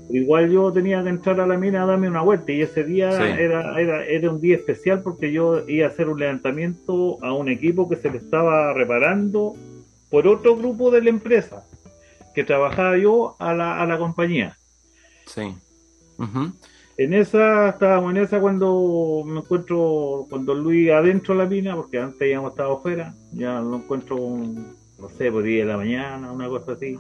Igual 0.10 0.52
yo 0.52 0.74
tenía 0.74 1.02
que 1.02 1.08
entrar 1.08 1.40
a 1.40 1.48
la 1.48 1.58
mina 1.58 1.84
a 1.84 1.86
darme 1.86 2.10
una 2.10 2.22
vuelta 2.22 2.52
y 2.52 2.62
ese 2.62 2.84
día 2.84 3.12
era, 3.40 3.80
era, 3.80 4.06
era 4.06 4.30
un 4.30 4.42
día 4.42 4.58
especial 4.58 5.02
porque 5.02 5.32
yo 5.32 5.66
iba 5.70 5.88
a 5.88 5.90
hacer 5.90 6.10
un 6.10 6.20
levantamiento 6.20 7.18
a 7.24 7.32
un 7.32 7.48
equipo 7.48 7.88
que 7.88 7.96
se 7.96 8.12
le 8.12 8.18
estaba 8.18 8.74
reparando 8.74 9.54
por 10.10 10.28
otro 10.28 10.58
grupo 10.58 10.92
de 10.92 11.04
la 11.04 11.10
empresa 11.10 11.64
que 12.36 12.44
trabajaba 12.44 12.98
yo 12.98 13.38
a 13.40 13.54
la, 13.54 13.82
a 13.82 13.86
la 13.86 13.98
compañía. 13.98 14.58
Sí. 15.26 15.56
En 16.96 17.14
esa, 17.14 17.70
estábamos 17.70 18.12
en 18.12 18.18
esa 18.18 18.40
cuando 18.40 19.24
me 19.26 19.40
encuentro 19.40 20.28
con 20.30 20.46
Don 20.46 20.64
Luis 20.64 20.92
adentro 20.92 21.34
de 21.34 21.44
la 21.44 21.50
mina, 21.50 21.76
porque 21.76 21.98
antes 21.98 22.22
habíamos 22.22 22.52
estado 22.52 22.74
afuera, 22.74 23.16
ya 23.32 23.60
lo 23.62 23.78
encuentro, 23.78 24.18
no 24.18 25.10
sé, 25.18 25.32
por 25.32 25.42
día 25.42 25.66
de 25.66 25.72
la 25.72 25.78
mañana, 25.78 26.32
una 26.32 26.48
cosa 26.48 26.74
así. 26.74 27.00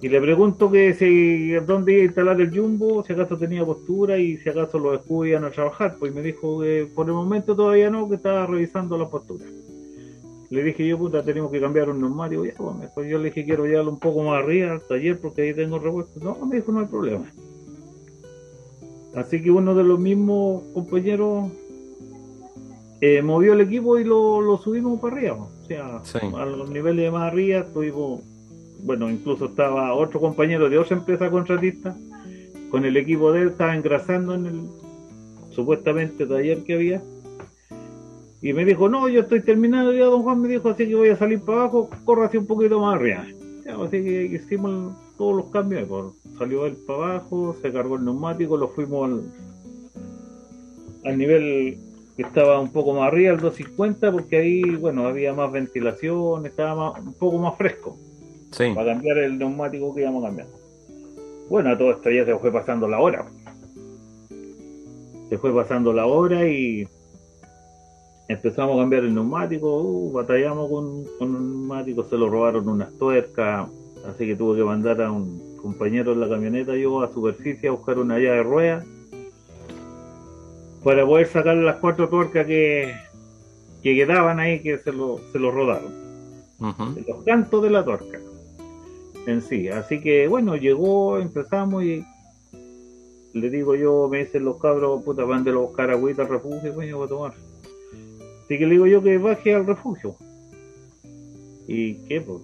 Y 0.00 0.08
le 0.08 0.20
pregunto 0.20 0.68
que 0.68 0.94
si 0.94 1.50
dónde 1.64 1.92
iba 1.92 2.02
a 2.02 2.06
instalar 2.06 2.40
el 2.40 2.50
jumbo, 2.50 3.04
si 3.04 3.12
acaso 3.12 3.38
tenía 3.38 3.64
postura 3.64 4.18
y 4.18 4.36
si 4.38 4.48
acaso 4.48 4.76
los 4.80 4.98
escudos 4.98 5.28
iban 5.28 5.44
a 5.44 5.50
trabajar. 5.50 5.94
Pues 5.96 6.12
me 6.12 6.22
dijo 6.22 6.60
que 6.60 6.88
por 6.92 7.06
el 7.06 7.12
momento 7.12 7.54
todavía 7.54 7.88
no, 7.88 8.08
que 8.08 8.16
estaba 8.16 8.44
revisando 8.44 8.98
la 8.98 9.08
postura. 9.08 9.44
Le 10.50 10.64
dije 10.64 10.88
yo, 10.88 10.98
puta, 10.98 11.22
tenemos 11.22 11.52
que 11.52 11.60
cambiar 11.60 11.88
un 11.88 12.00
neumático. 12.00 12.44
Ya, 12.44 12.54
pues, 12.92 13.08
yo 13.08 13.18
le 13.18 13.26
dije, 13.26 13.44
quiero 13.44 13.64
llevarlo 13.64 13.92
un 13.92 14.00
poco 14.00 14.24
más 14.24 14.42
arriba 14.42 14.72
al 14.72 14.82
taller 14.82 15.20
porque 15.20 15.42
ahí 15.42 15.54
tengo 15.54 15.78
repuesto. 15.78 16.18
No, 16.18 16.46
me 16.46 16.56
dijo, 16.56 16.72
no 16.72 16.80
hay 16.80 16.86
problema. 16.86 17.24
Así 19.14 19.42
que 19.42 19.50
uno 19.50 19.74
de 19.74 19.84
los 19.84 19.98
mismos 19.98 20.62
compañeros 20.74 21.50
eh, 23.00 23.20
movió 23.22 23.52
el 23.52 23.60
equipo 23.60 23.98
y 23.98 24.04
lo, 24.04 24.58
subimos 24.62 25.00
para 25.00 25.16
arriba. 25.16 25.34
O 25.34 25.66
sea, 25.66 26.00
a 26.40 26.46
los 26.46 26.70
niveles 26.70 27.04
de 27.04 27.10
más 27.10 27.32
arriba 27.32 27.64
tuvimos, 27.64 28.20
bueno, 28.84 29.10
incluso 29.10 29.46
estaba 29.46 29.92
otro 29.94 30.20
compañero 30.20 30.70
de 30.70 30.78
otra 30.78 30.96
empresa 30.96 31.30
contratista 31.30 31.96
con 32.70 32.84
el 32.84 32.96
equipo 32.96 33.32
de 33.32 33.42
él, 33.42 33.48
estaba 33.48 33.76
engrasando 33.76 34.34
en 34.34 34.46
el 34.46 34.60
supuestamente 35.50 36.26
taller 36.26 36.64
que 36.64 36.74
había 36.74 37.02
y 38.42 38.52
me 38.52 38.64
dijo, 38.64 38.88
no, 38.88 39.08
yo 39.08 39.20
estoy 39.20 39.40
terminado 39.40 39.92
ya, 39.92 40.06
don 40.06 40.24
Juan 40.24 40.42
me 40.42 40.48
dijo, 40.48 40.68
así 40.68 40.88
que 40.88 40.96
voy 40.96 41.10
a 41.10 41.16
salir 41.16 41.40
para 41.40 41.60
abajo, 41.60 41.88
corra 42.04 42.26
así 42.26 42.38
un 42.38 42.46
poquito 42.46 42.80
más 42.80 42.96
arriba. 42.96 43.24
así 43.84 44.02
que 44.02 44.24
hicimos 44.24 44.96
todos 45.16 45.36
los 45.36 45.50
cambios. 45.52 45.88
Pues, 45.88 46.06
salió 46.42 46.66
él 46.66 46.76
para 46.84 47.04
abajo, 47.04 47.56
se 47.62 47.72
cargó 47.72 47.94
el 47.96 48.04
neumático, 48.04 48.56
lo 48.56 48.66
fuimos 48.66 49.22
al, 51.04 51.16
nivel 51.16 51.78
que 52.16 52.22
estaba 52.22 52.58
un 52.58 52.72
poco 52.72 52.94
más 52.94 53.04
arriba, 53.04 53.32
al 53.32 53.40
250, 53.40 54.10
porque 54.10 54.38
ahí, 54.38 54.62
bueno, 54.74 55.06
había 55.06 55.32
más 55.32 55.52
ventilación, 55.52 56.44
estaba 56.44 56.98
un 56.98 57.14
poco 57.14 57.38
más 57.38 57.56
fresco. 57.56 57.96
Sí. 58.50 58.72
Para 58.74 58.92
cambiar 58.92 59.18
el 59.18 59.38
neumático 59.38 59.94
que 59.94 60.00
íbamos 60.00 60.24
a 60.24 60.26
cambiar. 60.26 60.48
Bueno, 61.48 61.70
a 61.70 61.78
todo 61.78 61.92
esto 61.92 62.10
ya 62.10 62.24
se 62.24 62.36
fue 62.36 62.50
pasando 62.50 62.88
la 62.88 62.98
hora. 62.98 63.24
Se 65.28 65.38
fue 65.38 65.54
pasando 65.54 65.92
la 65.92 66.06
hora 66.06 66.46
y 66.48 66.88
empezamos 68.26 68.76
a 68.76 68.80
cambiar 68.80 69.04
el 69.04 69.14
neumático, 69.14 69.80
uh, 69.80 70.12
batallamos 70.12 70.68
con, 70.68 71.04
con 71.20 71.36
un 71.36 71.60
neumático, 71.60 72.02
se 72.02 72.16
lo 72.16 72.28
robaron 72.28 72.68
unas 72.68 72.92
tuercas, 72.98 73.68
así 74.06 74.26
que 74.26 74.34
tuve 74.34 74.58
que 74.58 74.64
mandar 74.64 75.00
a 75.02 75.12
un 75.12 75.51
compañero 75.62 76.12
en 76.12 76.20
la 76.20 76.28
camioneta 76.28 76.76
yo 76.76 77.00
a 77.00 77.12
superficie 77.12 77.68
a 77.68 77.72
buscar 77.72 77.98
una 77.98 78.18
llave 78.18 78.36
de 78.36 78.42
rueda 78.42 78.84
para 80.82 81.06
poder 81.06 81.28
sacar 81.28 81.56
las 81.56 81.76
cuatro 81.76 82.08
tuercas 82.08 82.46
que, 82.46 82.92
que 83.82 83.94
quedaban 83.94 84.40
ahí 84.40 84.60
que 84.60 84.78
se 84.78 84.92
lo, 84.92 85.20
se 85.30 85.38
lo 85.38 85.50
rodaron. 85.52 86.02
Los 87.06 87.24
cantos 87.24 87.62
de 87.62 87.70
la 87.70 87.84
tuerca 87.84 88.20
en 89.26 89.42
sí. 89.42 89.68
Así 89.68 90.00
que 90.00 90.28
bueno, 90.28 90.56
llegó, 90.56 91.18
empezamos 91.18 91.84
y 91.84 92.04
le 93.32 93.50
digo 93.50 93.74
yo, 93.74 94.08
me 94.10 94.18
dicen 94.18 94.44
los 94.44 94.60
cabros, 94.60 95.02
puta, 95.02 95.24
van 95.24 95.44
de 95.44 95.52
los 95.52 95.62
buscar 95.62 95.90
agüita 95.90 96.22
al 96.22 96.28
refugio, 96.28 96.74
coño, 96.74 96.98
voy 96.98 97.06
a 97.06 97.08
tomar. 97.08 97.34
Así 98.44 98.58
que 98.58 98.66
le 98.66 98.72
digo 98.72 98.86
yo 98.86 99.02
que 99.02 99.18
baje 99.18 99.54
al 99.54 99.66
refugio. 99.66 100.16
¿Y 101.66 101.94
qué? 102.06 102.20
Pues 102.20 102.40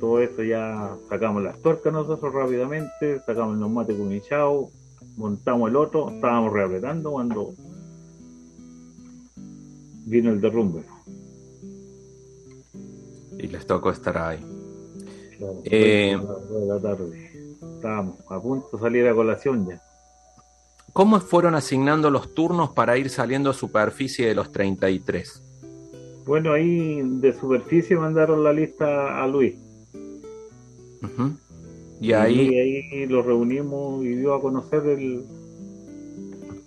todo 0.00 0.20
esto 0.20 0.42
ya 0.42 0.96
sacamos 1.08 1.42
las 1.42 1.60
tuercas 1.60 1.92
nosotros 1.92 2.32
rápidamente, 2.32 3.20
sacamos 3.26 3.54
el 3.54 3.60
neumático 3.60 4.10
hinchado, 4.10 4.70
montamos 5.16 5.68
el 5.68 5.76
otro, 5.76 6.10
estábamos 6.10 6.52
reapretando 6.52 7.12
cuando 7.12 7.52
vino 10.06 10.30
el 10.30 10.40
derrumbe. 10.40 10.82
Y 13.38 13.46
les 13.46 13.66
tocó 13.66 13.90
estar 13.90 14.18
ahí. 14.18 14.44
eh, 15.64 16.18
de 16.50 16.66
la 16.66 16.80
tarde. 16.80 17.30
Estábamos 17.76 18.16
a 18.28 18.40
punto 18.40 18.68
de 18.72 18.78
salir 18.82 19.06
a 19.06 19.14
colación 19.14 19.66
ya. 19.68 19.80
¿Cómo 20.92 21.20
fueron 21.20 21.54
asignando 21.54 22.10
los 22.10 22.34
turnos 22.34 22.70
para 22.70 22.98
ir 22.98 23.10
saliendo 23.10 23.50
a 23.50 23.54
superficie 23.54 24.26
de 24.26 24.34
los 24.34 24.50
33? 24.50 25.42
Bueno, 26.26 26.52
ahí 26.52 27.00
de 27.02 27.32
superficie 27.32 27.96
mandaron 27.96 28.42
la 28.42 28.52
lista 28.52 29.22
a 29.22 29.26
Luis. 29.26 29.54
Y 32.00 32.12
ahí... 32.12 32.48
ahí 32.58 33.06
lo 33.06 33.22
reunimos 33.22 34.04
y 34.04 34.14
dio 34.14 34.34
a 34.34 34.40
conocer 34.40 34.86
el, 34.86 35.24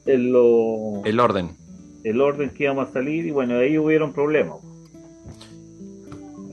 el, 0.06 0.32
lo, 0.32 1.04
el 1.06 1.20
orden. 1.20 1.52
El 2.04 2.22
orden 2.22 2.50
que 2.50 2.66
íbamos 2.66 2.90
a 2.90 2.94
salir 2.94 3.26
y 3.26 3.32
bueno, 3.32 3.58
ahí 3.58 3.78
hubieron 3.78 4.14
problemas. 4.14 4.58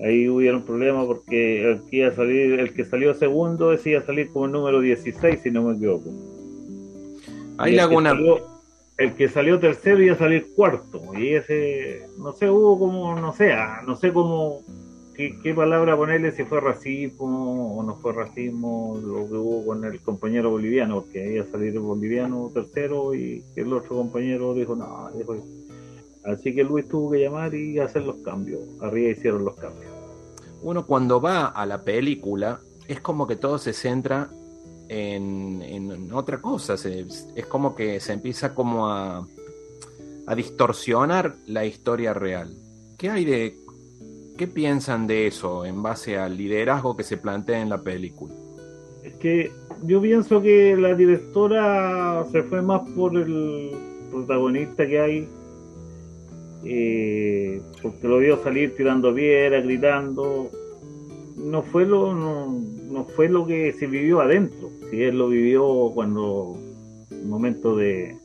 Ahí 0.03 0.28
hubieron 0.28 0.62
problemas 0.62 1.07
porque 1.07 1.70
el 1.70 1.83
que, 1.83 1.97
iba 1.97 2.09
a 2.09 2.14
salir, 2.14 2.59
el 2.59 2.72
que 2.72 2.87
salió 2.87 3.12
segundo 3.12 3.70
decía 3.70 4.01
salir 4.01 4.31
como 4.33 4.47
el 4.47 4.53
número 4.53 4.81
16, 4.81 5.41
si 5.43 5.51
no 5.51 5.62
me 5.62 5.76
equivoco. 5.76 6.11
Ahí 7.59 7.74
le 7.74 7.83
hago 7.83 7.99
una 7.99 8.14
el 9.01 9.14
que 9.14 9.31
salió 9.31 9.59
tercero 9.59 10.03
iba 10.03 10.14
a 10.14 10.18
salir 10.18 10.49
cuarto. 10.55 11.01
Y 11.16 11.28
ese, 11.28 12.07
no 12.18 12.33
sé, 12.33 12.51
hubo 12.51 12.78
como, 12.78 13.18
no 13.18 13.33
sé, 13.33 13.55
ah, 13.55 13.83
no 13.87 13.97
sé 13.97 14.12
cómo, 14.12 14.61
qué, 15.43 15.55
palabra 15.55 15.97
ponerle, 15.97 16.33
si 16.33 16.45
fue 16.45 16.61
racismo 16.61 17.77
o 17.77 17.83
no 17.83 17.97
fue 17.97 18.12
racismo, 18.12 18.99
lo 19.03 19.29
que 19.29 19.35
hubo 19.35 19.66
con 19.66 19.85
el 19.85 20.01
compañero 20.01 20.51
boliviano, 20.51 21.03
porque 21.03 21.35
iba 21.35 21.45
a 21.45 21.51
salir 21.51 21.75
el 21.75 21.81
boliviano 21.81 22.51
tercero 22.53 23.14
y 23.14 23.45
el 23.57 23.73
otro 23.73 23.97
compañero 23.97 24.55
dijo, 24.55 24.75
no, 24.77 25.11
dijo, 25.16 25.37
así 26.25 26.55
que 26.55 26.64
Luis 26.64 26.89
tuvo 26.89 27.11
que 27.11 27.21
llamar 27.21 27.55
y 27.55 27.79
hacer 27.79 28.03
los 28.03 28.16
cambios. 28.18 28.61
Arriba 28.81 29.11
hicieron 29.11 29.45
los 29.45 29.57
cambios. 29.57 29.93
Uno 30.62 30.87
cuando 30.87 31.21
va 31.21 31.47
a 31.47 31.66
la 31.66 31.83
película, 31.83 32.61
es 32.89 33.01
como 33.01 33.27
que 33.27 33.37
todo 33.37 33.59
se 33.59 33.73
centra 33.73 34.31
en, 34.89 36.11
otra 36.12 36.41
cosa. 36.41 36.75
es 36.75 37.47
como 37.47 37.75
que 37.75 38.01
se 38.01 38.12
empieza 38.12 38.55
como 38.55 38.89
a, 38.89 39.27
a 40.27 40.35
distorsionar 40.35 41.37
la 41.47 41.64
historia 41.64 42.14
real. 42.14 42.57
¿Qué 42.97 43.11
hay 43.11 43.25
de... 43.25 43.57
¿Qué 44.41 44.47
piensan 44.47 45.07
de 45.07 45.26
eso 45.26 45.66
en 45.66 45.82
base 45.82 46.16
al 46.16 46.38
liderazgo 46.38 46.97
que 46.97 47.03
se 47.03 47.18
plantea 47.18 47.61
en 47.61 47.68
la 47.68 47.82
película? 47.82 48.32
Es 49.05 49.12
que 49.16 49.53
yo 49.82 50.01
pienso 50.01 50.41
que 50.41 50.74
la 50.78 50.95
directora 50.95 52.24
se 52.32 52.43
fue 52.45 52.62
más 52.62 52.80
por 52.97 53.18
el 53.18 53.70
protagonista 54.11 54.86
que 54.86 54.99
hay, 54.99 55.28
eh, 56.64 57.61
porque 57.82 58.09
lo 58.09 58.16
vio 58.16 58.43
salir 58.43 58.74
tirando 58.74 59.14
piedras, 59.14 59.62
gritando. 59.62 60.51
No 61.36 61.62
fue 61.62 61.84
lo 61.84 62.14
no, 62.14 63.05
fue 63.14 63.28
lo 63.28 63.47
que 63.47 63.74
se 63.74 63.86
vivió 63.86 64.22
adentro. 64.22 64.70
Si 64.91 65.03
él 65.03 65.18
lo 65.18 65.28
vivió 65.28 65.93
cuando 65.93 66.57
el 67.11 67.26
momento 67.26 67.76
de 67.76 68.16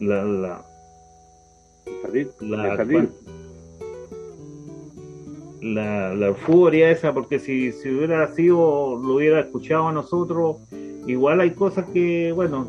la 0.00 0.22
la 0.22 0.64
la, 2.40 2.76
la, 2.76 3.08
la 5.60 6.26
euforia 6.26 6.90
esa, 6.90 7.12
porque 7.12 7.38
si, 7.38 7.72
si 7.72 7.90
hubiera 7.90 8.26
sido, 8.34 9.00
lo 9.02 9.16
hubiera 9.16 9.40
escuchado 9.40 9.88
a 9.88 9.92
nosotros, 9.92 10.56
igual 11.06 11.40
hay 11.40 11.52
cosas 11.52 11.86
que, 11.92 12.32
bueno, 12.32 12.68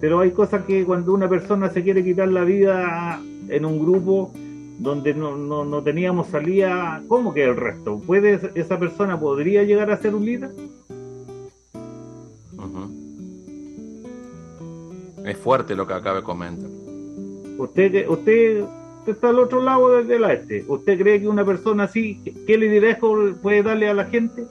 pero 0.00 0.20
hay 0.20 0.32
cosas 0.32 0.64
que 0.64 0.84
cuando 0.84 1.14
una 1.14 1.28
persona 1.28 1.70
se 1.70 1.82
quiere 1.82 2.02
quitar 2.02 2.28
la 2.28 2.44
vida 2.44 3.20
en 3.48 3.64
un 3.64 3.78
grupo 3.78 4.32
donde 4.78 5.14
no, 5.14 5.36
no, 5.36 5.64
no 5.64 5.82
teníamos 5.82 6.26
salida, 6.26 7.02
¿cómo 7.06 7.32
que 7.32 7.44
el 7.44 7.56
resto? 7.56 8.00
¿Puede 8.00 8.40
esa 8.54 8.78
persona 8.78 9.18
podría 9.20 9.62
llegar 9.62 9.90
a 9.90 9.96
ser 9.96 10.14
un 10.14 10.24
líder? 10.24 10.50
Es 15.24 15.36
fuerte 15.36 15.76
lo 15.76 15.86
que 15.86 15.94
acaba 15.94 16.16
de 16.16 16.22
comentar. 16.24 16.68
Usted, 17.58 18.08
usted 18.08 18.64
está 19.10 19.30
al 19.30 19.38
otro 19.40 19.60
lado 19.60 20.02
del 20.02 20.24
este. 20.24 20.64
¿Usted 20.68 20.98
cree 20.98 21.20
que 21.20 21.28
una 21.28 21.44
persona 21.44 21.84
así, 21.84 22.20
qué 22.46 22.56
liderazgo 22.56 23.34
puede 23.42 23.62
darle 23.62 23.88
a 23.88 23.94
la 23.94 24.06
gente? 24.06 24.46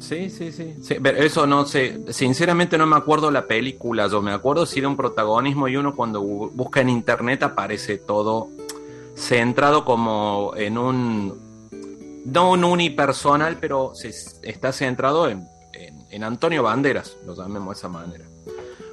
Sí, 0.00 0.30
sí, 0.30 0.50
sí, 0.50 0.74
eso 1.18 1.46
no 1.46 1.66
sé. 1.66 2.00
Sinceramente 2.12 2.78
no 2.78 2.86
me 2.86 2.96
acuerdo 2.96 3.30
la 3.30 3.46
película. 3.46 4.08
Yo 4.08 4.22
me 4.22 4.32
acuerdo 4.32 4.64
si 4.64 4.78
era 4.78 4.88
un 4.88 4.96
protagonismo 4.96 5.68
y 5.68 5.76
uno 5.76 5.94
cuando 5.94 6.22
busca 6.22 6.80
en 6.80 6.88
internet 6.88 7.42
aparece 7.42 7.98
todo 7.98 8.48
centrado 9.14 9.84
como 9.84 10.52
en 10.56 10.78
un. 10.78 11.50
No 12.24 12.50
un 12.50 12.64
unipersonal, 12.64 13.58
pero 13.60 13.92
se, 13.94 14.08
está 14.42 14.72
centrado 14.72 15.28
en, 15.28 15.46
en 16.10 16.24
Antonio 16.24 16.62
Banderas, 16.62 17.16
lo 17.24 17.34
llamemos 17.34 17.76
de 17.76 17.78
esa 17.78 17.88
manera. 17.88 18.24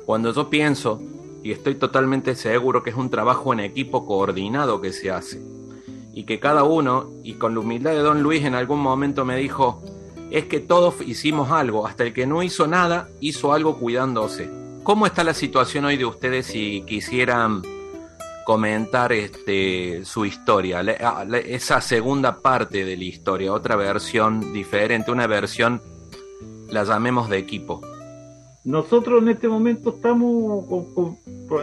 Cuando 0.05 0.31
yo 0.33 0.49
pienso 0.49 1.01
y 1.47 1.53
estoy 1.53 1.75
totalmente 1.75 2.35
seguro 2.35 2.83
que 2.83 2.89
es 2.89 2.97
un 2.97 3.09
trabajo 3.09 3.53
en 3.53 3.61
equipo 3.61 4.05
coordinado 4.05 4.81
que 4.81 4.91
se 4.91 5.11
hace. 5.11 5.41
Y 6.13 6.25
que 6.25 6.41
cada 6.41 6.65
uno, 6.65 7.09
y 7.23 7.35
con 7.35 7.53
la 7.53 7.61
humildad 7.61 7.91
de 7.91 7.99
don 7.99 8.21
Luis 8.21 8.43
en 8.43 8.53
algún 8.53 8.81
momento 8.81 9.23
me 9.23 9.37
dijo, 9.37 9.81
es 10.29 10.43
que 10.47 10.59
todos 10.59 10.95
hicimos 10.99 11.49
algo, 11.49 11.87
hasta 11.87 12.03
el 12.03 12.11
que 12.11 12.27
no 12.27 12.43
hizo 12.43 12.67
nada, 12.67 13.07
hizo 13.21 13.53
algo 13.53 13.79
cuidándose. 13.79 14.49
¿Cómo 14.83 15.05
está 15.05 15.23
la 15.23 15.33
situación 15.33 15.85
hoy 15.85 15.95
de 15.95 16.03
ustedes 16.03 16.47
si 16.47 16.83
quisieran 16.85 17.61
comentar 18.45 19.13
este, 19.13 20.03
su 20.03 20.25
historia, 20.25 20.81
esa 21.45 21.79
segunda 21.79 22.39
parte 22.39 22.83
de 22.83 22.97
la 22.97 23.05
historia, 23.05 23.53
otra 23.53 23.77
versión 23.77 24.51
diferente, 24.51 25.11
una 25.11 25.27
versión, 25.27 25.81
la 26.69 26.83
llamemos 26.83 27.29
de 27.29 27.37
equipo? 27.37 27.79
Nosotros 28.67 29.21
en 29.21 29.29
este 29.29 29.47
momento 29.47 29.91
estamos 29.91 30.65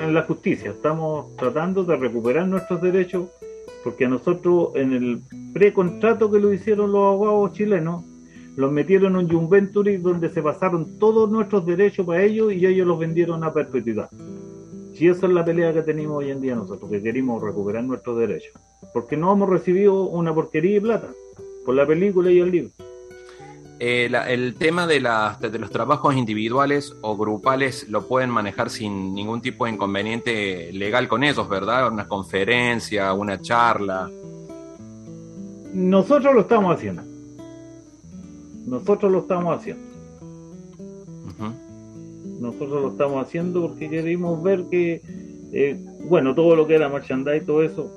en 0.01 0.15
la 0.15 0.23
justicia, 0.23 0.71
estamos 0.71 1.37
tratando 1.37 1.85
de 1.85 1.97
recuperar 1.97 2.49
nuestros 2.49 2.81
derechos, 2.81 3.27
porque 3.85 4.09
nosotros 4.09 4.71
en 4.75 4.95
el 4.95 5.21
precontrato 5.53 6.31
que 6.31 6.41
lo 6.41 6.51
hicieron 6.51 6.93
los 6.93 7.03
abogados 7.03 7.53
chilenos, 7.53 8.03
los 8.57 8.73
metieron 8.73 9.17
en 9.17 9.37
un 9.37 9.47
Juventuris 9.47 10.03
donde 10.03 10.31
se 10.31 10.41
pasaron 10.41 10.99
todos 10.99 11.31
nuestros 11.31 11.67
derechos 11.67 12.07
para 12.07 12.23
ellos 12.23 12.55
y 12.55 12.65
ellos 12.65 12.87
los 12.87 12.99
vendieron 12.99 13.45
a 13.45 13.53
perpetuidad. 13.53 14.09
Y 14.99 15.07
esa 15.07 15.27
es 15.27 15.33
la 15.35 15.45
pelea 15.45 15.75
que 15.75 15.83
tenemos 15.83 16.17
hoy 16.17 16.31
en 16.31 16.41
día 16.41 16.55
nosotros, 16.55 16.91
que 16.91 17.03
queremos 17.03 17.43
recuperar 17.43 17.85
nuestros 17.85 18.17
derechos. 18.17 18.55
Porque 18.95 19.19
no 19.19 19.31
hemos 19.31 19.51
recibido 19.51 20.05
una 20.05 20.35
porquería 20.35 20.77
de 20.77 20.81
plata 20.81 21.09
por 21.67 21.75
la 21.75 21.87
película 21.87 22.33
y 22.33 22.39
el 22.39 22.51
libro. 22.51 22.71
Eh, 23.81 24.09
el 24.29 24.55
tema 24.55 24.87
de, 24.87 25.01
de 25.01 25.59
los 25.59 25.71
trabajos 25.71 26.15
individuales 26.15 26.95
o 27.01 27.17
grupales 27.17 27.89
lo 27.89 28.07
pueden 28.07 28.31
manejar 28.31 28.71
sin 28.71 29.15
ningún 29.15 29.41
tipo 29.41 29.65
de 29.65 29.73
inconveniente 29.73 30.73
legal 30.73 31.09
con 31.09 31.25
ellos, 31.25 31.49
¿verdad? 31.49 31.89
Una 31.93 32.07
conferencia, 32.07 33.13
una 33.13 33.41
charla. 33.41 34.09
Nosotros 35.75 36.35
lo 36.35 36.43
estamos 36.43 36.77
haciendo. 36.77 37.03
Nosotros 38.67 39.11
lo 39.11 39.19
estamos 39.19 39.59
haciendo. 39.59 39.83
Nosotros 42.41 42.83
lo 42.83 42.89
estamos 42.91 43.27
haciendo 43.27 43.63
porque 43.63 43.91
queremos 43.91 44.43
ver 44.43 44.65
que, 44.71 45.03
eh, 45.53 45.79
bueno, 46.09 46.35
todo 46.35 46.55
lo 46.55 46.67
que 46.67 46.75
era 46.75 46.89
merchandise, 46.89 47.41
todo 47.41 47.63
eso. 47.63 47.91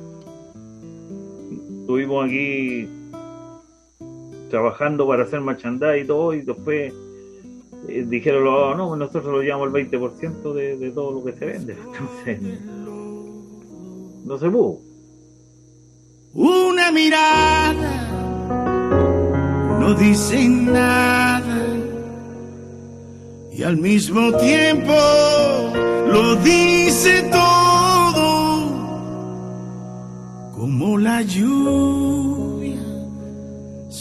Tuvimos 1.85 2.25
aquí 2.25 2.87
trabajando 4.49 5.07
para 5.07 5.23
hacer 5.23 5.41
merchandise 5.41 5.99
y 5.99 6.05
todo, 6.05 6.33
y 6.33 6.41
después 6.41 6.93
eh, 7.87 8.05
dijeron, 8.07 8.47
oh, 8.47 8.75
no, 8.75 8.95
nosotros 8.95 9.25
lo 9.25 9.41
llevamos 9.41 9.73
el 9.73 9.89
20% 9.89 10.53
de, 10.53 10.77
de 10.77 10.91
todo 10.91 11.11
lo 11.11 11.23
que 11.23 11.33
se 11.33 11.45
vende. 11.45 11.73
Entonces, 12.25 12.39
no 14.25 14.37
se 14.37 14.49
pudo. 14.49 14.79
Una 16.33 16.91
mirada 16.91 18.07
no 19.79 19.93
dice 19.95 20.47
nada 20.47 21.65
y 23.53 23.63
al 23.63 23.77
mismo 23.77 24.37
tiempo 24.37 24.93
lo 26.11 26.35
dice 26.37 27.23
todo 27.31 28.67
como 30.53 30.97
la 30.97 31.21
lluvia 31.23 32.46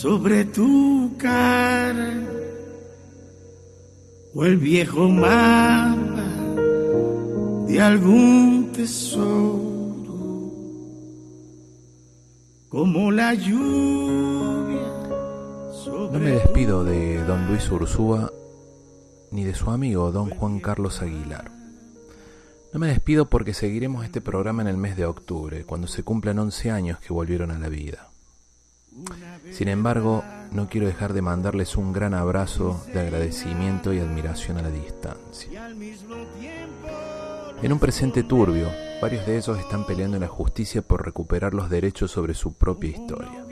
sobre 0.06 0.44
tu 0.44 1.16
cara 1.18 2.14
o 4.36 4.44
el 4.44 4.56
viejo 4.56 5.08
mapa 5.08 6.28
de 7.66 7.80
algún 7.80 8.70
tesoro 8.72 10.04
como 12.68 13.10
la 13.10 13.34
lluvia 13.34 14.86
no 16.12 16.18
me 16.20 16.30
despido 16.30 16.84
de 16.84 17.24
don 17.24 17.48
Luis 17.48 17.68
Ursúa 17.68 18.30
ni 19.32 19.42
de 19.42 19.56
su 19.56 19.72
amigo 19.72 20.12
don 20.12 20.30
Juan 20.30 20.60
Carlos 20.60 21.02
Aguilar. 21.02 21.50
No 22.72 22.78
me 22.78 22.86
despido 22.86 23.28
porque 23.28 23.54
seguiremos 23.54 24.04
este 24.04 24.20
programa 24.20 24.62
en 24.62 24.68
el 24.68 24.76
mes 24.76 24.96
de 24.96 25.04
octubre, 25.04 25.64
cuando 25.64 25.88
se 25.88 26.04
cumplan 26.04 26.38
11 26.38 26.70
años 26.70 27.00
que 27.00 27.12
volvieron 27.12 27.50
a 27.50 27.58
la 27.58 27.68
vida. 27.68 28.10
Sin 29.50 29.68
embargo, 29.68 30.24
no 30.52 30.68
quiero 30.68 30.86
dejar 30.86 31.12
de 31.12 31.22
mandarles 31.22 31.76
un 31.76 31.92
gran 31.92 32.14
abrazo 32.14 32.82
de 32.92 33.00
agradecimiento 33.00 33.92
y 33.92 33.98
admiración 33.98 34.58
a 34.58 34.62
la 34.62 34.70
distancia. 34.70 35.68
En 37.62 37.72
un 37.72 37.78
presente 37.78 38.22
turbio, 38.22 38.70
varios 39.00 39.26
de 39.26 39.38
ellos 39.38 39.58
están 39.58 39.86
peleando 39.86 40.16
en 40.16 40.22
la 40.22 40.28
justicia 40.28 40.82
por 40.82 41.04
recuperar 41.04 41.54
los 41.54 41.70
derechos 41.70 42.10
sobre 42.10 42.34
su 42.34 42.54
propia 42.54 42.90
historia. 42.90 43.44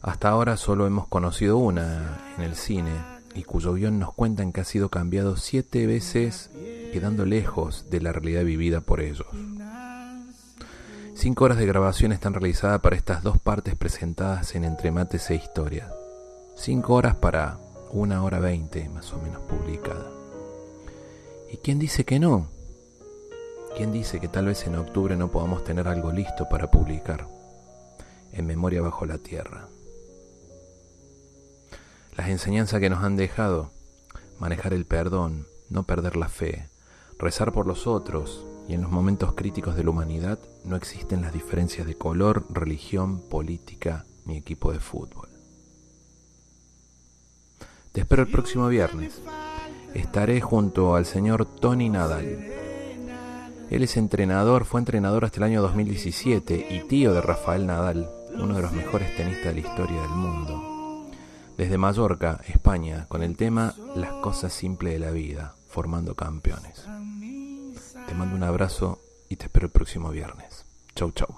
Hasta 0.00 0.30
ahora 0.30 0.56
solo 0.56 0.86
hemos 0.86 1.06
conocido 1.06 1.58
una 1.58 2.18
en 2.36 2.42
el 2.42 2.56
cine 2.56 2.90
y 3.34 3.44
cuyo 3.44 3.74
guion 3.74 3.98
nos 3.98 4.12
cuentan 4.12 4.52
que 4.52 4.60
ha 4.60 4.64
sido 4.64 4.88
cambiado 4.88 5.36
siete 5.36 5.86
veces 5.86 6.50
quedando 6.92 7.24
lejos 7.24 7.88
de 7.90 8.00
la 8.00 8.12
realidad 8.12 8.44
vivida 8.44 8.80
por 8.80 9.00
ellos. 9.00 9.26
Cinco 11.22 11.44
horas 11.44 11.58
de 11.58 11.66
grabación 11.66 12.10
están 12.10 12.34
realizadas 12.34 12.80
para 12.80 12.96
estas 12.96 13.22
dos 13.22 13.38
partes 13.38 13.76
presentadas 13.76 14.56
en 14.56 14.64
Entre 14.64 14.90
Mates 14.90 15.30
e 15.30 15.36
Historia. 15.36 15.88
Cinco 16.56 16.94
horas 16.94 17.14
para 17.14 17.60
una 17.92 18.24
hora 18.24 18.40
veinte 18.40 18.88
más 18.88 19.12
o 19.12 19.18
menos 19.18 19.40
publicada. 19.42 20.10
¿Y 21.48 21.58
quién 21.58 21.78
dice 21.78 22.04
que 22.04 22.18
no? 22.18 22.48
¿Quién 23.76 23.92
dice 23.92 24.18
que 24.18 24.26
tal 24.26 24.46
vez 24.46 24.66
en 24.66 24.74
octubre 24.74 25.16
no 25.16 25.30
podamos 25.30 25.62
tener 25.62 25.86
algo 25.86 26.10
listo 26.10 26.48
para 26.48 26.72
publicar? 26.72 27.28
En 28.32 28.44
Memoria 28.44 28.82
bajo 28.82 29.06
la 29.06 29.18
Tierra. 29.18 29.68
Las 32.16 32.30
enseñanzas 32.30 32.80
que 32.80 32.90
nos 32.90 33.04
han 33.04 33.14
dejado, 33.14 33.70
manejar 34.40 34.74
el 34.74 34.86
perdón, 34.86 35.46
no 35.70 35.84
perder 35.84 36.16
la 36.16 36.28
fe, 36.28 36.68
rezar 37.16 37.52
por 37.52 37.68
los 37.68 37.86
otros, 37.86 38.44
y 38.68 38.74
en 38.74 38.82
los 38.82 38.90
momentos 38.90 39.34
críticos 39.34 39.76
de 39.76 39.84
la 39.84 39.90
humanidad 39.90 40.38
no 40.64 40.76
existen 40.76 41.22
las 41.22 41.32
diferencias 41.32 41.86
de 41.86 41.96
color, 41.96 42.46
religión, 42.50 43.20
política 43.28 44.04
ni 44.24 44.36
equipo 44.36 44.72
de 44.72 44.78
fútbol. 44.78 45.28
Te 47.92 48.00
espero 48.00 48.22
el 48.22 48.30
próximo 48.30 48.68
viernes. 48.68 49.20
Estaré 49.94 50.40
junto 50.40 50.94
al 50.94 51.04
señor 51.04 51.44
Tony 51.44 51.90
Nadal. 51.90 52.24
Él 53.70 53.82
es 53.82 53.96
entrenador, 53.96 54.64
fue 54.64 54.80
entrenador 54.80 55.24
hasta 55.24 55.38
el 55.38 55.44
año 55.44 55.62
2017 55.62 56.68
y 56.70 56.88
tío 56.88 57.12
de 57.12 57.20
Rafael 57.20 57.66
Nadal, 57.66 58.08
uno 58.34 58.54
de 58.54 58.62
los 58.62 58.72
mejores 58.72 59.14
tenistas 59.16 59.54
de 59.54 59.60
la 59.60 59.68
historia 59.68 60.00
del 60.00 60.10
mundo. 60.10 61.08
Desde 61.56 61.78
Mallorca, 61.78 62.40
España, 62.48 63.06
con 63.08 63.22
el 63.22 63.36
tema 63.36 63.74
Las 63.94 64.12
cosas 64.14 64.52
simples 64.52 64.94
de 64.94 64.98
la 64.98 65.10
vida, 65.10 65.54
formando 65.68 66.14
campeones. 66.14 66.86
Te 68.12 68.18
mando 68.18 68.36
un 68.36 68.42
abrazo 68.42 69.00
y 69.30 69.36
te 69.36 69.44
espero 69.44 69.64
el 69.64 69.72
próximo 69.72 70.10
viernes. 70.10 70.66
Chau, 70.94 71.12
chau. 71.12 71.34